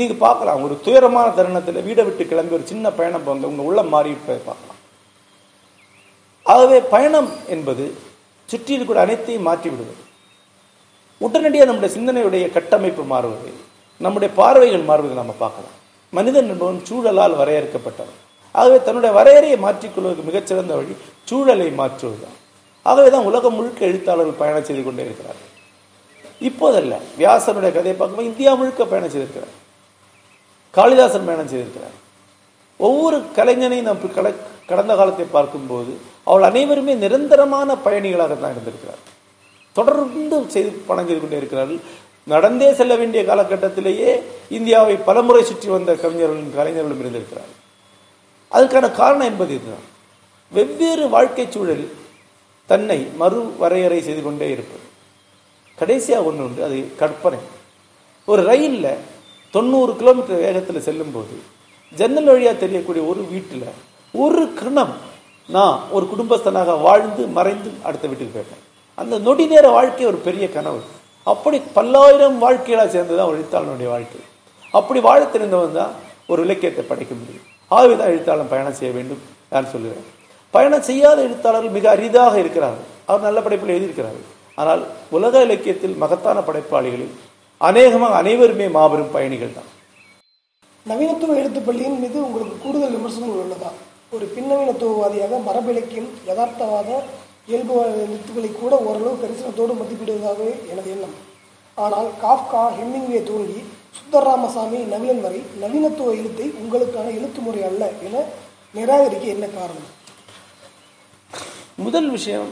நீங்கள் 0.00 0.22
பார்க்கலாம் 0.26 0.64
ஒரு 0.66 0.74
துயரமான 0.86 1.28
தருணத்தில் 1.38 1.86
வீடை 1.88 2.02
விட்டு 2.08 2.24
கிளம்பி 2.32 2.56
ஒரு 2.58 2.66
சின்ன 2.72 2.90
பயணம் 2.98 3.24
போங்க 3.28 3.50
உங்கள் 3.52 3.68
உள்ள 3.70 3.82
மாறி 3.94 4.10
போய் 4.26 4.46
பார்க்கலாம். 4.48 4.69
ஆகவே 6.52 6.78
பயணம் 6.94 7.30
என்பது 7.54 7.84
சுற்றி 8.50 8.72
இருக்கிற 8.76 9.00
அனைத்தையும் 9.04 9.46
மாற்றிவிடுவது. 9.48 9.94
உடனடியாக 11.20 11.68
நம்முடைய 11.68 11.90
சிந்தனையுடைய 11.96 12.44
கட்டமைப்பு 12.56 13.02
மாறுவது 13.12 13.50
நம்முடைய 14.04 14.30
பார்வைகள் 14.40 14.88
மாறுவதை 14.90 15.16
நம்ம 15.20 15.34
பார்க்கலாம். 15.44 15.76
மனிதன் 16.12 16.50
என்பவன் 16.52 16.80
சூழலால் 16.88 17.38
வரையறுக்கப்பட்டவன். 17.40 18.18
ஆகவே 18.54 18.78
தன்னுடைய 18.86 19.12
வரையறையை 19.18 19.58
மாற்றிக்கொள்வதற்கு 19.64 20.28
மிகச்சிறந்த 20.28 20.72
வழி 20.78 20.94
சூழலை 21.30 21.68
மாற்றுவதுதான். 21.80 22.36
ஆகவே 22.86 23.08
தான் 23.14 23.28
உலகம் 23.30 23.56
முழுக்க 23.58 23.80
எழுத்தாளர்கள் 23.90 24.40
பயணம் 24.42 24.66
செய்து 24.68 24.82
கொண்டே 24.84 25.02
இருக்கிறார்கள். 25.08 25.50
இப்போதல்ல 26.48 26.94
வியாசனுடைய 27.20 27.70
கதையை 27.74 27.96
பார்க்கும்போது 27.96 28.30
இந்தியா 28.30 28.52
முழுக்க 28.60 28.84
பயணம் 28.92 29.12
செய்திருக்கிறார். 29.14 29.54
காளிதாசன் 30.76 31.28
பயணம் 31.28 31.50
செய்திருக்கிறார். 31.52 31.96
ஒவ்வொரு 32.80 33.16
கலைஞனையும் 33.38 33.88
நாம் 33.88 34.02
கட 34.18 34.28
கடந்த 34.70 34.92
காலத்தை 34.98 35.26
பார்க்கும்போது 35.36 35.92
அவள் 36.30 36.46
அனைவருமே 36.48 36.94
நிரந்தரமான 37.04 37.76
பயணிகளாக 37.84 38.34
தான் 38.40 38.52
இருந்திருக்கிறார். 38.54 39.02
தொடர்ந்து 39.76 40.36
செய்து 40.54 40.70
பணம் 40.88 41.08
செய்து 41.08 41.20
கொண்டே 41.20 41.40
இருக்கிறார்கள். 41.42 41.80
நடந்தே 42.32 42.68
செல்ல 42.78 42.94
வேண்டிய 43.00 43.20
காலகட்டத்திலேயே 43.30 44.10
இந்தியாவை 44.58 44.96
பலமுறை 45.08 45.42
சுற்றி 45.50 45.68
வந்த 45.74 45.90
கவிஞர்களும் 46.02 46.52
கலைஞர்களும் 46.58 47.02
இருந்திருக்கிறார்கள். 47.02 47.58
அதுக்கான 48.56 48.86
காரணம் 49.00 49.28
என்பது 49.30 49.52
இதுதான். 49.58 49.86
வெவ்வேறு 50.52 51.04
வாழ்க்கை 51.14 51.46
சூழல் 51.54 51.84
தன்னை 52.70 52.98
மறு 53.20 53.40
வரையறை 53.62 54.00
செய்து 54.08 54.22
கொண்டே 54.22 54.48
இருப்பது. 54.54 54.86
கடைசியாக 55.78 56.26
ஒன்று 56.28 56.44
உண்டு 56.46 56.60
அது 56.68 56.78
கற்பனை. 57.00 57.40
ஒரு 58.28 58.42
ரயிலில் 58.50 59.02
தொண்ணூறு 59.54 59.92
கிலோமீட்டர் 60.00 60.42
வேகத்தில் 60.44 60.86
செல்லும்போது 60.88 61.36
ஜன்னல் 61.98 62.30
வழியாக 62.32 62.56
தெரியக்கூடிய 62.58 63.02
ஒரு 63.12 63.22
வீட்டில் 63.30 63.68
ஒரு 64.14 64.42
கிணம் 64.58 64.92
நான் 65.54 65.76
ஒரு 65.96 66.04
குடும்பஸ்தனாக 66.10 66.74
வாழ்ந்து 66.86 67.22
மறைந்து 67.36 67.70
அடுத்த 67.86 68.04
வீட்டுக்கு 68.10 68.34
போயிட்டேன். 68.34 68.64
அந்த 69.00 69.14
நொடி 69.26 69.44
நேர 69.52 69.66
வாழ்க்கை 69.76 70.04
ஒரு 70.10 70.18
பெரிய 70.26 70.44
கனவு. 70.56 70.80
அப்படி 71.32 71.58
பல்லாயிரம் 71.76 72.36
வாழ்க்கைகளாக 72.44 72.90
சேர்ந்து 72.94 73.16
தான் 73.18 73.30
ஒரு 73.30 73.38
எழுத்தாளனுடைய 73.40 73.88
வாழ்க்கை. 73.94 74.20
அப்படி 74.78 75.00
வாழ 75.08 75.20
தெரிந்தவன் 75.34 75.78
தான் 75.80 75.92
ஒரு 76.30 76.40
இலக்கியத்தை 76.46 76.84
படைக்க 76.90 77.12
முடியும். 77.20 77.46
ஆகவே 77.76 77.94
தான் 78.00 78.12
எழுத்தாளன் 78.12 78.52
பயணம் 78.52 78.78
செய்ய 78.78 78.90
வேண்டும் 78.98 79.22
நான் 79.54 79.70
சொல்லுவேன். 79.72 80.06
பயணம் 80.54 80.86
செய்யாத 80.90 81.18
எழுத்தாளர்கள் 81.28 81.76
மிக 81.78 81.88
அரிதாக 81.96 82.34
இருக்கிறார்கள். 82.44 82.86
அவர் 83.08 83.26
நல்ல 83.28 83.38
படைப்பில் 83.44 83.74
எழுதியிருக்கிறார்கள். 83.76 84.26
ஆனால் 84.60 84.82
உலக 85.16 85.42
இலக்கியத்தில் 85.48 86.00
மகத்தான 86.04 86.38
படைப்பாளிகளில் 86.48 87.14
அநேகமாக 87.68 88.16
அனைவருமே 88.22 88.66
மாபெரும் 88.78 89.14
பயணிகள் 89.16 89.56
தான். 89.58 89.70
நவீனத்துவ 90.90 91.34
எழுத்துப்பள்ளியின் 91.42 92.02
மீது 92.02 92.18
உங்களுக்கு 92.26 92.56
கூடுதல் 92.64 92.96
விமர்சனங்கள் 92.98 93.42
உள்ளதா? 93.44 93.70
ஒரு 94.14 94.26
பின்னவீனத்துவவாதியாக 94.36 95.34
மரபிலக்கியம் 95.48 96.08
யதார்த்தவாத 96.28 96.88
இயல்பு 97.48 97.74
எழுத்துக்களை 98.04 98.48
கூட 98.52 98.72
ஓரளவு 98.86 99.12
கரிசனத்தோடு 99.20 99.72
மதிப்பிடுவதாகவே 99.80 100.54
எனது 100.70 100.88
எண்ணம். 100.94 101.12
ஆனால் 101.84 102.08
காஃப்கா 102.22 102.62
ஹெம்மிங்வே 102.78 103.20
துவங்கி 103.28 103.60
சுந்தரராமசாமி 103.98 104.80
நவீனன் 104.92 105.22
வரை 105.26 105.40
நவீனத்துவ 105.62 106.14
எழுத்தை 106.20 106.46
உங்களுக்கான 106.62 107.06
எழுத்து 107.18 107.42
முறை 107.46 107.62
அல்ல 107.68 107.82
என 108.06 108.24
நிராகரிக்க 108.78 109.26
என்ன 109.36 109.46
காரணம்? 109.58 109.88
முதல் 111.86 112.10
விஷயம் 112.16 112.50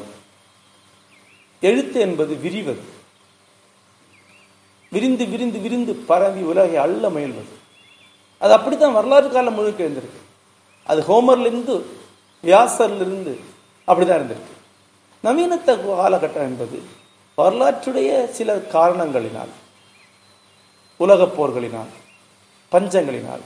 எழுத்து 1.62 1.98
என்பது 2.06 2.34
விரிவது. 2.44 2.84
விரிந்து 4.92 5.24
விரிந்து 5.34 5.58
விரிந்து 5.66 5.92
பரவி 6.10 6.42
உலகை 6.52 6.78
அள்ள 6.86 7.04
முயல்வது. 7.16 7.52
அது 8.42 8.52
அப்படித்தான் 8.52 8.96
வரலாறு 9.00 9.28
காலம் 9.30 9.58
முழுக்க 9.60 9.82
இருந்திருக்கு 9.84 10.26
அது 10.88 11.00
ஹோமர்லேருந்து 11.08 11.74
வியாசர்லேருந்து 12.44 13.32
அப்படிதான் 13.88 14.20
இருந்திருக்கு. 14.20 14.54
நவீனத்த 15.24 15.70
காலகட்டம் 15.84 16.46
என்பது 16.50 16.78
வரலாற்றுடைய 17.38 18.10
சில 18.38 18.56
காரணங்களினால் 18.72 19.52
உலகப் 21.00 21.34
போர்களினால் 21.36 21.92
பஞ்சங்களினால் 22.72 23.44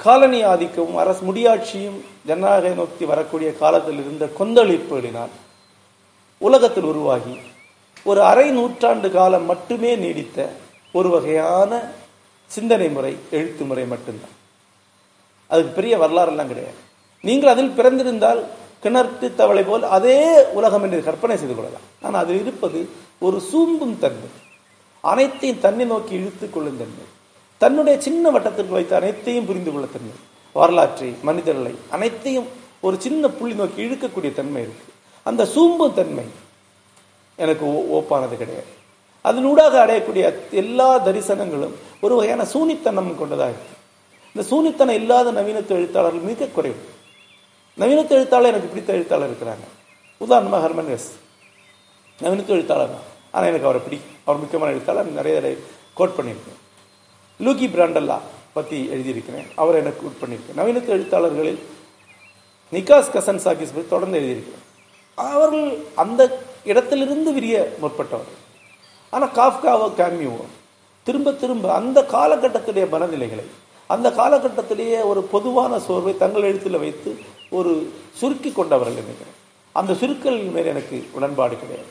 காலனி 0.00 0.40
ஆதிக்கமும் 0.44 1.00
அரசு 1.02 1.22
முடியாட்சியும் 1.28 1.98
ஜனநாயக 2.26 2.74
நோக்கி 2.80 3.04
வரக்கூடிய 3.04 3.50
காலத்தில் 3.62 4.00
இருந்த 4.02 4.24
கொந்தளிப்புகளினால் 4.38 5.34
உலகத்தில் 6.38 6.84
உருவாகி 6.84 7.36
ஒரு 8.04 8.20
அரை 8.22 8.48
நூற்றாண்டு 8.50 9.08
காலம் 9.10 9.46
மட்டுமே 9.50 9.92
நீடித்த 9.96 10.38
ஒரு 10.92 11.08
வகையான 11.08 11.80
சிந்தனை 12.50 12.88
முறை 12.88 13.12
எழுத்து 13.30 13.64
முறை 13.64 13.84
மட்டும்தான். 13.84 14.36
அதுக்கு 15.48 15.72
பெரிய 15.72 15.98
வரலாறெல்லாம் 15.98 16.46
கிடையாது. 16.46 16.86
நீங்கள் 17.20 17.50
அதில் 17.50 17.74
பிறந்திருந்தால் 17.76 18.44
கிணற்று 18.82 19.34
தவளை 19.34 19.62
போல் 19.62 19.82
அதே 19.82 20.46
உலகம் 20.46 20.82
என்று 20.82 21.02
கற்பனை 21.02 21.36
செய்து 21.36 21.54
கொள்ளலாம். 21.54 21.80
ஆனால் 22.02 22.24
அதில் 22.24 22.40
இருப்பது 22.40 22.88
ஒரு 23.18 23.36
சூம்பும் 23.36 23.98
தன்மை. 23.98 24.28
அனைத்தையும் 25.00 25.60
தன்னை 25.60 25.84
நோக்கி 25.84 26.14
இழுத்து 26.14 26.50
கொள்ளும் 26.50 26.76
தன்மை. 26.76 27.04
தன்னுடைய 27.58 28.00
சின்ன 28.00 28.30
வட்டத்திற்கு 28.30 28.72
வைத்து 28.72 28.94
அனைத்தையும் 28.94 29.46
புரிந்து 29.46 29.72
கொள்ள 29.72 29.86
தன்மை. 29.86 30.12
வரலாற்றை 30.52 31.14
மனிதர்களை 31.22 31.74
அனைத்தையும் 31.88 32.46
ஒரு 32.80 33.00
சின்ன 33.00 33.28
புள்ளி 33.28 33.54
நோக்கி 33.54 33.84
இழுக்கக்கூடிய 33.84 34.34
தன்மை 34.34 34.62
இருக்கு. 34.62 34.92
அந்த 35.22 35.44
சூம்பும் 35.44 35.94
தன்மை 35.94 36.24
எனக்கு 37.36 37.66
ஓ- 37.66 37.98
ஓப்பானது 38.00 38.36
கிடையாது. 38.36 38.76
அதனூடாக 39.24 39.82
அடையக்கூடிய 39.86 40.34
எல்லா 40.50 41.06
தரிசனங்களும் 41.06 41.72
ஒரு 42.00 42.14
வகையான 42.14 42.42
சூனித்தனம் 42.42 43.18
கொண்டதாக 43.18 43.50
இருக்கு. 43.50 43.76
இந்த 44.32 44.42
சூனித்தனம் 44.50 44.98
இல்லாத 45.00 45.32
நவீனத்து 45.38 45.72
எழுத்தாளர்கள் 45.80 46.28
மிக 46.30 46.48
குறைவு. 46.56 46.80
நவீனத்து 47.82 48.14
எழுத்தாளர் 48.18 48.50
எனக்கு 48.52 48.70
பிடித்த 48.72 48.90
எழுத்தாளர் 48.98 49.30
இருக்கிறாங்க. 49.30 49.66
உதாரணமாக 50.24 50.62
ஹர்மன் 50.64 50.92
எஸ் 50.96 51.10
நவீனத்து 52.18 52.54
எழுத்தாளர். 52.58 52.92
தான் 52.94 53.06
ஆனால் 53.34 53.50
எனக்கு 53.50 53.68
அவரை 53.68 53.80
பிடி 53.86 53.98
அவர் 54.26 54.40
முக்கியமான 54.42 54.72
எழுத்தாளர். 54.74 55.10
நிறைய 55.18 55.54
கோட் 55.98 56.16
பண்ணியிருக்கேன். 56.18 56.60
லூகி 57.46 57.66
பிராண்டல்லா 57.74 58.18
பற்றி 58.56 58.78
எழுதியிருக்கிறேன். 58.94 59.48
அவரை 59.62 59.78
எனக்கு 59.82 60.02
கோட் 60.04 60.20
பண்ணியிருக்கேன். 60.22 60.58
நவீனத்து 60.60 60.90
எழுத்தாளர்களில் 60.96 61.60
நிகாஸ் 62.72 63.12
கசன் 63.16 63.42
சாகிஸ் 63.44 63.74
பற்றி 63.74 63.88
தொடர்ந்து 63.94 64.18
எழுதியிருக்கிறேன். 64.20 64.64
அவர்கள் 65.18 65.68
அந்த 66.02 66.20
இடத்திலிருந்து 66.70 67.30
விரிய 67.36 67.56
முற்பட்டவர். 67.82 68.32
ஆனால் 69.12 69.32
காஃப்காவோ 69.38 69.86
கேமியோவோ 70.00 70.44
திரும்ப 71.06 71.32
திரும்ப 71.42 71.66
அந்த 71.80 71.98
காலகட்டத்துடைய 72.14 72.84
மனநிலைகளை 72.94 73.44
அந்த 73.94 74.08
காலகட்டத்திலேயே 74.20 74.98
ஒரு 75.10 75.20
பொதுவான 75.34 75.72
சோர்வை 75.86 76.12
தங்கள் 76.22 76.46
எழுத்தில் 76.48 76.82
வைத்து 76.84 77.10
ஒரு 77.58 77.72
சுருக்கி 78.20 78.50
கொண்டவர்கள் 78.52 78.98
நினைக்கிறேன். 79.00 79.36
அந்த 79.78 79.92
சுருக்கலின் 80.00 80.54
மேல் 80.56 80.70
எனக்கு 80.72 80.96
உடன்பாடு 81.16 81.56
கிடையாது. 81.62 81.90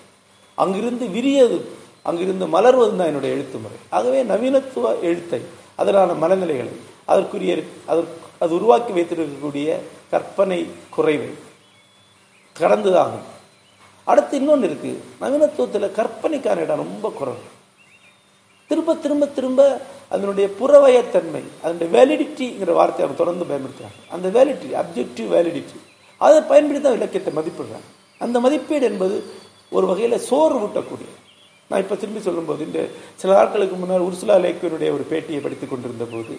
அங்கிருந்து 0.64 1.06
விரியது 1.18 1.58
அங்கிருந்து 2.10 2.46
மலர்வது 2.56 2.94
தான் 3.00 3.10
என்னுடைய 3.12 3.36
எழுத்து 3.38 3.58
முறை. 3.64 3.80
ஆகவே 3.98 4.20
நவீனத்துவ 4.32 4.94
எழுத்தை 5.08 5.42
அதனான 5.82 6.14
மனநிலைகளை 6.24 6.74
அதற்குரிய 7.12 7.56
அதற்கு 7.92 8.16
அது 8.44 8.52
உருவாக்கி 8.60 8.92
வைத்திருக்கக்கூடிய 8.96 9.68
கற்பனை 10.14 10.60
குறைவை 10.96 11.30
கடந்துதாகும். 12.56 13.28
அடுத்து 14.12 14.34
இன்னொன்று 14.40 14.68
இருக்குது 14.70 15.02
நவீனத்துவத்தில் 15.22 15.96
கற்பனைக்கான 16.00 16.64
இடம் 16.66 16.84
ரொம்ப 16.86 17.08
குறைவு. 17.20 17.46
திரும்ப 18.70 18.96
திரும்ப 19.04 19.28
திரும்ப 19.38 19.62
அதனுடைய 20.12 20.48
புறவயத்தன்மை 20.60 21.44
அதனுடைய 21.64 21.90
வேலிடிட்டிங்கிற 21.96 22.74
வார்த்தையை 22.80 23.06
அவர் 23.08 23.22
தொடர்ந்து 23.22 23.46
பயன்படுத்துகிறாங்க 23.50 24.00
அந்த 24.16 24.28
வேலிடிட்டி 24.38 24.70
அப்ஜெக்டிவ் 24.82 25.30
வேலிடிட்டி 25.36 25.78
அதை 26.26 26.38
பயன்படுத்தி 26.52 26.86
தான் 26.86 26.98
இலக்கியத்தை 27.00 27.32
மதிப்பிடுறாங்க. 27.40 27.88
அந்த 28.26 28.38
மதிப்பீடு 28.46 28.86
என்பது 28.92 29.16
ஒரு 29.78 29.86
வகையில் 29.90 30.24
சோறு 30.30 30.56
ஊட்டக்கூடிய. 30.66 31.10
நான் 31.70 31.82
இப்போ 31.84 31.96
திரும்பி 32.02 32.22
சொல்லும்போது 32.28 32.62
இந்த 32.68 32.82
சில 33.22 33.34
நாட்களுக்கு 33.40 33.76
முன்னால் 33.80 34.06
உர்சுலா 34.08 34.36
லேக்கியனுடைய 34.46 34.90
ஒரு 34.98 35.04
பேட்டியை 35.12 35.40
படித்துக் 35.46 35.72
கொண்டிருந்த 35.72 36.06
போது 36.14 36.36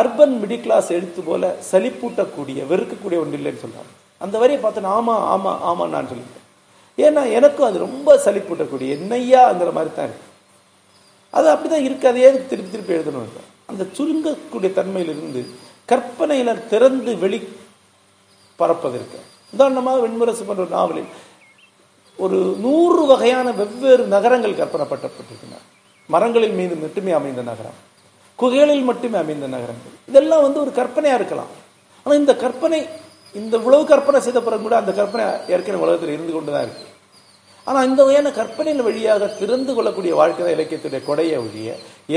அர்பன் 0.00 0.34
மிடில் 0.42 0.62
கிளாஸ் 0.64 0.88
எழுத்து 0.96 1.20
போல 1.28 1.50
சலிப்பூட்டக்கூடிய 1.70 2.58
வெறுக்கக்கூடிய 2.70 3.18
ஒன்று 3.22 3.38
இல்லைன்னு 3.38 3.64
சொன்னாங்க. 3.64 3.90
அந்த 4.24 4.34
வரியை 4.42 4.60
பார்த்தேன் 4.62 4.90
ஆமாம் 4.98 5.24
ஆமாம் 5.34 5.60
ஆமாம் 5.70 5.92
நான் 5.94 6.10
சொல்லிட்டேன். 6.12 6.44
ஏன்னா 7.06 7.22
எனக்கும் 7.38 7.68
அது 7.68 7.78
ரொம்ப 7.86 8.16
சலிப்பூட்டக்கூடிய 8.26 8.96
என்னையாங்கிற 8.98 9.72
மாதிரி 9.78 9.92
தான் 9.98 10.08
இருக்குது 10.08 10.27
அது 11.36 11.46
அப்படிதான் 11.52 11.76
தான் 11.76 11.86
இருக்குது 11.88 12.10
அதையே 12.12 12.28
திருப்பி 12.50 12.70
திருப்பி 12.74 12.96
எழுதணும் 12.96 13.46
அந்த 13.70 13.82
சுருங்கக்கூடிய 13.96 14.70
தன்மையிலிருந்து 14.78 15.40
கற்பனையில 15.90 16.54
திறந்து 16.72 17.12
வெளி 17.24 17.38
பரப்பதற்கு. 18.60 19.18
உதாரணமாக 19.54 20.00
வெண்முரசு 20.04 20.44
போன்ற 20.48 20.64
நாவலில் 20.76 21.10
ஒரு 22.18 22.38
நூறு 22.64 23.02
வகையான 23.10 23.48
வெவ்வேறு 23.60 24.04
நகரங்கள் 24.14 24.58
கற்பனைப்பட்டப்பட்டிருக்கின்றன. 24.60 25.62
மரங்களில் 26.10 26.56
மீது 26.60 26.74
மட்டுமே 26.84 27.12
அமைந்த 27.18 27.42
நகரம் 27.50 27.78
குகைகளில் 28.38 28.88
மட்டுமே 28.88 29.16
அமைந்த 29.24 29.46
நகரங்கள் 29.54 29.94
இதெல்லாம் 30.10 30.44
வந்து 30.46 30.60
ஒரு 30.64 30.72
கற்பனையாக 30.80 31.18
இருக்கலாம். 31.20 31.52
ஆனால் 32.06 32.20
இந்த 32.22 32.34
கற்பனை 32.44 32.80
இந்த 33.34 33.56
உழவு 33.66 33.84
கற்பனை 33.92 34.18
செய்த 34.26 34.40
பிறகு 34.46 34.62
கூட 34.66 34.74
அந்த 34.82 34.92
கற்பனை 34.98 35.24
ஏற்கனவே 35.54 35.84
உலகத்தில் 35.86 36.14
இருந்து 36.14 36.34
கொண்டு 36.36 36.50
தான் 36.54 36.66
இருக்குது 36.66 36.92
ஆனால் 37.68 37.88
இந்த 37.90 38.00
வகையான 38.04 38.28
கற்பனையின் 38.38 38.84
வழியாக 38.86 39.28
திறந்து 39.38 39.72
கொள்ளக்கூடிய 39.76 40.12
வாழ்க்கை 40.18 40.52
இலக்கியத்துடைய 40.56 41.00
கொடைய 41.08 41.32
ஒழிய 41.44 41.70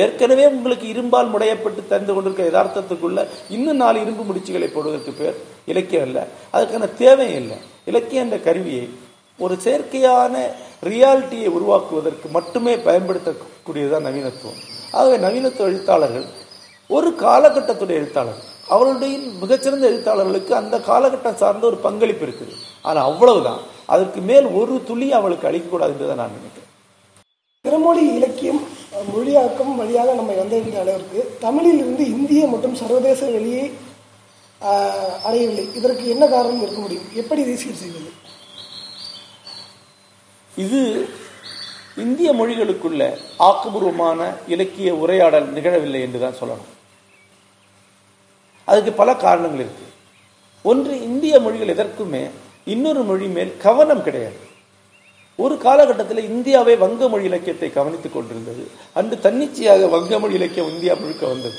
ஏற்கனவே 0.03 0.45
உங்களுக்கு 0.55 0.85
இரும்பால் 0.93 1.31
முடையப்பட்டு 1.33 1.81
தந்து 1.93 2.11
கொண்டிருக்க 2.13 2.43
யதார்த்தத்துக்குள்ள 2.49 3.21
இன்னும் 3.55 3.81
நாலு 3.83 3.97
இரும்பு 4.03 4.23
முடிச்சுகளை 4.27 4.69
போடுவதற்கு 4.75 5.13
பேர் 5.21 5.39
இலக்கியம் 5.71 6.05
இல்லை 6.09 6.23
அதுக்கான 6.57 6.89
தேவை 7.01 7.27
இல்லை. 7.41 7.57
இலக்கியம் 7.91 8.25
என்ற 8.25 8.37
கருவியை 8.47 8.85
ஒரு 9.39 9.55
செயற்கையான 9.65 10.35
ரியாலிட்டியை 10.91 11.49
உருவாக்குவதற்கு 11.57 12.27
மட்டுமே 12.37 12.73
பயன்படுத்தக்கூடியதுதான் 12.87 14.07
நவீனத்துவம். 14.09 14.61
ஆகவே 14.97 15.17
நவீனத்துவ 15.25 15.67
எழுத்தாளர்கள் 15.71 16.27
ஒரு 16.95 17.09
காலகட்டத்துடைய 17.25 17.99
எழுத்தாளர்கள் 18.01 18.47
அவருடைய 18.75 19.13
மிகச்சிறந்த 19.43 19.85
எழுத்தாளர்களுக்கு 19.91 20.53
அந்த 20.61 20.75
காலகட்டம் 20.89 21.39
சார்ந்த 21.41 21.65
ஒரு 21.69 21.77
பங்களிப்பு 21.85 22.23
இருக்குது. 22.27 22.53
ஆனால் 22.87 23.07
அவ்வளவுதான். 23.11 23.61
அதற்கு 23.93 24.19
மேல் 24.29 24.47
ஒரு 24.59 24.73
துளி 24.89 25.07
அவளுக்கு 25.19 25.47
அளிக்கக்கூடாது 25.49 25.93
என்று 25.93 26.09
தான் 26.09 26.21
நான் 26.21 26.35
நினைக்கிறேன். 26.37 26.69
பிறமொழி 27.65 28.03
இலக்கியம் 28.17 28.61
மொழியாக்கம் 29.13 29.73
வழியாக 29.79 30.13
நம்ம 30.19 30.35
வந்திருந்த 30.39 30.79
அளவிற்கு 30.83 31.19
தமிழில் 31.45 31.81
இருந்து 31.81 32.03
இந்திய 32.15 32.47
மற்றும் 32.53 32.77
சர்வதேச 32.81 33.21
வெளியே 33.35 33.63
அடையவில்லை. 35.27 35.65
இதற்கு 35.79 36.03
என்ன 36.13 36.23
காரணம் 36.33 36.61
இருக்க 36.63 36.79
முடியும்? 36.83 37.07
எப்படி 37.21 37.41
இதை 37.45 37.55
சீர் 37.61 37.81
செய்வது? 37.83 38.09
இது 40.63 40.81
இந்திய 42.03 42.29
மொழிகளுக்குள்ள 42.39 43.01
ஆக்கபூர்வமான 43.49 44.19
இலக்கிய 44.53 44.89
உரையாடல் 45.03 45.47
நிகழவில்லை 45.57 46.01
என்று 46.07 46.19
தான் 46.23 46.39
சொல்லணும். 46.41 46.69
அதுக்கு 48.71 48.91
பல 49.01 49.09
காரணங்கள் 49.25 49.63
இருக்கு. 49.65 49.87
ஒன்று 50.71 50.93
இந்திய 51.09 51.33
மொழிகள் 51.45 51.73
எதற்குமே 51.75 52.23
இன்னொரு 52.65 53.03
மொழி 53.03 53.27
மேல் 53.27 53.57
கவனம் 53.57 54.03
கிடையாது. 54.03 54.39
ஒரு 55.35 55.57
காலகட்டத்தில் 55.57 56.29
இந்தியாவே 56.29 56.75
வங்க 56.75 57.09
மொழி 57.09 57.23
இலக்கியத்தை 57.23 57.69
கவனித்துக் 57.69 58.13
கொண்டிருந்தது. 58.13 58.67
அன்று 58.93 59.19
தன்னிச்சையாக 59.19 59.87
வங்க 59.87 60.19
மொழி 60.19 60.33
இலக்கியம் 60.33 60.69
இந்தியா 60.69 60.93
முழுக்க 60.93 61.27
வந்தது. 61.27 61.57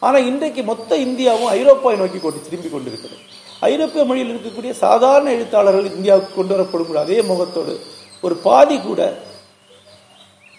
ஆனால் 0.00 0.26
இன்றைக்கு 0.26 0.62
மொத்த 0.62 0.96
இந்தியாவும் 0.96 1.52
ஐரோப்பாவை 1.58 1.96
நோக்கி 1.96 2.18
கொண்டு 2.18 2.40
திரும்பி 2.44 2.68
கொண்டிருக்கிறது. 2.68 3.20
ஐரோப்பிய 3.60 4.04
மொழியில் 4.04 4.32
இருக்கக்கூடிய 4.34 4.70
சாதாரண 4.70 5.30
எழுத்தாளர்கள் 5.30 5.94
இந்தியாவுக்கு 5.94 6.34
கொண்டு 6.34 6.54
வரப்படும் 6.54 7.02
அதே 7.06 7.22
முகத்தோடு 7.22 7.80
ஒரு 8.22 8.34
பாதி 8.34 8.80
கூட 8.80 9.18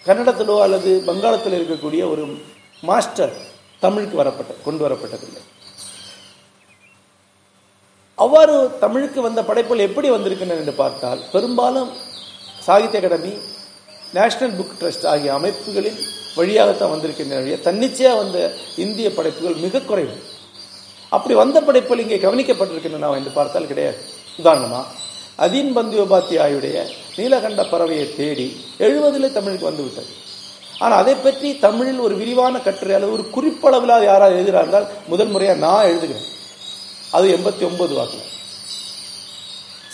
கன்னடத்திலோ 0.06 0.60
அல்லது 0.60 1.02
வங்காளத்தில் 1.04 1.58
இருக்கக்கூடிய 1.58 2.10
ஒரு 2.10 2.38
மாஸ்டர் 2.82 3.34
தமிழுக்கு 3.78 4.16
வரப்பட்ட 4.16 4.52
கொண்டு 4.64 4.88
வரப்பட்டதில்லை. 4.88 5.42
அவ்வாறு 8.22 8.54
தமிழுக்கு 8.82 9.20
வந்த 9.26 9.40
படைப்புகள் 9.48 9.86
எப்படி 9.88 10.08
வந்திருக்கின்றன 10.14 10.60
என்று 10.62 10.74
பார்த்தால் 10.80 11.20
பெரும்பாலும் 11.34 11.90
Sahitya 12.66 12.98
Akademi 13.00 13.32
National 14.16 14.56
Book 14.58 14.74
Trust 14.80 15.06
ஆகிய 15.12 15.30
அமைப்புகளின் 15.38 16.00
வழியாகத்தான் 16.38 16.92
வந்திருக்கின்றன 16.92 17.56
தன்னிச்சையாக 17.66 18.18
வந்த 18.22 18.38
இந்திய 18.84 19.08
படைப்புகள் 19.16 19.56
மிக 19.64 19.82
குறைவு. 19.90 20.16
அப்படி 21.16 21.34
வந்த 21.42 21.58
படைப்புகள் 21.68 22.02
இங்கே 22.04 22.18
கவனிக்கப்பட்டிருக்கின்றன 22.24 23.10
என்று 23.20 23.32
பார்த்தால் 23.38 23.70
கிடையாது. 23.70 23.98
உதாரணமாக 24.42 25.00
அதீன் 25.44 25.72
பந்தியோபாத்தியாயுடைய 25.78 26.76
நீலகண்ட 27.16 27.62
பறவையை 27.72 28.06
தேடி 28.18 28.46
எழுபதில் 28.86 29.36
தமிழுக்கு 29.36 29.68
வந்து 29.70 29.84
விட்டது 29.86 30.10
ஆனால் 30.82 31.00
அதை 31.02 31.14
பற்றி 31.16 31.48
தமிழில் 31.64 32.04
ஒரு 32.06 32.14
விரிவான 32.20 32.54
கட்டுரை 32.66 32.94
அல்லது 32.96 33.16
ஒரு 33.16 33.24
குறிப்பளவில் 33.36 33.94
யாராவது 34.10 34.36
எழுதுகிறார்கள் 34.38 34.86
முதல் 35.12 35.32
முறையாக 35.34 35.62
நான் 35.66 35.88
எழுதுகிறேன். 35.90 36.28
அது 37.16 37.26
எண்பத்தி 37.36 37.64
ஒன்பது 37.70 37.94
வாக்கில் 37.98 38.28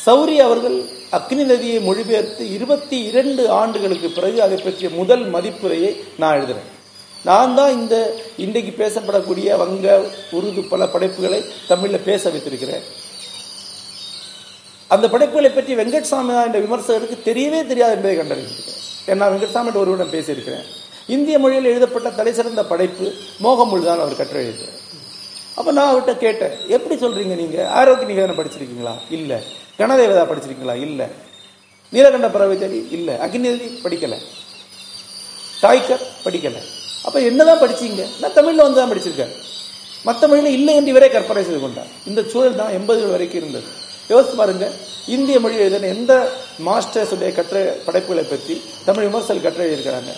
சௌரி 0.04 0.36
அவர்கள் 0.46 0.76
அக்னி 1.16 1.44
நதியை 1.52 1.78
மொழிபெயர்த்து 1.86 2.42
இருபத்தி 2.56 2.98
இரண்டு 3.10 3.42
ஆண்டுகளுக்கு 3.60 4.08
பிறகு 4.16 4.38
அதை 4.46 4.58
பற்றிய 4.58 4.88
முதல் 5.00 5.24
மதிப்புரையை 5.34 5.90
நான் 6.22 6.36
எழுதுறேன். 6.38 6.68
நான் 7.28 7.54
தான் 7.58 7.72
இந்த 7.78 7.94
இன்றைக்கு 8.44 8.72
பேசப்படக்கூடிய 8.82 9.56
வங்க 9.62 9.86
உருது 10.36 10.62
பல 10.72 10.82
படைப்புகளை 10.94 11.40
தமிழில் 11.70 12.06
பேச 12.08 12.30
வைத்திருக்கிறேன். 12.30 12.84
அந்த 14.94 15.06
படைப்புகளை 15.14 15.50
பற்றி 15.50 15.72
வெங்கட்சாமி 15.80 16.34
என்ற 16.44 16.60
விமர்சகருக்கு 16.66 17.18
தெரியவே 17.30 17.60
தெரியாது 17.72 17.96
என்பதை 17.96 18.14
கண்டறிந்திருக்கிறேன். 18.18 18.82
ஏன்னா 19.10 19.26
வெங்கட்சாமி 19.32 19.72
ஒருவரிடம் 19.82 20.14
பேசியிருக்கிறேன். 20.16 20.66
இந்திய 21.16 21.36
மொழியில் 21.42 21.70
எழுதப்பட்ட 21.72 22.08
தலைசிறந்த 22.20 22.64
படைப்பு 22.72 23.06
மோகமொழி 23.46 23.84
தான் 23.84 24.02
அவர் 24.04 24.20
கற்று 24.20 24.68
அப்போ 25.58 25.72
நான் 25.72 25.94
அவர்கிட்ட 25.94 26.16
கேட்டேன் 26.16 26.50
எப்படி 26.68 27.06
சொல்றீங்க 27.06 27.34
நீங்க? 27.34 27.68
ஆரோக்கிய 27.68 28.14
நிகதனம் 28.14 28.44
படிச்சிருக்கீங்களா? 28.44 28.94
இல்ல. 29.10 29.42
கணதேவதா 29.78 30.26
படிச்சிருக்கீங்களா? 30.26 30.74
இல்ல. 30.74 31.08
நீலகண்ட 31.92 32.30
பறவை 32.30 32.58
தேடி? 32.58 32.88
இல்ல. 32.90 33.18
படிக்கலை 33.22 33.70
படிக்கல. 33.82 34.16
டாய்கர் 35.62 36.06
படிக்கல. 36.24 36.56
அப்ப 37.04 37.20
என்னதான் 37.20 37.58
படிச்சீங்க? 37.58 38.06
நான் 38.20 38.30
தமிழ்ல 38.30 38.54
வந்து 38.54 38.74
தான் 38.74 38.90
படிச்சிருக்கேன். 38.90 39.32
மற்ற 40.04 40.28
மொழியில் 40.28 40.52
இல்லை 40.52 40.74
என்று 40.74 40.90
இவரே 40.90 41.08
கற்பனை 41.08 41.44
செய்து 41.44 41.60
கொண்டார். 41.60 41.86
இந்த 42.06 42.22
சூழல் 42.22 42.56
தான் 42.56 42.72
எண்பதுகள் 42.72 43.10
வரைக்கும் 43.10 43.40
இருந்தது. 43.40 43.64
யோசித்து 44.08 44.36
பாருங்க 44.36 44.70
இந்திய 45.06 45.40
மொழி 45.40 45.56
எழுதின 45.56 45.86
எந்த 45.86 46.32
மாஸ்டர்ஸுடைய 46.66 47.34
கற்ற 47.34 47.76
படைப்புகளை 47.84 48.24
பற்றி 48.24 48.62
தமிழ் 48.84 49.04
விமர்சல் 49.04 49.42
கற்ற 49.42 49.64
எழுதியிருக்கிறாங்க? 49.64 50.12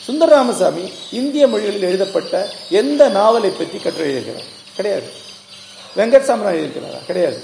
சுந்தர 0.00 0.34
ராமசாமி 0.34 0.92
இந்திய 1.12 1.48
மொழிகளில் 1.48 1.82
எழுதப்பட்ட 1.82 2.48
எந்த 2.70 3.08
நாவலை 3.08 3.50
பற்றி 3.50 3.78
கற்று 3.78 4.04
எழுதியிருக்கிறார்? 4.04 4.53
கிடையாது. 4.76 5.08
வெங்கட் 5.96 6.28
சாமராஜ் 6.28 6.62
இருக்கிறாரா 6.62 7.00
கிடையாது. 7.06 7.38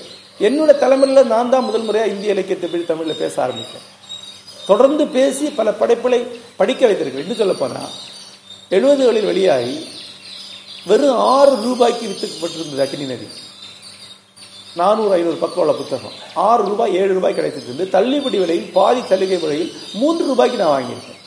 என்னோட 0.49 0.72
தலைமுறையில் 0.83 1.31
நான் 1.35 1.53
தான் 1.55 1.66
முதல் 1.68 1.87
முறையாக 1.89 2.12
இந்திய 2.12 2.35
இலக்கியத்தை 2.35 2.68
பற்றி 2.70 2.87
தமிழில் 2.87 3.20
பேச 3.22 3.35
ஆரம்பித்தேன். 3.43 3.87
தொடர்ந்து 4.70 5.05
பேசி 5.16 5.47
பல 5.59 5.68
படைப்புகளை 5.83 6.20
படிக்க 6.61 6.87
வைத்திருக்கிறேன். 6.87 7.28
இன்னும் 7.28 7.43
சொல்ல 7.43 7.87
எழுபதுகளில் 8.76 9.28
வெளியாகி 9.31 9.76
வெறும் 10.91 11.20
ஆறு 11.35 11.53
ரூபாய்க்கு 11.62 12.05
விற்றுக்கப்பட்டிருந்தது 12.11 12.83
அக்னி 12.85 13.07
நதி. 13.12 13.28
நானூறு 14.81 15.12
ஐநூறு 15.12 15.37
பக்கம் 15.37 15.62
உள்ள 15.62 15.72
புத்தகம். 15.78 16.16
ஆறு 16.49 16.62
ரூபாய் 16.68 16.97
ஏழு 17.01 17.12
ரூபாய் 17.16 17.37
கிடைத்திருந்தது. 17.39 17.87
தள்ளுபடி 17.97 18.39
விலையில் 18.39 18.70
பாதி 18.76 19.01
சலுகை 19.09 19.39
விலையில் 19.45 19.72
மூன்று 20.01 20.24
ரூபாய்க்கு 20.31 20.61
நான் 20.62 20.74
வாங்கியிருக்கேன். 20.76 21.18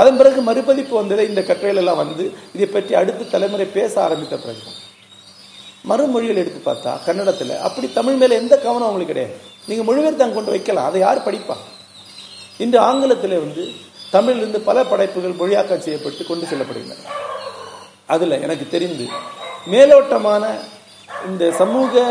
அதன் 0.00 0.16
பிறகு 0.16 0.40
மறுபதிப்பு 0.48 0.94
வந்ததை 0.96 1.24
இந்த 1.28 1.40
கட்டுரையிலெல்லாம் 1.40 2.02
வந்து 2.04 2.24
இதை 2.54 2.66
பற்றி 2.66 2.94
அடுத்த 3.00 3.30
தலைமுறை 3.34 3.66
பேச 3.78 3.92
ஆரம்பித்த 4.06 4.36
பிறகு 4.36 4.62
மறுமொழிகள் 5.88 6.40
எடுத்து 6.42 6.72
பார்த்தா 6.72 6.92
கன்னடத்தில். 7.06 7.54
அப்படி 7.58 7.92
தமிழ் 7.92 8.14
மேலே 8.14 8.34
எந்த 8.36 8.54
கவனம் 8.58 8.88
அவங்களுக்கு 8.88 9.14
கிடையாது. 9.14 9.34
நீங்கள் 9.66 9.86
மொழிபெயர்த்து 9.88 10.24
அங்க 10.24 10.34
கொண்டு 10.34 10.50
வைக்கலாம். 10.50 10.86
அதை 10.86 11.00
யார் 11.00 11.26
படிப்பா? 11.26 11.56
இன்று 12.58 12.78
ஆங்கிலத்தில் 12.78 13.42
வந்து 13.44 13.62
தமிழிலிருந்து 14.12 14.60
பல 14.68 14.84
படைப்புகள் 14.84 15.40
மொழியாக்கம் 15.40 15.84
செய்யப்பட்டு 15.86 16.24
கொண்டு 16.26 16.46
செல்லப்படுகின்றன. 16.46 17.04
அதில் 18.06 18.42
எனக்கு 18.46 18.66
தெரிந்து 18.70 19.06
மேலோட்டமான 19.72 20.44
இந்த 21.28 21.44
சமூக 21.60 22.02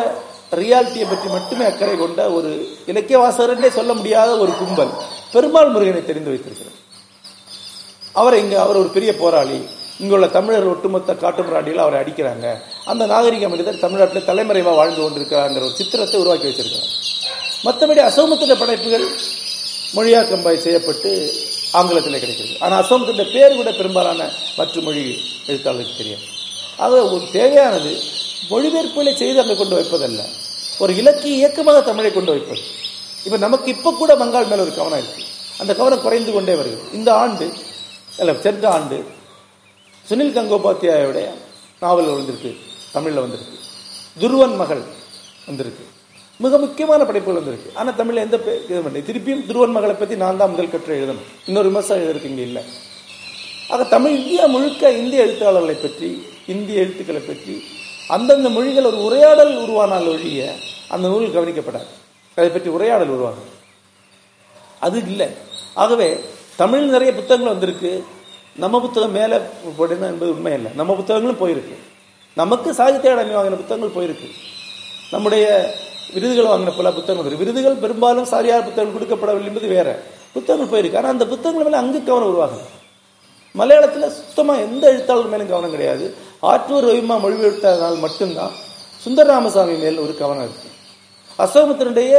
ரியாலிட்டியை 0.62 1.06
பற்றி 1.10 1.28
மட்டுமே 1.30 1.64
அக்கறை 1.66 1.98
கொண்ட 1.98 2.32
ஒரு 2.32 2.50
இலக்கிய 2.86 3.20
வாசகரே 3.20 3.70
சொல்ல 3.70 3.94
முடியாத 3.94 4.38
ஒரு 4.38 4.52
கும்பல் 4.60 4.92
பெருமாள் 5.34 5.74
முருகனை 5.76 6.06
தெரிந்து 6.06 6.32
வைத்திருக்கிறார். 6.34 6.80
அவர் 8.12 8.36
இங்கே 8.44 8.56
அவர் 8.56 8.82
ஒரு 8.82 8.90
பெரிய 8.98 9.12
போராளி. 9.16 9.60
இங்குள்ள 10.04 10.28
தமிழர் 10.38 10.70
ஒட்டுமொத்த 10.72 11.12
காட்டுமிராண்டியில் 11.24 11.84
அவரை 11.84 11.98
அடிக்கிறாங்க. 12.02 12.48
அந்த 12.92 13.04
நாகரிக 13.14 13.48
மனிதர் 13.54 13.84
தமிழ்நாட்டில் 13.86 14.28
தலைமறைவாக 14.30 14.78
வாழ்ந்து 14.82 15.02
கொண்டிருக்கிறாங்கிற 15.04 15.64
ஒரு 15.70 15.76
சித்திரத்தை 15.80 16.20
உருவாக்கி 16.24 16.48
வச்சிருக்கிறார். 16.50 16.92
மற்றபடி 17.66 18.02
அசோகத்தின் 18.10 18.62
படைப்புகள் 18.62 19.08
மொழியாக்கம் 19.98 20.46
செய்யப்பட்டு 20.66 21.10
ஆங்கிலத்தில் 21.80 22.22
கிடைக்கிறது. 22.24 22.56
ஆனால் 22.64 22.80
அசோமத்தின் 22.84 23.32
பேர் 23.36 23.60
கூட 23.60 23.70
பெரும்பாலான 23.80 24.22
மற்ற 24.58 24.82
மொழி 24.88 25.04
எழுத்தாளருக்கு 25.52 26.00
தெரியாது. 26.02 26.26
ஆக 26.84 26.94
ஒரு 27.16 27.26
தேவையானது 27.38 27.92
மொழிபெயர்ப்புகளை 28.52 29.14
செய்து 29.22 29.40
அங்கே 29.44 29.56
கொண்டு 29.62 29.76
வைப்பதல்ல. 29.80 30.22
ஒரு 30.84 30.92
இலக்கிய 31.02 31.34
இயக்கமாக 31.42 31.82
தமிழை 31.90 32.12
கொண்டு 32.14 32.32
வைப்பது. 32.36 32.64
இப்போ 33.26 33.38
நமக்கு 33.46 33.68
இப்போ 33.76 33.90
கூட 34.02 34.12
பங்காள் 34.22 34.50
மேலே 34.52 34.62
ஒரு 34.68 34.74
கவனம் 34.78 35.02
இருக்குது 35.02 35.30
அந்த 35.62 35.72
கவனம் 35.80 36.06
குறைந்து 36.06 36.32
கொண்டே 36.36 36.54
வருகிறது. 36.60 36.88
இந்த 37.00 37.10
ஆண்டு 37.24 37.46
இல்லை 38.20 38.34
சென்ற 38.46 38.66
ஆண்டு 38.78 38.98
சுனில் 40.10 40.36
கங்கோபாத்தியாயோடைய 40.38 41.28
நாவல் 41.84 42.16
வந்திருக்கு 42.20 42.52
தமிழில் 42.94 43.24
வந்திருக்கு. 43.26 43.58
துருவன் 44.22 44.56
மகள் 44.62 44.82
வந்திருக்கு. 45.48 45.86
மிக 46.44 46.58
முக்கியமான 46.64 47.02
படைப்புகள் 47.10 47.40
வந்திருக்கு. 47.40 47.70
ஆனால் 47.80 47.96
தமிழில் 48.00 48.24
எந்த 48.26 48.38
இது 48.70 48.82
பண்ணி 48.86 49.02
திருப்பியும் 49.10 49.44
துருவன் 49.50 49.76
மகளை 49.78 49.96
பற்றி 49.96 50.16
நான் 50.24 50.40
தான் 50.42 50.52
முதல் 50.54 50.74
கற்று 50.74 50.98
எழுதணும். 51.00 51.30
இன்னொரு 51.50 51.70
விமர்சனம் 51.72 52.04
எழுதிருக்கு 52.04 52.32
இங்கே 52.34 52.46
இல்லை. 52.50 52.64
ஆக 53.74 53.84
தமிழ் 53.96 54.16
இந்தியா 54.20 54.46
முழுக்க 54.56 54.92
இந்திய 55.02 55.26
எழுத்தாளர்களை 55.26 55.76
பற்றி 55.86 56.10
இந்திய 56.54 56.84
எழுத்துக்களை 56.84 57.22
பற்றி 57.22 57.56
அந்தந்த 58.16 58.50
மொழிகள் 58.56 58.90
ஒரு 58.92 59.00
உரையாடல் 59.08 59.54
உருவானால் 59.64 60.10
ஒழிய 60.14 60.42
அந்த 60.94 61.06
நூல் 61.08 61.36
கவனிக்கப்படாது. 61.36 61.90
அதை 62.38 62.50
பற்றி 62.50 62.70
உரையாடல் 62.78 63.14
உருவாகும். 63.16 63.52
அது 64.86 64.98
இல்லை. 65.12 65.28
ஆகவே 65.84 66.10
தமிழ் 66.62 66.92
நிறைய 66.96 67.12
புத்தகங்கள் 67.14 67.54
வந்திருக்கு. 67.54 67.92
நம்ம 68.62 68.80
புத்தகம் 68.82 69.16
மேலே 69.18 69.38
போட்டிருந்தா 69.78 70.08
என்பது 70.14 70.32
உண்மை 70.36 70.52
இல்லை 70.58 70.72
நம்ம 70.80 70.92
புத்தகங்களும் 71.00 71.40
போயிருக்கு. 71.44 71.76
நமக்கு 72.42 72.70
சாகித்ய 72.80 73.12
அகாடமி 73.12 73.34
வாங்கின 73.38 73.58
புத்தகங்கள் 73.62 73.96
போயிருக்கு. 73.96 74.28
நம்முடைய 75.14 75.46
விருதுகள் 76.16 76.50
வாங்கின 76.52 76.74
பல 76.78 76.90
புத்தகங்கள் 76.98 77.40
விருதுகள் 77.42 77.82
பெரும்பாலும் 77.84 78.28
சாரியார் 78.32 78.68
புத்தகங்கள் 78.68 78.96
கொடுக்கப்படவில்லை 78.98 79.50
என்பது 79.52 79.70
வேற. 79.76 79.90
புத்தகங்கள் 80.36 80.72
போயிருக்கு. 80.74 81.00
ஆனால் 81.00 81.14
அந்த 81.16 81.26
புத்தகங்கள் 81.32 81.68
மேலே 81.68 81.80
அங்கு 81.84 82.00
கவனம் 82.10 82.32
உருவாகும் 82.32 82.68
மலையாளத்தில் 83.60 84.14
சுத்தமாக 84.20 84.66
எந்த 84.68 84.84
எழுத்தாளர் 84.92 85.32
மேலும் 85.32 85.50
கவனம் 85.54 85.74
கிடையாது. 85.76 86.06
ஆற்றூர் 86.52 86.88
ரவிமா 86.90 87.16
மொழிபெயர்த்தனால் 87.24 87.98
மட்டும்தான் 88.06 88.54
சுந்தர 89.04 89.28
ராமசாமி 89.32 89.76
மேல் 89.84 89.98
ஒரு 90.04 90.14
கவனம் 90.22 90.46
இருக்கு. 90.48 90.70
அசோகத்தினுடைய 91.44 92.14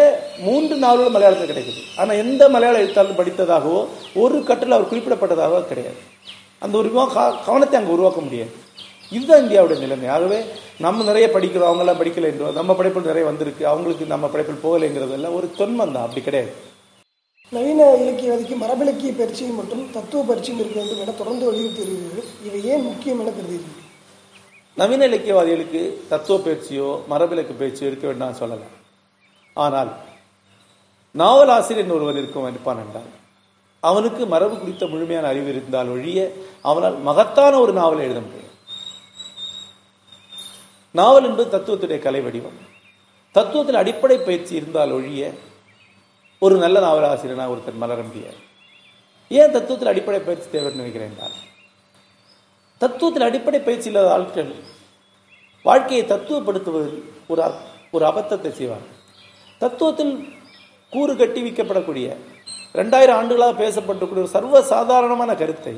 மூன்று 0.47 0.77
நாவல்கள் 0.85 1.15
மலையாளத்தில் 1.17 1.51
கிடைக்குது. 1.53 1.83
ஆனால் 2.01 2.21
எந்த 2.25 2.43
மலையாள 2.55 2.79
எழுத்தாளர் 2.83 3.21
படித்ததாகவோ 3.21 3.81
ஒரு 4.25 4.39
கட்டில் 4.51 4.77
அவர் 4.77 4.91
குறிப்பிடப்பட்டதாகவோ 4.93 5.63
கிடையாது. 5.73 6.01
அந்த 6.65 6.75
ஒரு 6.83 6.91
கவனத்தை 7.49 7.79
அங்கே 7.79 7.95
உருவாக்க 7.97 8.21
முடியாது. 8.27 8.53
இதுதான் 9.15 9.43
இந்தியாவுடைய 9.45 9.79
நிலைமை. 9.85 10.07
ஆகவே 10.17 10.39
நம்ம 10.85 11.05
நிறைய 11.09 11.27
படிக்கிறோம் 11.35 11.71
அவங்கெல்லாம் 11.71 12.01
படிக்கலை 12.03 12.29
என்றோ 12.33 12.53
நம்ம 12.59 12.75
படைப்பில் 12.79 13.11
நிறைய 13.11 13.25
வந்திருக்கு. 13.31 13.65
அவங்களுக்கு 13.73 14.05
நம்ம 14.13 14.29
படைப்பில் 14.35 14.65
போகலைங்கிறதெல்லாம் 14.65 15.37
ஒரு 15.39 15.49
தொன்மம் 15.59 15.95
தான். 15.97 16.07
அப்படி 16.07 16.23
கிடையாது. 16.29 16.53
நவீன 17.53 17.89
இலக்கியவாதிக்கு 18.03 18.57
மரபிலக்கிய 18.63 19.11
பயிற்சியும் 19.19 19.59
மற்றும் 19.61 19.83
தத்துவ 19.97 20.21
பயிற்சியும் 20.29 20.61
இருக்க 20.61 20.77
வேண்டும் 20.81 21.03
என 21.03 21.15
தொடர்ந்து 21.19 21.45
வலியுறுத்தி 21.49 21.83
வருகிறீர்கள் 21.83 22.31
இவை 22.47 22.61
ஏன் 22.73 22.87
முக்கியம் 22.89 23.21
என 23.25 23.33
கருதுகிறீர்கள்? 23.37 23.83
நவீன 24.77 25.07
இலக்கியவாதிகளுக்கு 25.11 25.83
தத்துவ 26.13 26.37
பயிற்சியோ 26.47 26.89
மரபிலக்கு 27.13 27.55
பயிற்சியோ 27.61 27.91
இருக்க 27.91 28.07
வேண்டாம் 28.11 28.41
சொல்லலாம் 28.41 28.75
ஆனால் 29.65 29.93
நாவலாசிரியர் 31.15 31.95
ஒருவன் 31.99 32.21
இருக்கும் 32.23 32.49
இருப்பான் 32.53 32.83
என்றால். 32.85 33.11
அவனுக்கு 33.89 34.23
மரபு 34.33 34.55
குறித்த 34.57 34.85
முழுமையான 34.93 35.29
அறிவு 35.33 35.49
இருந்தால் 35.53 35.93
ஒழிய 35.95 36.19
அவனால் 36.69 36.97
மகத்தான 37.09 37.59
ஒரு 37.65 37.73
நாவலை 37.79 38.05
எழுத 38.07 38.21
முடியும். 38.21 38.51
நாவல் 40.95 41.27
என்பது 41.29 41.49
தத்துவத்துடைய 41.55 41.99
கலை 42.07 42.21
வடிவம். 42.27 42.59
தத்துவத்தில் 43.35 43.81
அடிப்படை 43.83 44.17
பயிற்சி 44.19 44.53
இருந்தால் 44.61 44.95
ஒழிய 44.99 45.23
ஒரு 46.43 46.57
நல்ல 46.65 46.77
நாவலாசிரியனாக 46.87 47.53
ஒருத்தர் 47.55 47.83
மலர 47.83 48.01
முடியாது. 48.09 48.39
ஏன் 49.31 49.55
தத்துவத்தில் 49.55 49.93
அடிப்படை 49.93 50.21
பயிற்சி 50.21 50.49
தேவைன்னு 50.53 50.83
நினைக்கிறேன் 50.83 51.11
என்றால் 51.13 51.37
தத்துவத்தில் 52.81 53.27
அடிப்படை 53.29 53.59
பயிற்சி 53.67 53.89
இல்லாத 53.91 54.09
ஆட்கள் 54.15 54.53
வாழ்க்கையை 55.65 56.05
தத்துவப்படுத்துவதில் 56.13 56.97
ஒரு 57.33 57.43
ஒரு 57.97 58.05
அபத்தத்தை 58.11 58.51
செய்வார் 58.59 58.87
தத்துவத்தில் 59.61 60.15
கூறு 60.93 61.13
கட்டி 61.17 61.41
வைக்கப்படக்கூடிய 61.43 62.09
ரெண்டாயிரம் 62.75 63.19
ஆண்டுகளாக 63.21 63.55
பேசப்பட்டக்கூடிய 63.63 64.23
ஒரு 64.25 64.33
சர்வ 64.37 64.61
சாதாரணமான 64.73 65.31
கருத்தை 65.43 65.75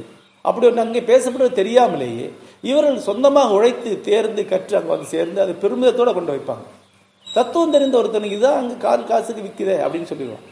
அப்படி 0.49 0.67
ஒன்று 0.69 0.85
அங்கே 0.85 1.01
பேசப்படுவது 1.11 1.59
தெரியாமலேயே 1.61 2.27
இவர்கள் 2.71 3.07
சொந்தமாக 3.07 3.57
உழைத்து 3.59 3.91
தேர்ந்து 4.09 4.43
கற்று 4.53 4.75
அங்கே 4.79 4.93
வந்து 4.95 5.09
சேர்ந்து 5.15 5.39
அதை 5.45 5.55
பெருமிதத்தோடு 5.63 6.13
கொண்டு 6.19 6.33
வைப்பாங்க. 6.35 6.67
தத்துவம் 7.27 7.75
தெரிந்த 7.75 7.97
ஒருத்தனுக்கு 8.01 8.39
இதான் 8.39 8.61
அங்கே 8.61 8.77
கால் 8.85 9.09
காசுக்கு 9.11 9.43
விற்கிறே 9.47 9.77
அப்படின்னு 9.85 10.11
சொல்லிடுவான். 10.11 10.47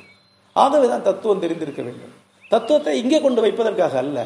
ஆகவே 0.57 0.87
தான் 0.93 1.07
தத்துவம் 1.09 1.43
தெரிந்திருக்க 1.45 1.81
வேண்டும். 1.87 2.13
தத்துவத்தை 2.51 2.95
இங்கே 3.03 3.19
கொண்டு 3.27 3.41
வைப்பதற்காக 3.47 3.97
அல்ல 4.05 4.19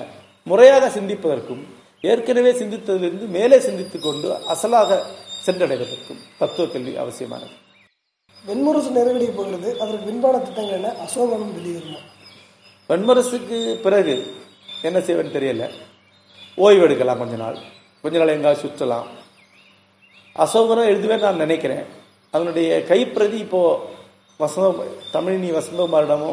முறையாக 0.46 0.90
சிந்திப்பதற்கும் 0.96 1.62
ஏற்கனவே 2.10 2.50
சிந்தித்ததிலிருந்து 2.60 3.28
மேலே 3.36 3.58
சிந்தித்து 3.68 3.98
கொண்டு 3.98 4.28
அசலாக 4.54 5.00
சென்றடைவதற்கும் 5.46 6.20
தத்துவ 6.40 6.66
கல்வி 6.74 6.92
அவசியமானது. 7.04 7.54
வெண்முரசு 8.48 8.90
நிறைவடைய 8.96 9.30
போகிறது. 9.34 9.80
அதற்கு 9.80 10.04
பின்பான 10.08 10.38
திட்டங்கள் 10.38 10.78
என்ன? 10.78 10.92
அசோகனும் 11.04 11.54
வெளியேறுமா. 11.58 12.00
வெண்முரசுக்கு 12.88 13.74
பிறகு 13.74 14.34
என்ன 14.82 14.98
செய்வேன்னு 14.98 15.34
தெரியல. 15.36 15.70
ஓய்வு 16.56 16.82
எடுக்கலாம் 16.82 17.18
கொஞ்ச 17.18 17.36
நாள். 17.36 17.58
கொஞ்ச 18.02 18.18
நாள் 18.18 18.28
எங்காவது 18.28 18.62
சுற்றலாம். 18.62 19.08
அசோகனும் 20.36 20.90
எழுதுவேன் 20.92 21.18
நான் 21.18 21.36
நினைக்கிறேன். 21.36 21.84
அதனுடைய 22.30 22.84
கைப்பிரதி 22.88 23.38
இப்போ 23.44 23.90
வசந்த 24.36 24.84
தமிழினி 25.12 25.50
வசந்தகுமாரிடமோ 25.58 26.32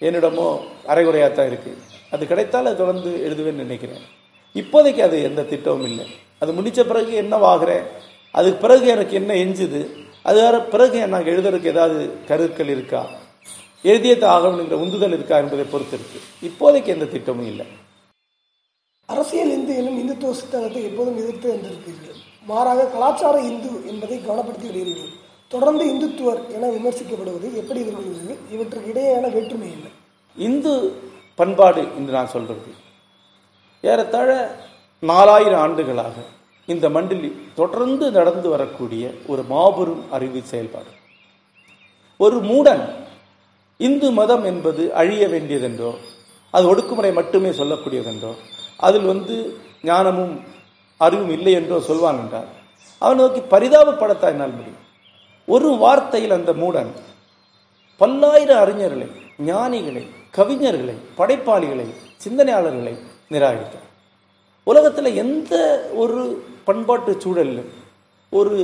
என்னிடமோ 0.00 0.46
அரைகுறையாக 0.86 1.34
தான் 1.34 1.48
இருக்குது 1.50 1.82
அது 2.10 2.26
கிடைத்தால் 2.26 2.66
அது 2.66 2.76
தொடர்ந்து 2.76 3.10
எழுதுவேன்னு 3.28 3.64
நினைக்கிறேன். 3.64 4.02
இப்போதைக்கு 4.54 5.00
அது 5.08 5.22
எந்த 5.22 5.42
திட்டமும் 5.42 5.84
இல்லை. 5.84 6.06
அது 6.38 6.52
முடித்த 6.52 6.84
பிறகு 6.84 7.22
என்னவாகிறேன்? 7.22 7.84
அதுக்கு 8.30 8.58
பிறகு 8.60 8.86
எனக்கு 8.86 9.14
என்ன 9.20 9.32
எஞ்சுது? 9.34 9.80
அது 10.26 10.40
வேற 10.40 10.60
பிறகு 10.60 10.98
எனக்கு 10.98 11.30
எழுதுறதுக்கு 11.30 11.64
ஏதாவது 11.64 12.24
கருக்கள் 12.26 12.68
இருக்கா? 12.68 13.06
எழுதியது 13.82 14.26
ஆகணுங்கிற 14.26 14.72
உந்துதல் 14.72 15.12
இருக்கா 15.12 15.36
என்பதை 15.36 15.64
பொறுத்து 15.64 15.98
இருக்கு 15.98 16.20
இப்போதைக்கு 16.46 16.94
எந்த 16.94 17.04
திட்டமும் 17.04 17.46
இல்லை. 17.46 17.66
அரசியல் 19.06 19.50
இந்து 19.50 19.76
எனும் 19.76 19.98
இந்துத்துவ 19.98 20.30
சித்தாந்தத்தை 20.30 20.84
எப்போதும் 20.84 21.16
எதிர்த்து 21.16 21.52
வந்திருக்கிறீர்கள். 21.52 22.18
மாறாக 22.46 22.84
கலாச்சார 22.84 23.40
இந்து 23.40 23.88
என்பதை 23.88 24.18
கவனப்படுத்தி 24.18 24.68
வருகிறீர்கள். 24.68 25.14
தொடர்ந்து 25.48 25.84
இந்துத்துவர் 25.84 26.52
என 26.52 26.66
விமர்சிக்கப்படுவது 26.68 27.54
எப்படி 27.54 27.80
எதிர்கொள்கிறது 27.80 28.36
இவற்றுக்கு 28.50 28.92
இடையேயான 28.92 29.32
வேற்றுமை 29.32 29.70
என்ன? 29.70 29.86
இந்து 30.36 30.92
பண்பாடு 31.34 31.80
என்று 31.80 32.12
நான் 32.12 32.28
சொல்றது. 32.28 32.72
ஏறத்தாழ 33.82 34.56
நாலாயிரம் 35.00 35.60
ஆண்டுகளாக 35.60 36.14
இந்த 36.66 36.86
மண்டலி 36.88 37.28
தொடர்ந்து 37.54 38.06
நடந்து 38.10 38.48
வரக்கூடிய 38.48 39.04
ஒரு 39.26 39.42
மாபெரும் 39.42 40.04
அறிவு 40.10 40.40
செயல்பாடு. 40.52 40.90
ஒரு 42.20 42.38
மூடன் 42.50 42.84
இந்து 43.80 44.08
மதம் 44.10 44.44
என்பது 44.44 44.82
அழிய 45.00 45.28
வேண்டியதென்றோ 45.28 45.90
அது 46.54 46.64
ஒடுக்குமுறை 46.74 47.12
மட்டுமே 47.12 47.50
சொல்லக்கூடியதென்றோ 47.60 48.32
அதில் 48.76 49.06
வந்து 49.12 49.36
ஞானமும் 49.82 50.34
அறிவும் 51.00 51.32
இல்லை 51.36 51.52
என்றோ 51.52 51.80
சொல்வான் 51.80 52.20
என்றால் 52.22 52.48
அவன் 53.02 53.16
நோக்கி 53.16 53.40
பரிதாபப்படத்தான் 53.40 54.34
என்னால் 54.34 54.56
முடியும். 54.58 54.82
ஒரு 55.48 55.68
வார்த்தையில் 55.82 56.36
அந்த 56.38 56.52
மூடன் 56.52 56.90
பல்லாயிரம் 58.00 58.62
அறிஞர்களை 58.64 59.08
ஞானிகளை 59.46 60.02
கவிஞர்களை 60.36 60.96
படைப்பாளிகளை 61.18 61.86
சிந்தனையாளர்களை 62.24 62.94
நிராகரித்தார் 63.30 63.84
உலகத்தில் 64.66 65.18
எந்த 65.22 65.54
ஒரு 66.02 66.20
பண்பாட்டு 66.68 67.12
சூழலிலும் 67.22 67.72
ஒரு 68.38 68.56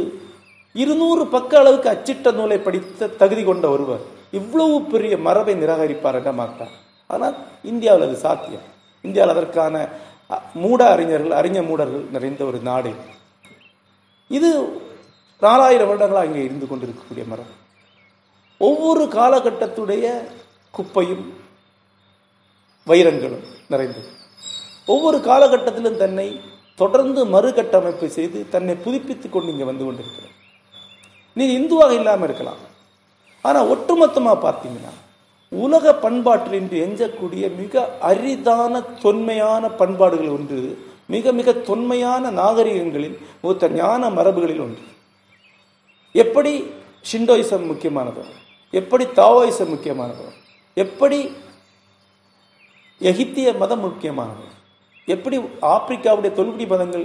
இருநூறு 0.75 1.23
பக்க 1.35 1.59
அளவுக்கு 1.61 1.89
அச்சிட்ட 1.93 2.29
நூலை 2.39 2.59
படித்த 2.67 3.09
தகுதி 3.21 3.43
கொண்ட 3.45 3.67
ஒருவர் 3.75 4.05
இவ்வளவு 4.39 4.77
பெரிய 4.93 5.15
மரபை 5.27 5.55
நிராகரிப்பார் 5.63 6.19
என்ற 6.21 6.33
மாட்டார் 6.41 6.75
ஆனால் 7.13 7.37
இந்தியாவில் 7.71 8.07
அது 8.07 8.17
சாத்தியம். 8.25 8.67
இந்தியாவில் 9.07 9.35
அதற்கான 9.35 9.75
மூட 10.63 10.81
அறிஞர்கள் 10.95 11.39
அறிஞ 11.41 11.59
மூடர்கள் 11.69 12.05
நிறைந்த 12.15 12.43
ஒரு 12.51 12.59
நாடு 12.69 12.93
இது. 14.39 14.51
நாலாயிரம் 15.43 15.91
வருடங்களாக 15.91 16.29
இங்கே 16.31 16.43
இருந்து 16.49 16.67
கொண்டிருக்கக்கூடிய 16.71 17.25
மரம் 17.33 17.53
ஒவ்வொரு 18.69 19.05
காலகட்டத்துடைய 19.19 20.07
குப்பையும் 20.75 21.25
வைரங்களும் 22.87 23.47
நிறைந்தது. 23.73 24.11
ஒவ்வொரு 24.89 25.19
காலகட்டத்திலும் 25.29 26.01
தன்னை 26.03 26.29
தொடர்ந்து 26.81 27.21
மறுகட்டமைப்பு 27.27 28.07
செய்து 28.17 28.39
தன்னை 28.55 28.75
புதுப்பித்துக் 28.85 29.33
கொண்டு 29.33 29.53
இங்கே 29.53 29.67
வந்து 29.71 29.85
கொண்டிருக்கிறார். 29.85 30.35
நீ 31.37 31.45
இந்துவாக 31.59 31.93
இல்லாமல் 32.01 32.27
இருக்கலாம். 32.29 32.61
ஆனால் 33.45 33.69
ஒட்டுமொத்தமாக 33.75 34.39
பார்த்தீங்கன்னா 34.47 34.93
உலக 35.53 35.95
பண்பாட்டில் 36.05 36.59
இன்று 36.61 36.77
எஞ்சக்கூடிய 36.87 37.45
மிக 37.61 37.83
அரிதான 38.11 38.83
தொன்மையான 39.03 39.71
பண்பாடுகள் 39.81 40.35
ஒன்று 40.37 40.61
மிக 41.07 41.33
மிக 41.39 41.53
தொன்மையான 41.69 42.31
நாகரிகங்களில் 42.41 43.17
மூத்த 43.43 43.69
ஞான 43.69 44.11
மரபுகளில் 44.11 44.63
ஒன்று. 44.67 44.87
எப்படி 46.15 46.53
ஷிண்டோயிசம் 47.11 47.69
முக்கியமானதோ 47.71 48.25
எப்படி 48.73 49.05
தாவோயிசம் 49.19 49.73
முக்கியமானதோ 49.75 50.27
எப்படி 50.77 51.19
எகிப்திய 53.01 53.49
மதம் 53.63 53.85
முக்கியமானதோ 53.85 54.47
எப்படி 55.07 55.37
ஆப்பிரிக்காவுடைய 55.75 56.33
தொல்குடி 56.39 56.67
மதங்கள் 56.73 57.05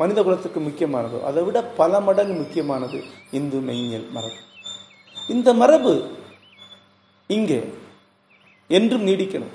மனித 0.00 0.22
குலத்துக்கு 0.22 0.60
முக்கியமானதோ 0.60 1.18
அதை 1.28 1.42
விட 1.42 1.58
பல 1.80 2.00
மடங்கு 2.06 2.34
முக்கியமானது 2.34 2.98
இந்து 3.38 3.58
மெய்ஞல் 3.68 4.06
மரபு. 4.16 4.40
இந்த 5.34 5.48
மரபு 5.54 5.92
இங்கே 7.30 7.60
என்றும் 8.70 9.06
நீடிக்கணும். 9.06 9.54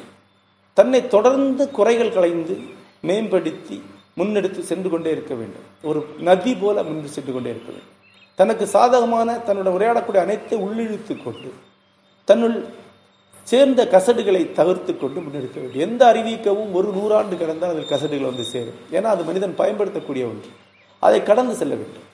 தன்னை 0.77 1.01
தொடர்ந்து 1.07 1.63
குறைகள் 1.77 2.13
களைந்து 2.13 2.55
மேம்படுத்தி 3.07 3.77
முன்னெடுத்து 4.19 4.61
சென்று 4.71 4.89
கொண்டே 4.89 5.11
இருக்க 5.11 5.33
வேண்டும். 5.35 5.67
ஒரு 5.89 5.99
நதி 6.27 6.53
போல 6.55 6.83
முன்னெடுத்து 6.83 7.17
சென்று 7.17 7.33
கொண்டே 7.33 7.49
இருக்க 7.49 7.71
வேண்டும். 7.71 7.97
தனக்கு 8.39 8.65
சாதகமான 8.67 9.37
தன்னுடன் 9.47 9.75
உரையாடக்கூடிய 9.77 10.21
அனைத்தை 10.25 10.57
உள்ளிழுத்து 10.65 11.15
கொண்டு 11.23 11.49
தன்னுள் 12.27 12.57
சேர்ந்த 13.43 13.85
கசடுகளை 13.85 14.51
தவிர்த்து 14.51 14.97
கொண்டு 14.97 15.21
முன்னெடுக்க 15.21 15.53
வேண்டும். 15.53 15.79
எந்த 15.79 16.05
அறிவிக்கவும் 16.05 16.71
ஒரு 16.71 16.91
நூறாண்டு 16.93 17.37
கடந்தால் 17.37 17.69
அதில் 17.69 17.85
கசடுகள் 17.85 18.25
வந்து 18.25 18.43
சேரும். 18.43 18.73
ஏன்னா 18.91 19.03
அது 19.03 19.23
மனிதன் 19.23 19.55
பயன்படுத்தக்கூடிய 19.55 20.25
ஒன்று. 20.25 20.47
அதை 20.99 21.23
கடந்து 21.23 21.55
செல்ல 21.55 21.75
வேண்டும். 21.75 22.09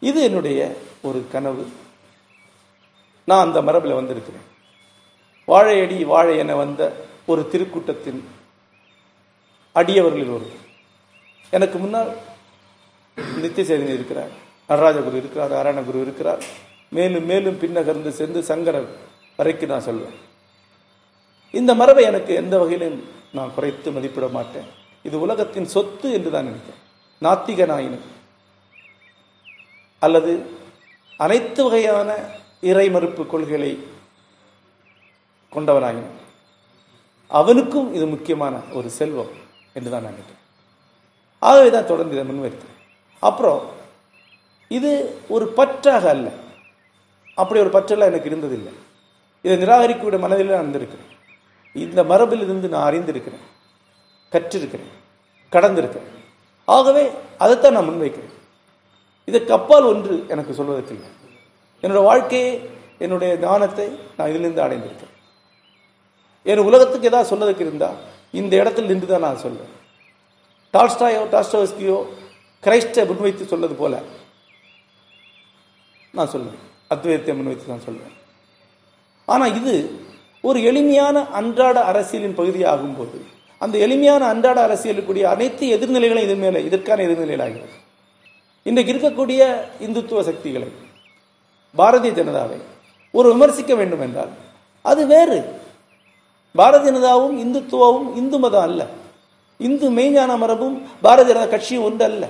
இது 0.00 0.22
என்னுடைய 0.22 0.76
ஒரு 1.02 1.24
கனவு. 1.32 1.66
நான் 3.24 3.46
அந்த 3.46 3.62
மரபில் 3.62 3.92
வந்திருக்கிறேன். 3.92 4.42
வாழையடி 5.44 6.04
வாழை 6.04 6.38
என 6.38 6.54
வந்த 6.54 6.92
ஒரு 7.26 7.48
திருக்கூட்டத்தின் 7.52 8.20
அடியவர்களில் 9.74 10.30
ஒருவர். 10.30 10.62
எனக்கு 11.50 11.78
முன்னால் 11.78 12.12
நித்தியசேதன் 13.16 13.94
இருக்கிறார். 13.94 14.42
நடராஜகுரு 14.68 15.16
இருக்கிறார் 15.16 15.52
நாராயணகுரு 15.52 16.00
இருக்கிறார். 16.00 16.44
மேலும் 16.88 17.24
மேலும் 17.24 17.58
பின்னகர்ந்து 17.58 18.08
சென்று 18.08 18.42
சங்கரர் 18.42 18.88
வரைக்கும் 19.36 19.68
நான் 19.68 19.80
சொல்வேன். 19.80 20.32
இந்த 21.60 21.70
மரபை 21.80 22.04
எனக்கு 22.10 22.32
எந்த 22.42 22.54
வகையிலும் 22.62 22.98
நான் 23.36 23.54
குறைத்து 23.56 23.88
மதிப்பிட 23.96 24.26
மாட்டேன். 24.36 24.68
இது 25.08 25.16
உலகத்தின் 25.24 25.72
சொத்து 25.74 26.08
என்று 26.16 26.30
தான் 26.34 26.48
நினைக்கிறேன். 26.48 26.82
நாத்திக 27.24 27.66
நாயினம் 27.72 28.06
அல்லது 30.04 30.32
அனைத்து 31.24 31.60
வகையான 31.66 32.10
இறை 32.70 32.86
மறுப்பு 32.94 33.22
கொள்கைகளை 33.32 33.72
கொண்டவனாகினான் 35.54 36.20
அவனுக்கும் 37.30 37.88
இது 37.96 38.06
முக்கியமான 38.14 38.54
ஒரு 38.78 38.88
செல்வம் 38.98 39.32
என்று 39.76 39.90
தான் 39.92 40.04
நான் 40.04 40.16
நினைக்கிறேன். 40.16 40.42
ஆகவே 41.48 41.68
தான் 41.76 41.90
தொடர்ந்து 41.90 42.16
இதை 42.16 42.24
முன்வைத்தேன். 42.30 42.74
அப்புறம் 43.28 43.62
இது 44.76 44.92
ஒரு 45.34 45.46
பற்றாக 45.58 46.04
அல்ல. 46.14 46.28
அப்படி 47.40 47.60
ஒரு 47.64 47.72
பற்றெல்லாம் 47.76 48.10
எனக்கு 48.12 48.30
இருந்ததில்லை. 48.30 48.72
இதை 49.44 49.56
நிராகரிக்கக்கூடிய 49.62 50.20
மனதில் 50.24 50.52
நான் 50.54 50.64
இருந்திருக்கிறேன். 50.64 51.10
இந்த 51.74 52.00
மரபிலிருந்து 52.10 52.68
நான் 52.74 52.86
அறிந்திருக்கிறேன் 52.88 53.44
கற்றிருக்கிறேன் 54.34 54.92
கடந்திருக்கிறேன். 55.54 56.12
ஆகவே 56.68 57.04
அதைத்தான் 57.44 57.76
நான் 57.76 57.88
முன்வைக்கிறேன். 57.88 58.34
இதற்கு 59.28 59.52
அப்பால் 59.58 59.90
ஒன்று 59.92 60.14
எனக்கு 60.34 60.52
சொல்வதற்கு 60.58 60.94
இல்லை. 60.96 61.10
என்னோட 61.82 62.00
வாழ்க்கையை 62.10 62.50
என்னுடைய 63.04 63.32
ஞானத்தை 63.44 63.86
நான் 64.16 64.30
இதிலிருந்து 64.32 64.64
அடைந்திருக்கிறேன். 64.66 65.14
என் 66.50 66.66
உலகத்துக்கு 66.68 67.10
ஏதாவது 67.10 67.30
சொல்லதுக்கு 67.32 67.64
இருந்தால் 67.66 67.98
இந்த 68.40 68.52
இடத்தில் 68.62 68.90
நின்று 68.90 69.06
தான் 69.12 69.26
நான் 69.26 69.42
சொல்வேன். 69.44 69.72
டால்ஸ்டாயோ 70.74 71.22
டாஸ்டோஸ்கியோ 71.34 71.98
கிரைஸ்டை 72.62 73.02
முன்வைத்து 73.08 73.44
சொல்வது 73.52 73.74
போல 73.80 73.94
நான் 76.14 76.32
சொல்லுவேன் 76.34 76.62
அத்வைதத்தை 76.92 77.34
முன்வைத்து 77.38 77.72
நான் 77.72 77.86
சொல்வேன். 77.88 78.14
ஆனால் 79.28 79.54
இது 79.60 79.74
ஒரு 80.46 80.58
எளிமையான 80.62 81.16
அன்றாட 81.38 81.76
அரசியலின் 81.90 82.38
பகுதியாகும் 82.38 82.96
போது 82.96 83.18
அந்த 83.58 83.78
எளிமையான 83.78 84.22
அன்றாட 84.32 84.58
அரசியலுக்குரிய 84.66 85.22
அனைத்து 85.34 85.64
எதிர்நிலைகளும் 85.76 86.24
இது 86.26 86.34
மேலே 86.34 86.58
இதற்கான 86.64 87.02
எதிர்நிலைகளாகிறது. 87.02 87.76
இன்றைக்கு 88.62 88.92
இருக்கக்கூடிய 88.92 89.40
இந்துத்துவ 89.86 90.22
சக்திகளை 90.28 90.68
பாரதிய 91.78 92.12
ஜனதாவை 92.18 92.58
ஒரு 93.18 93.28
விமர்சிக்க 93.32 93.74
வேண்டும் 93.74 94.00
என்றால் 94.00 94.32
அது 94.82 95.02
வேறு. 95.06 95.38
பாரதிய 96.58 96.84
ஜனதாவும் 96.88 97.38
இந்துத்துவமும் 97.44 98.10
இந்து 98.20 98.38
மதம் 98.44 98.66
அல்ல. 98.68 98.82
இந்து 99.58 99.86
மெய்ஞான 99.90 100.36
மரபும் 100.36 100.76
பாரதிய 101.02 101.32
ஜனதா 101.32 101.48
கட்சியும் 101.48 101.84
ஒன்று 101.84 102.04
அல்ல 102.04 102.24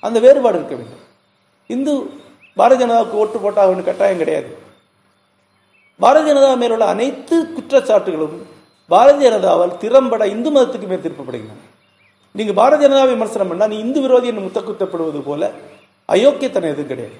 அந்த 0.00 0.18
வேறுபாடு 0.20 0.58
இருக்க 0.58 0.74
வேண்டும். 0.74 1.04
இந்து 1.66 1.94
பாரதிய 2.56 2.80
ஜனதாவுக்கு 2.82 3.20
ஓட்டு 3.22 3.38
போட்டால் 3.38 3.84
கட்டாயம் 3.84 4.22
கிடையாது. 4.24 4.50
பாரதிய 6.02 6.30
ஜனதா 6.30 6.52
மேலுள்ள 6.60 6.84
அனைத்து 6.94 7.36
குற்றச்சாட்டுகளும் 7.56 8.36
பாரதிய 8.92 9.26
ஜனதாவால் 9.26 9.76
திறம்பட 9.82 10.22
இந்து 10.34 10.50
மதத்துக்கு 10.54 10.86
மேல் 10.90 11.04
திருப்பப்படுகின்றன. 11.04 11.60
நீங்க 12.38 12.52
பாரதிய 12.60 12.86
ஜனதா 12.86 13.04
விமர்சனம் 13.12 13.50
பண்ணால் 13.50 13.72
நீ 13.72 13.78
இந்து 13.86 14.00
விரோதி 14.04 14.30
என்று 14.30 14.46
முத்த 14.46 14.60
குத்தப்படுவது 14.68 15.20
போல 15.28 15.50
அயோக்கியத்தனை 16.08 16.68
எதுவும் 16.72 16.90
கிடையாது. 16.92 17.18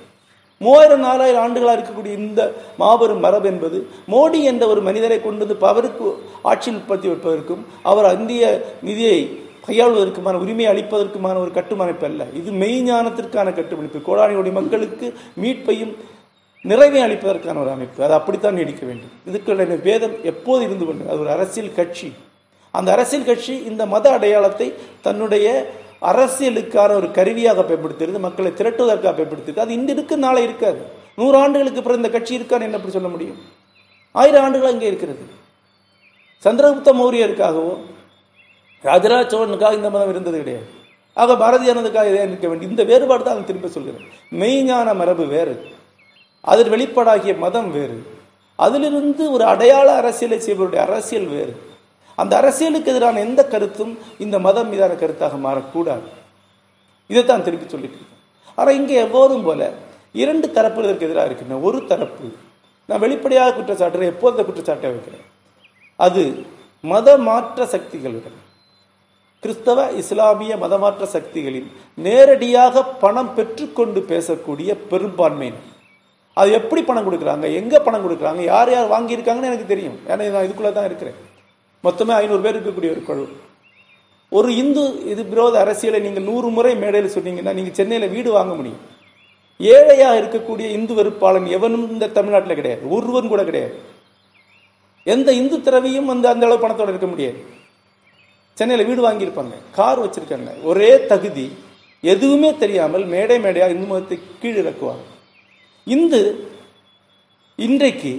மூவாயிரம் 0.60 1.04
நாலாயிரம் 1.06 1.42
ஆண்டுகளாக 1.44 1.76
இருக்கக்கூடிய 1.76 2.14
இந்த 2.22 2.40
மாபெரும் 2.80 3.22
மரபு 3.24 3.48
என்பது 3.52 3.78
மோடி 4.12 4.40
என்ற 4.50 4.64
ஒரு 4.72 4.80
மனிதரை 4.88 5.18
கொண்டு 5.22 5.44
வந்து 5.44 5.66
அவருக்கு 5.70 6.06
ஆட்சியில் 6.50 6.78
உற்பத்தி 6.80 7.06
வைப்பதற்கும் 7.10 7.62
அவர் 7.90 8.08
இந்திய 8.18 8.42
நிதியை 8.88 9.18
கையாளுவதற்குமான 9.66 10.38
உரிமையை 10.44 10.68
அளிப்பதற்குமான 10.72 11.36
ஒரு 11.44 11.52
கட்டுமமைப்பு 11.58 12.06
அல்ல. 12.10 12.22
இது 12.40 12.50
மெய்ஞானத்திற்கான 12.62 13.48
கட்டுமணிப்பு 13.58 14.00
கோடானியுடைய 14.08 14.54
மக்களுக்கு 14.60 15.08
மீட்பையும் 15.44 15.94
நிறைவை 16.70 17.00
அளிப்பதற்கான 17.04 17.60
ஒரு 17.62 17.70
அமைப்பு. 17.70 18.04
அது 18.06 18.14
அப்படித்தான் 18.18 18.58
நீடிக்க 18.58 18.82
வேண்டும். 18.86 19.12
இதுக்குள்ள 19.28 19.82
வேதம் 19.88 20.16
எப்போது 20.30 20.62
இருந்து 20.66 20.84
கொண்டு 20.88 21.08
அது 21.10 21.20
ஒரு 21.24 21.30
அரசியல் 21.36 21.76
கட்சி. 21.78 22.08
அந்த 22.70 22.88
அரசியல் 22.96 23.28
கட்சி 23.30 23.54
இந்த 23.70 23.82
மத 23.94 24.06
அடையாளத்தை 24.16 24.68
தன்னுடைய 25.06 25.46
அரசியலுக்கான 26.10 26.94
ஒரு 27.00 27.08
கருவியாக 27.10 27.62
பயன்படுத்துகிறது 27.62 28.20
மக்களை 28.26 28.50
திரட்டுவதற்காக 28.50 29.14
பயன்படுத்துகிறது 29.18 29.64
அது 29.64 29.72
இன்று 29.78 29.92
இருக்கு 29.92 30.16
நாளை 30.16 30.42
இருக்காது. 30.42 30.80
நூறு 31.20 31.36
ஆண்டுகளுக்கு 31.42 31.82
பிறகு 31.82 32.00
இந்த 32.02 32.12
கட்சி 32.14 32.38
இருக்கான்னு 32.38 32.66
என்ன 32.68 32.78
அப்படி 32.78 32.96
சொல்ல 32.98 33.08
முடியும்? 33.08 33.40
ஆயிரம் 34.12 34.44
ஆண்டுகள் 34.44 34.72
அங்கே 34.72 34.86
இருக்கிறது. 34.86 35.24
சந்திரகுப்த 36.44 36.90
மௌரியருக்காகவோ 37.00 37.74
ராஜராஜ 38.84 39.24
சோழனுக்காக 39.32 39.78
இந்த 39.80 39.90
மதம் 39.90 40.12
இருந்தது 40.14 40.38
கிடையாது. 40.38 40.68
ஆக 41.16 41.32
பாரதியானதுக்காக 41.42 42.08
இதை 42.12 42.48
வேண்டும். 42.48 42.68
இந்த 42.70 42.84
வேறுபாடு 42.84 43.24
தான் 43.24 43.46
திரும்ப 43.50 43.68
சொல்கிறேன். 43.68 44.06
மெய்ஞான 44.40 44.94
மரபு 45.00 45.26
வேறு. 45.36 45.54
அதில் 46.50 46.70
வெளிப்பாடாகிய 46.72 47.38
மதம் 47.38 47.70
வேறு. 47.72 47.98
அதிலிருந்து 48.56 49.32
ஒரு 49.32 49.44
அடையாள 49.44 49.94
அரசியலை 49.94 50.38
செய்பவருடைய 50.38 50.80
அரசியல் 50.88 51.24
வேறு. 51.24 51.54
அந்த 52.18 52.36
அரசியலுக்கு 52.36 52.90
எதிரான 52.90 53.20
எந்த 53.20 53.44
கருத்தும் 53.44 53.98
இந்த 54.18 54.38
மதம் 54.38 54.68
மீதான 54.68 54.92
கருத்தாக 54.92 55.36
மாறக்கூடாது. 55.46 56.08
இதைத்தான் 57.06 57.44
திருப்பி 57.44 57.68
சொல்லிட்டு 57.68 57.96
இருக்கேன். 57.96 58.20
ஆனால் 58.54 58.74
இங்கே 58.74 58.94
எப்போதும் 58.94 59.42
போல 59.42 59.70
இரண்டு 60.12 60.50
தரப்பு 60.50 60.82
இதற்கு 60.82 61.06
எதிராக 61.06 61.26
இருக்கின்றன. 61.26 61.62
ஒரு 61.62 61.86
தரப்பு 61.86 62.26
நான் 62.86 63.02
வெளிப்படையாக 63.04 63.60
குற்றச்சாட்டுறேன் 63.60 64.12
எப்போது 64.14 64.36
அந்த 64.36 64.44
குற்றச்சாட்டை 64.48 64.90
வைக்கிறேன். 64.90 65.26
அது 65.96 66.22
மத 66.80 67.18
மாற்ற 67.18 67.64
சக்திகளுடன் 67.64 68.38
கிறிஸ்தவ 69.40 69.90
இஸ்லாமிய 69.90 70.56
மதமாற்ற 70.56 71.04
சக்திகளின் 71.04 71.72
நேரடியாக 71.96 72.84
பணம் 72.84 73.34
பெற்றுக்கொண்டு 73.34 74.00
பேசக்கூடிய 74.08 74.76
பெரும்பான்மையினர். 74.90 75.70
அது 76.40 76.50
எப்படி 76.58 76.82
பணம் 76.82 77.06
கொடுக்குறாங்க? 77.06 77.46
எங்கே 77.60 77.78
பணம் 77.86 78.04
கொடுக்குறாங்க? 78.04 78.42
யார் 78.52 78.70
யார் 78.74 78.92
வாங்கியிருக்காங்கன்னு 78.94 79.50
எனக்கு 79.50 79.72
தெரியும். 79.72 79.96
ஏன்னா 80.10 80.30
நான் 80.34 80.46
இதுக்குள்ளே 80.46 80.72
தான் 80.78 80.88
இருக்கிறேன். 80.90 81.18
மொத்தமே 81.86 82.12
ஐநூறு 82.22 82.42
பேர் 82.44 82.56
இருக்கக்கூடிய 82.56 82.90
ஒரு 82.94 83.02
குழு. 83.08 83.24
ஒரு 84.38 84.50
இந்து 84.62 84.82
இது 85.12 85.22
விரோத 85.32 85.54
அரசியலை 85.64 86.00
நீங்கள் 86.00 86.26
நூறு 86.30 86.48
முறை 86.56 86.74
மேடையில் 86.82 87.14
சொன்னீங்கன்னா 87.16 87.52
நீங்கள் 87.58 87.76
சென்னையில் 87.78 88.12
வீடு 88.14 88.30
வாங்க 88.38 88.54
முடியும். 88.58 88.82
ஏழையாக 89.60 90.20
இருக்கக்கூடிய 90.20 90.66
இந்து 90.76 90.92
வெறுப்பாளன் 90.98 91.48
எவனும் 91.56 91.84
இந்த 91.94 92.10
தமிழ்நாட்டில் 92.18 92.58
கிடையாது. 92.60 92.82
ஒருவன் 92.96 93.30
கூட 93.32 93.42
கிடையாது. 93.50 93.74
எந்த 95.14 95.28
இந்து 95.40 95.56
திறவியும் 95.66 96.10
வந்து 96.12 96.26
அந்த 96.32 96.46
அளவு 96.46 96.62
பணத்தோடு 96.64 96.92
இருக்க 96.94 97.08
முடியாது. 97.12 97.40
சென்னையில் 98.58 98.88
வீடு 98.88 99.08
வாங்கியிருப்பாங்க. 99.08 99.54
கார் 99.78 100.02
வச்சுருக்காங்க. 100.04 100.50
ஒரே 100.70 100.92
தகுதி 101.12 101.46
எதுவுமே 102.14 102.50
தெரியாமல் 102.62 103.04
மேடை 103.14 103.38
மேடையாக 103.46 103.74
இந்து 103.76 103.90
மதத்தை 103.92 104.18
கீழ் 104.42 104.60
இறக்குவாங்க 104.64 105.04
இந்து 105.86 106.20
இன்றைக்கு 107.58 108.12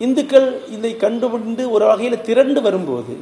இந்துக்கள் 0.00 0.48
இதை 0.74 0.92
கண்டுபிடிந்து 1.04 1.64
ஒரு 1.74 1.84
வகையில் 1.90 2.24
திரண்டு 2.28 2.60
வரும்போது 2.66 3.14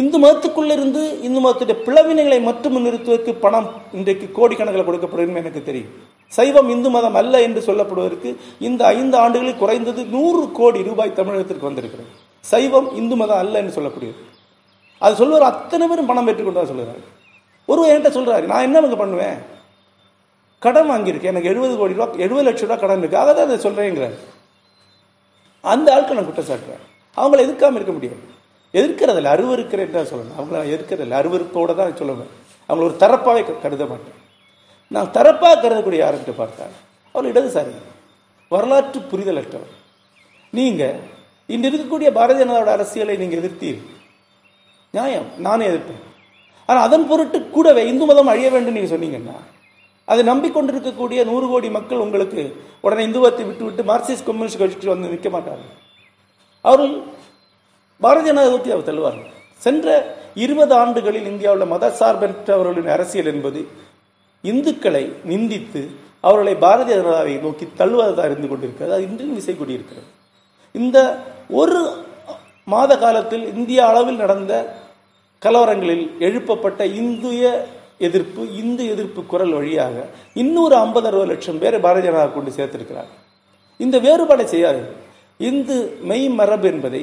இந்து 0.00 0.16
மதத்துக்குள்ளிருந்து 0.22 1.02
இந்து 1.26 1.40
மதத்துடைய 1.44 1.76
பிளவினைகளை 1.86 2.38
மட்டும் 2.48 2.76
நிறுத்துவதற்கு 2.86 3.32
பணம் 3.44 3.68
இன்றைக்கு 3.98 4.26
கோடிக்கணக்கில் 4.38 4.88
கொடுக்கப்படும் 4.88 5.40
எனக்கு 5.42 5.62
தெரியும். 5.68 5.92
சைவம் 6.36 6.68
இந்து 6.74 6.90
மதம் 6.96 7.16
அல்ல 7.20 7.40
என்று 7.46 7.60
சொல்லப்படுவதற்கு 7.68 8.30
இந்த 8.68 8.82
ஐந்து 8.96 9.16
ஆண்டுகளில் 9.22 9.60
குறைந்தது 9.62 10.04
நூறு 10.14 10.42
கோடி 10.58 10.80
ரூபாய் 10.88 11.18
தமிழகத்திற்கு 11.18 11.68
வந்திருக்கிறது. 11.68 12.10
சைவம் 12.44 12.88
இந்து 13.00 13.16
மதம் 13.22 13.42
அல்ல 13.42 13.60
என்று 13.62 13.76
சொல்லக்கூடியது. 13.78 14.18
அது 15.02 15.14
சொல்லுவார் 15.20 15.50
அத்தனை 15.52 15.86
பேரும் 15.88 16.10
பணம் 16.10 16.28
பெற்றுக்கொண்டா 16.28 16.64
சொல்கிறார் 16.72 17.02
ஒருவர் 17.68 17.90
என்கிட்ட 17.92 18.12
சொல்கிறாரு 18.16 18.44
நான் 18.52 18.66
என்ன 18.68 18.96
பண்ணுவேன்? 19.02 19.38
கடன் 20.64 20.90
வாங்கியிருக்கேன் 20.90 21.32
எனக்கு 21.34 21.50
எழுபது 21.52 21.74
கோடி 21.76 21.94
ரூபா 21.98 22.06
எழுபது 22.24 22.46
லட்சம் 22.48 22.68
ரூபா 22.68 22.80
கடன் 22.80 23.02
இருக்கு. 23.02 23.18
அதை 23.22 23.32
தான் 23.34 23.44
அதை 23.44 24.08
அந்த 25.72 25.94
ஆட்கள் 25.94 26.18
நான் 26.18 26.28
குற்றம் 26.28 26.48
சாட்டுறேன். 26.50 26.82
அவங்கள 27.16 27.38
எதிர்க்காமல் 27.46 27.78
இருக்க 27.78 27.92
முடியாது. 27.92 28.22
எதிர்க்கிறதில்ல 28.78 29.32
அருவருக்கிறேன் 29.34 29.96
தான் 29.96 30.10
சொல்லணும். 30.10 30.36
அவங்கள 30.38 30.56
நான் 30.58 30.72
எதிர்க்கிறதில்ல 30.74 31.18
அருவருப்போடு 31.20 31.74
தான் 31.80 31.98
சொல்லுவேன். 32.00 32.32
அவங்கள 32.68 32.86
ஒரு 32.88 32.96
தரப்பாகவே 33.02 33.42
கருத 33.64 33.84
மாட்டேன். 33.92 34.18
நான் 34.94 35.12
தரப்பாக 35.16 35.56
கருதக்கூடிய 35.64 36.00
யாருக்கிட்ட 36.04 36.34
பார்த்தேன் 36.42 36.72
அவர் 37.14 37.30
இடதுசாரி. 37.32 37.72
வரலாற்று 38.54 38.98
புரிதல் 39.10 39.40
அற்றவர் 39.40 39.74
நீங்கள் 40.58 40.98
இன்று 41.54 41.68
இருக்கக்கூடிய 41.68 42.08
பாரதிய 42.18 42.42
ஜனதாவோட 42.42 42.70
அரசியலை 42.76 43.16
நீங்கள் 43.22 43.40
எதிர்த்தீர். 43.40 43.80
நியாயம் 44.94 45.28
நானே 45.46 45.64
எதிர்ப்பேன். 45.70 46.02
ஆனால் 46.68 46.84
அதன் 46.86 47.08
பொருட்டு 47.10 47.38
கூடவே 47.56 47.82
இந்து 47.92 48.04
மதம் 48.10 48.32
அழிய 48.32 48.48
வேண்டும் 48.54 48.76
நீங்கள் 48.78 48.94
சொன்னீங்கன்னா 48.94 49.36
அதை 50.10 50.22
நம்பிக்கொண்டிருக்கக்கூடிய 50.28 51.20
நூறு 51.30 51.46
கோடி 51.48 51.68
மக்கள் 51.76 52.04
உங்களுக்கு 52.04 52.42
உடனே 52.80 53.06
இந்துவத்தை 53.06 53.44
விட்டு 53.48 53.64
விட்டு 53.64 53.82
மார்க்சிஸ்ட் 53.82 54.26
கம்யூனிஸ்ட் 54.28 54.60
கட்சிக்கு 54.62 54.94
வந்து 54.94 55.12
நிற்க 55.12 55.30
மாட்டார்கள். 55.30 55.74
அவர்கள் 56.68 56.94
பாரதிய 58.04 58.28
ஜனதாவை 58.28 58.72
அவர் 58.74 58.88
தள்ளுவார்கள் 58.88 59.30
சென்ற 59.64 59.86
இருபது 60.44 60.74
ஆண்டுகளில் 60.74 61.28
இந்தியாவில் 61.32 61.70
மதசார்பற்றவர்களின் 61.74 62.90
அரசியல் 62.96 63.30
என்பது 63.32 63.60
இந்துக்களை 64.44 65.04
நிந்தித்து 65.30 65.82
அவர்களை 66.20 66.54
பாரதிய 66.64 66.96
ஜனதாவை 67.00 67.34
நோக்கி 67.44 67.66
தள்ளுவதாக 67.78 68.30
இருந்து 68.30 68.48
கொண்டிருக்கிறது. 68.48 68.94
அது 68.96 69.06
இன்றும் 69.08 69.34
விசை 69.34 69.54
கூடியிருக்கிறது. 69.54 70.08
இந்த 70.80 70.98
ஒரு 71.60 71.78
மாத 72.64 72.92
காலத்தில் 72.98 73.44
இந்திய 73.54 73.80
அளவில் 73.86 74.22
நடந்த 74.24 74.52
கலவரங்களில் 75.42 76.06
எழுப்பப்பட்ட 76.26 76.84
இந்திய 77.02 77.42
எதிர்ப்பு 78.00 78.42
இந்து 78.60 78.82
எதிர்ப்பு 78.94 79.20
குரல் 79.32 79.54
வழியாக 79.58 79.96
இன்னொரு 80.42 80.74
ஐம்பது 80.84 81.06
அறுபது 81.10 81.30
லட்சம் 81.32 81.60
பேரை 81.62 81.78
பாரதிய 81.86 82.04
ஜனதா 82.06 82.26
கொண்டு 82.34 82.50
சேர்த்திருக்கிறார். 82.56 83.10
இந்த 83.84 83.96
வேறுபாடை 84.06 84.44
செய்யாது 84.54 84.82
இந்து 85.48 85.76
மெய் 86.10 86.28
மரபு 86.40 86.66
என்பதை 86.72 87.02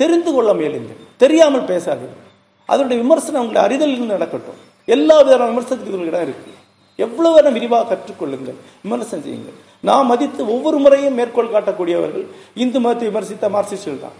தெரிந்து 0.00 0.30
கொள்ள 0.34 0.50
முயலுங்கள். 0.58 1.00
தெரியாமல் 1.22 1.68
பேசாது 1.70 2.06
அதனுடைய 2.72 2.98
விமர்சனம் 3.02 3.42
உங்களுடைய 3.42 3.66
அறிதலில் 3.68 4.12
நடக்கட்டும். 4.14 4.58
எல்லா 4.94 5.16
விதமான 5.26 5.48
விமர்சனத்துக்கு 5.52 6.10
இடம் 6.10 6.26
இருக்கு. 6.26 6.50
எவ்வளவு 6.98 7.34
வேணும் 7.34 7.56
விரிவாக 7.58 7.86
கற்றுக்கொள்ளுங்கள். 7.90 8.58
விமர்சனம் 8.84 9.24
செய்யுங்கள். 9.26 9.56
நான் 9.88 10.08
மதித்து 10.10 10.42
ஒவ்வொரு 10.54 10.78
முறையும் 10.84 11.16
மேற்கோள் 11.18 11.54
காட்டக்கூடியவர்கள் 11.54 12.26
இந்து 12.64 12.80
மதத்தை 12.84 13.06
விமர்சித்த 13.10 13.48
மார்க்சிஸ்டுகள் 13.54 14.04
தான். 14.06 14.18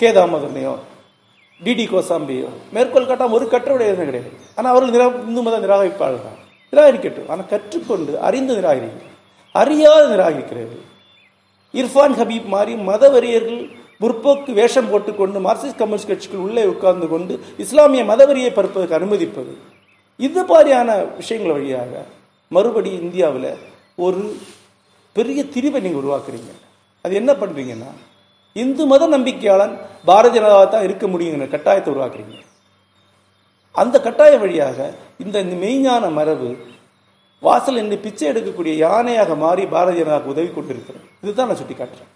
கே 0.00 0.08
தாமோதரனையோ 0.16 0.74
டிடி 1.64 1.84
கோசாம்பியோ 1.92 2.50
மேற்கோள் 2.74 3.08
காட்டாம 3.10 3.34
ஒரு 3.38 3.46
கட்டுரையுடைய 3.54 3.92
எதுவும் 3.92 4.08
கிடையாது. 4.10 4.30
ஆனால் 4.56 4.72
அவர்கள் 4.72 4.94
நிரா 4.96 5.06
இந்து 5.30 5.42
மத 5.46 5.56
நிராகரிப்பாளர் 5.64 6.26
தான் 6.26 6.38
நிராகரிக்கட்டும். 6.72 7.28
ஆனால் 7.32 7.48
கற்றுக்கொண்டு 7.52 8.12
அறிந்து 8.28 8.52
நிராகரிக்க 8.58 9.04
அறியாத 9.54 10.02
நிராகரிக்கிறது. 10.14 10.76
இர்ஃபான் 11.74 12.16
ஹபீப் 12.20 12.48
மாதிரி 12.54 12.74
மதவெறியர்கள் 12.90 13.62
முற்போக்கு 14.02 14.50
வேஷம் 14.58 14.90
போட்டுக்கொண்டு 14.90 15.38
மார்க்சிஸ்ட் 15.46 15.80
கம்யூனிஸ்ட் 15.80 16.10
கட்சிக்குள் 16.10 16.44
உள்ளே 16.46 16.64
உட்கார்ந்து 16.72 17.06
கொண்டு 17.12 17.34
இஸ்லாமிய 17.64 18.02
மதவெறியை 18.10 18.50
பரப்புவதற்கு 18.58 18.98
அனுமதிப்பது. 18.98 19.52
இது 20.26 20.42
மாதிரியான 20.50 20.90
விஷயங்கள் 21.20 21.56
வழியாக 21.56 22.04
மறுபடி 22.56 22.90
இந்தியாவில் 23.04 23.50
ஒரு 24.06 24.22
பெரிய 25.16 25.40
திரிவை 25.54 25.80
நீங்கள் 25.84 26.02
உருவாக்குறீங்க. 26.02 26.52
அது 27.04 27.12
என்ன 27.20 27.32
பண்ணுறீங்கன்னா 27.40 27.90
இந்து 28.62 28.82
மத 28.86 29.06
நம்பிக்கையாளன் 29.06 29.74
பாரதிய 30.06 30.34
ஜனதாவை 30.36 30.66
தான் 30.68 30.86
இருக்க 30.86 31.04
முடியுங்கிற 31.06 31.46
கட்டாயத்தை 31.50 31.88
உருவாக்குறீங்க. 31.94 32.36
அந்த 33.74 33.96
கட்டாய 34.00 34.34
வழியாக 34.38 34.78
இந்த 35.24 35.38
மெய்ஞான 35.62 36.04
மரபு 36.12 36.50
வாசல் 37.42 37.80
என்று 37.82 37.96
பிச்சை 38.04 38.24
எடுக்கக்கூடிய 38.30 38.74
யானையாக 38.84 39.34
மாறி 39.36 39.64
பாரதிய 39.74 39.98
ஜனதாவுக்கு 39.98 40.34
உதவி 40.34 40.50
கொண்டிருக்கிறேன் 40.50 41.06
இதுதான் 41.22 41.48
நான் 41.48 41.60
சுட்டி 41.60 41.74
காட்டுறேன் 41.74 42.12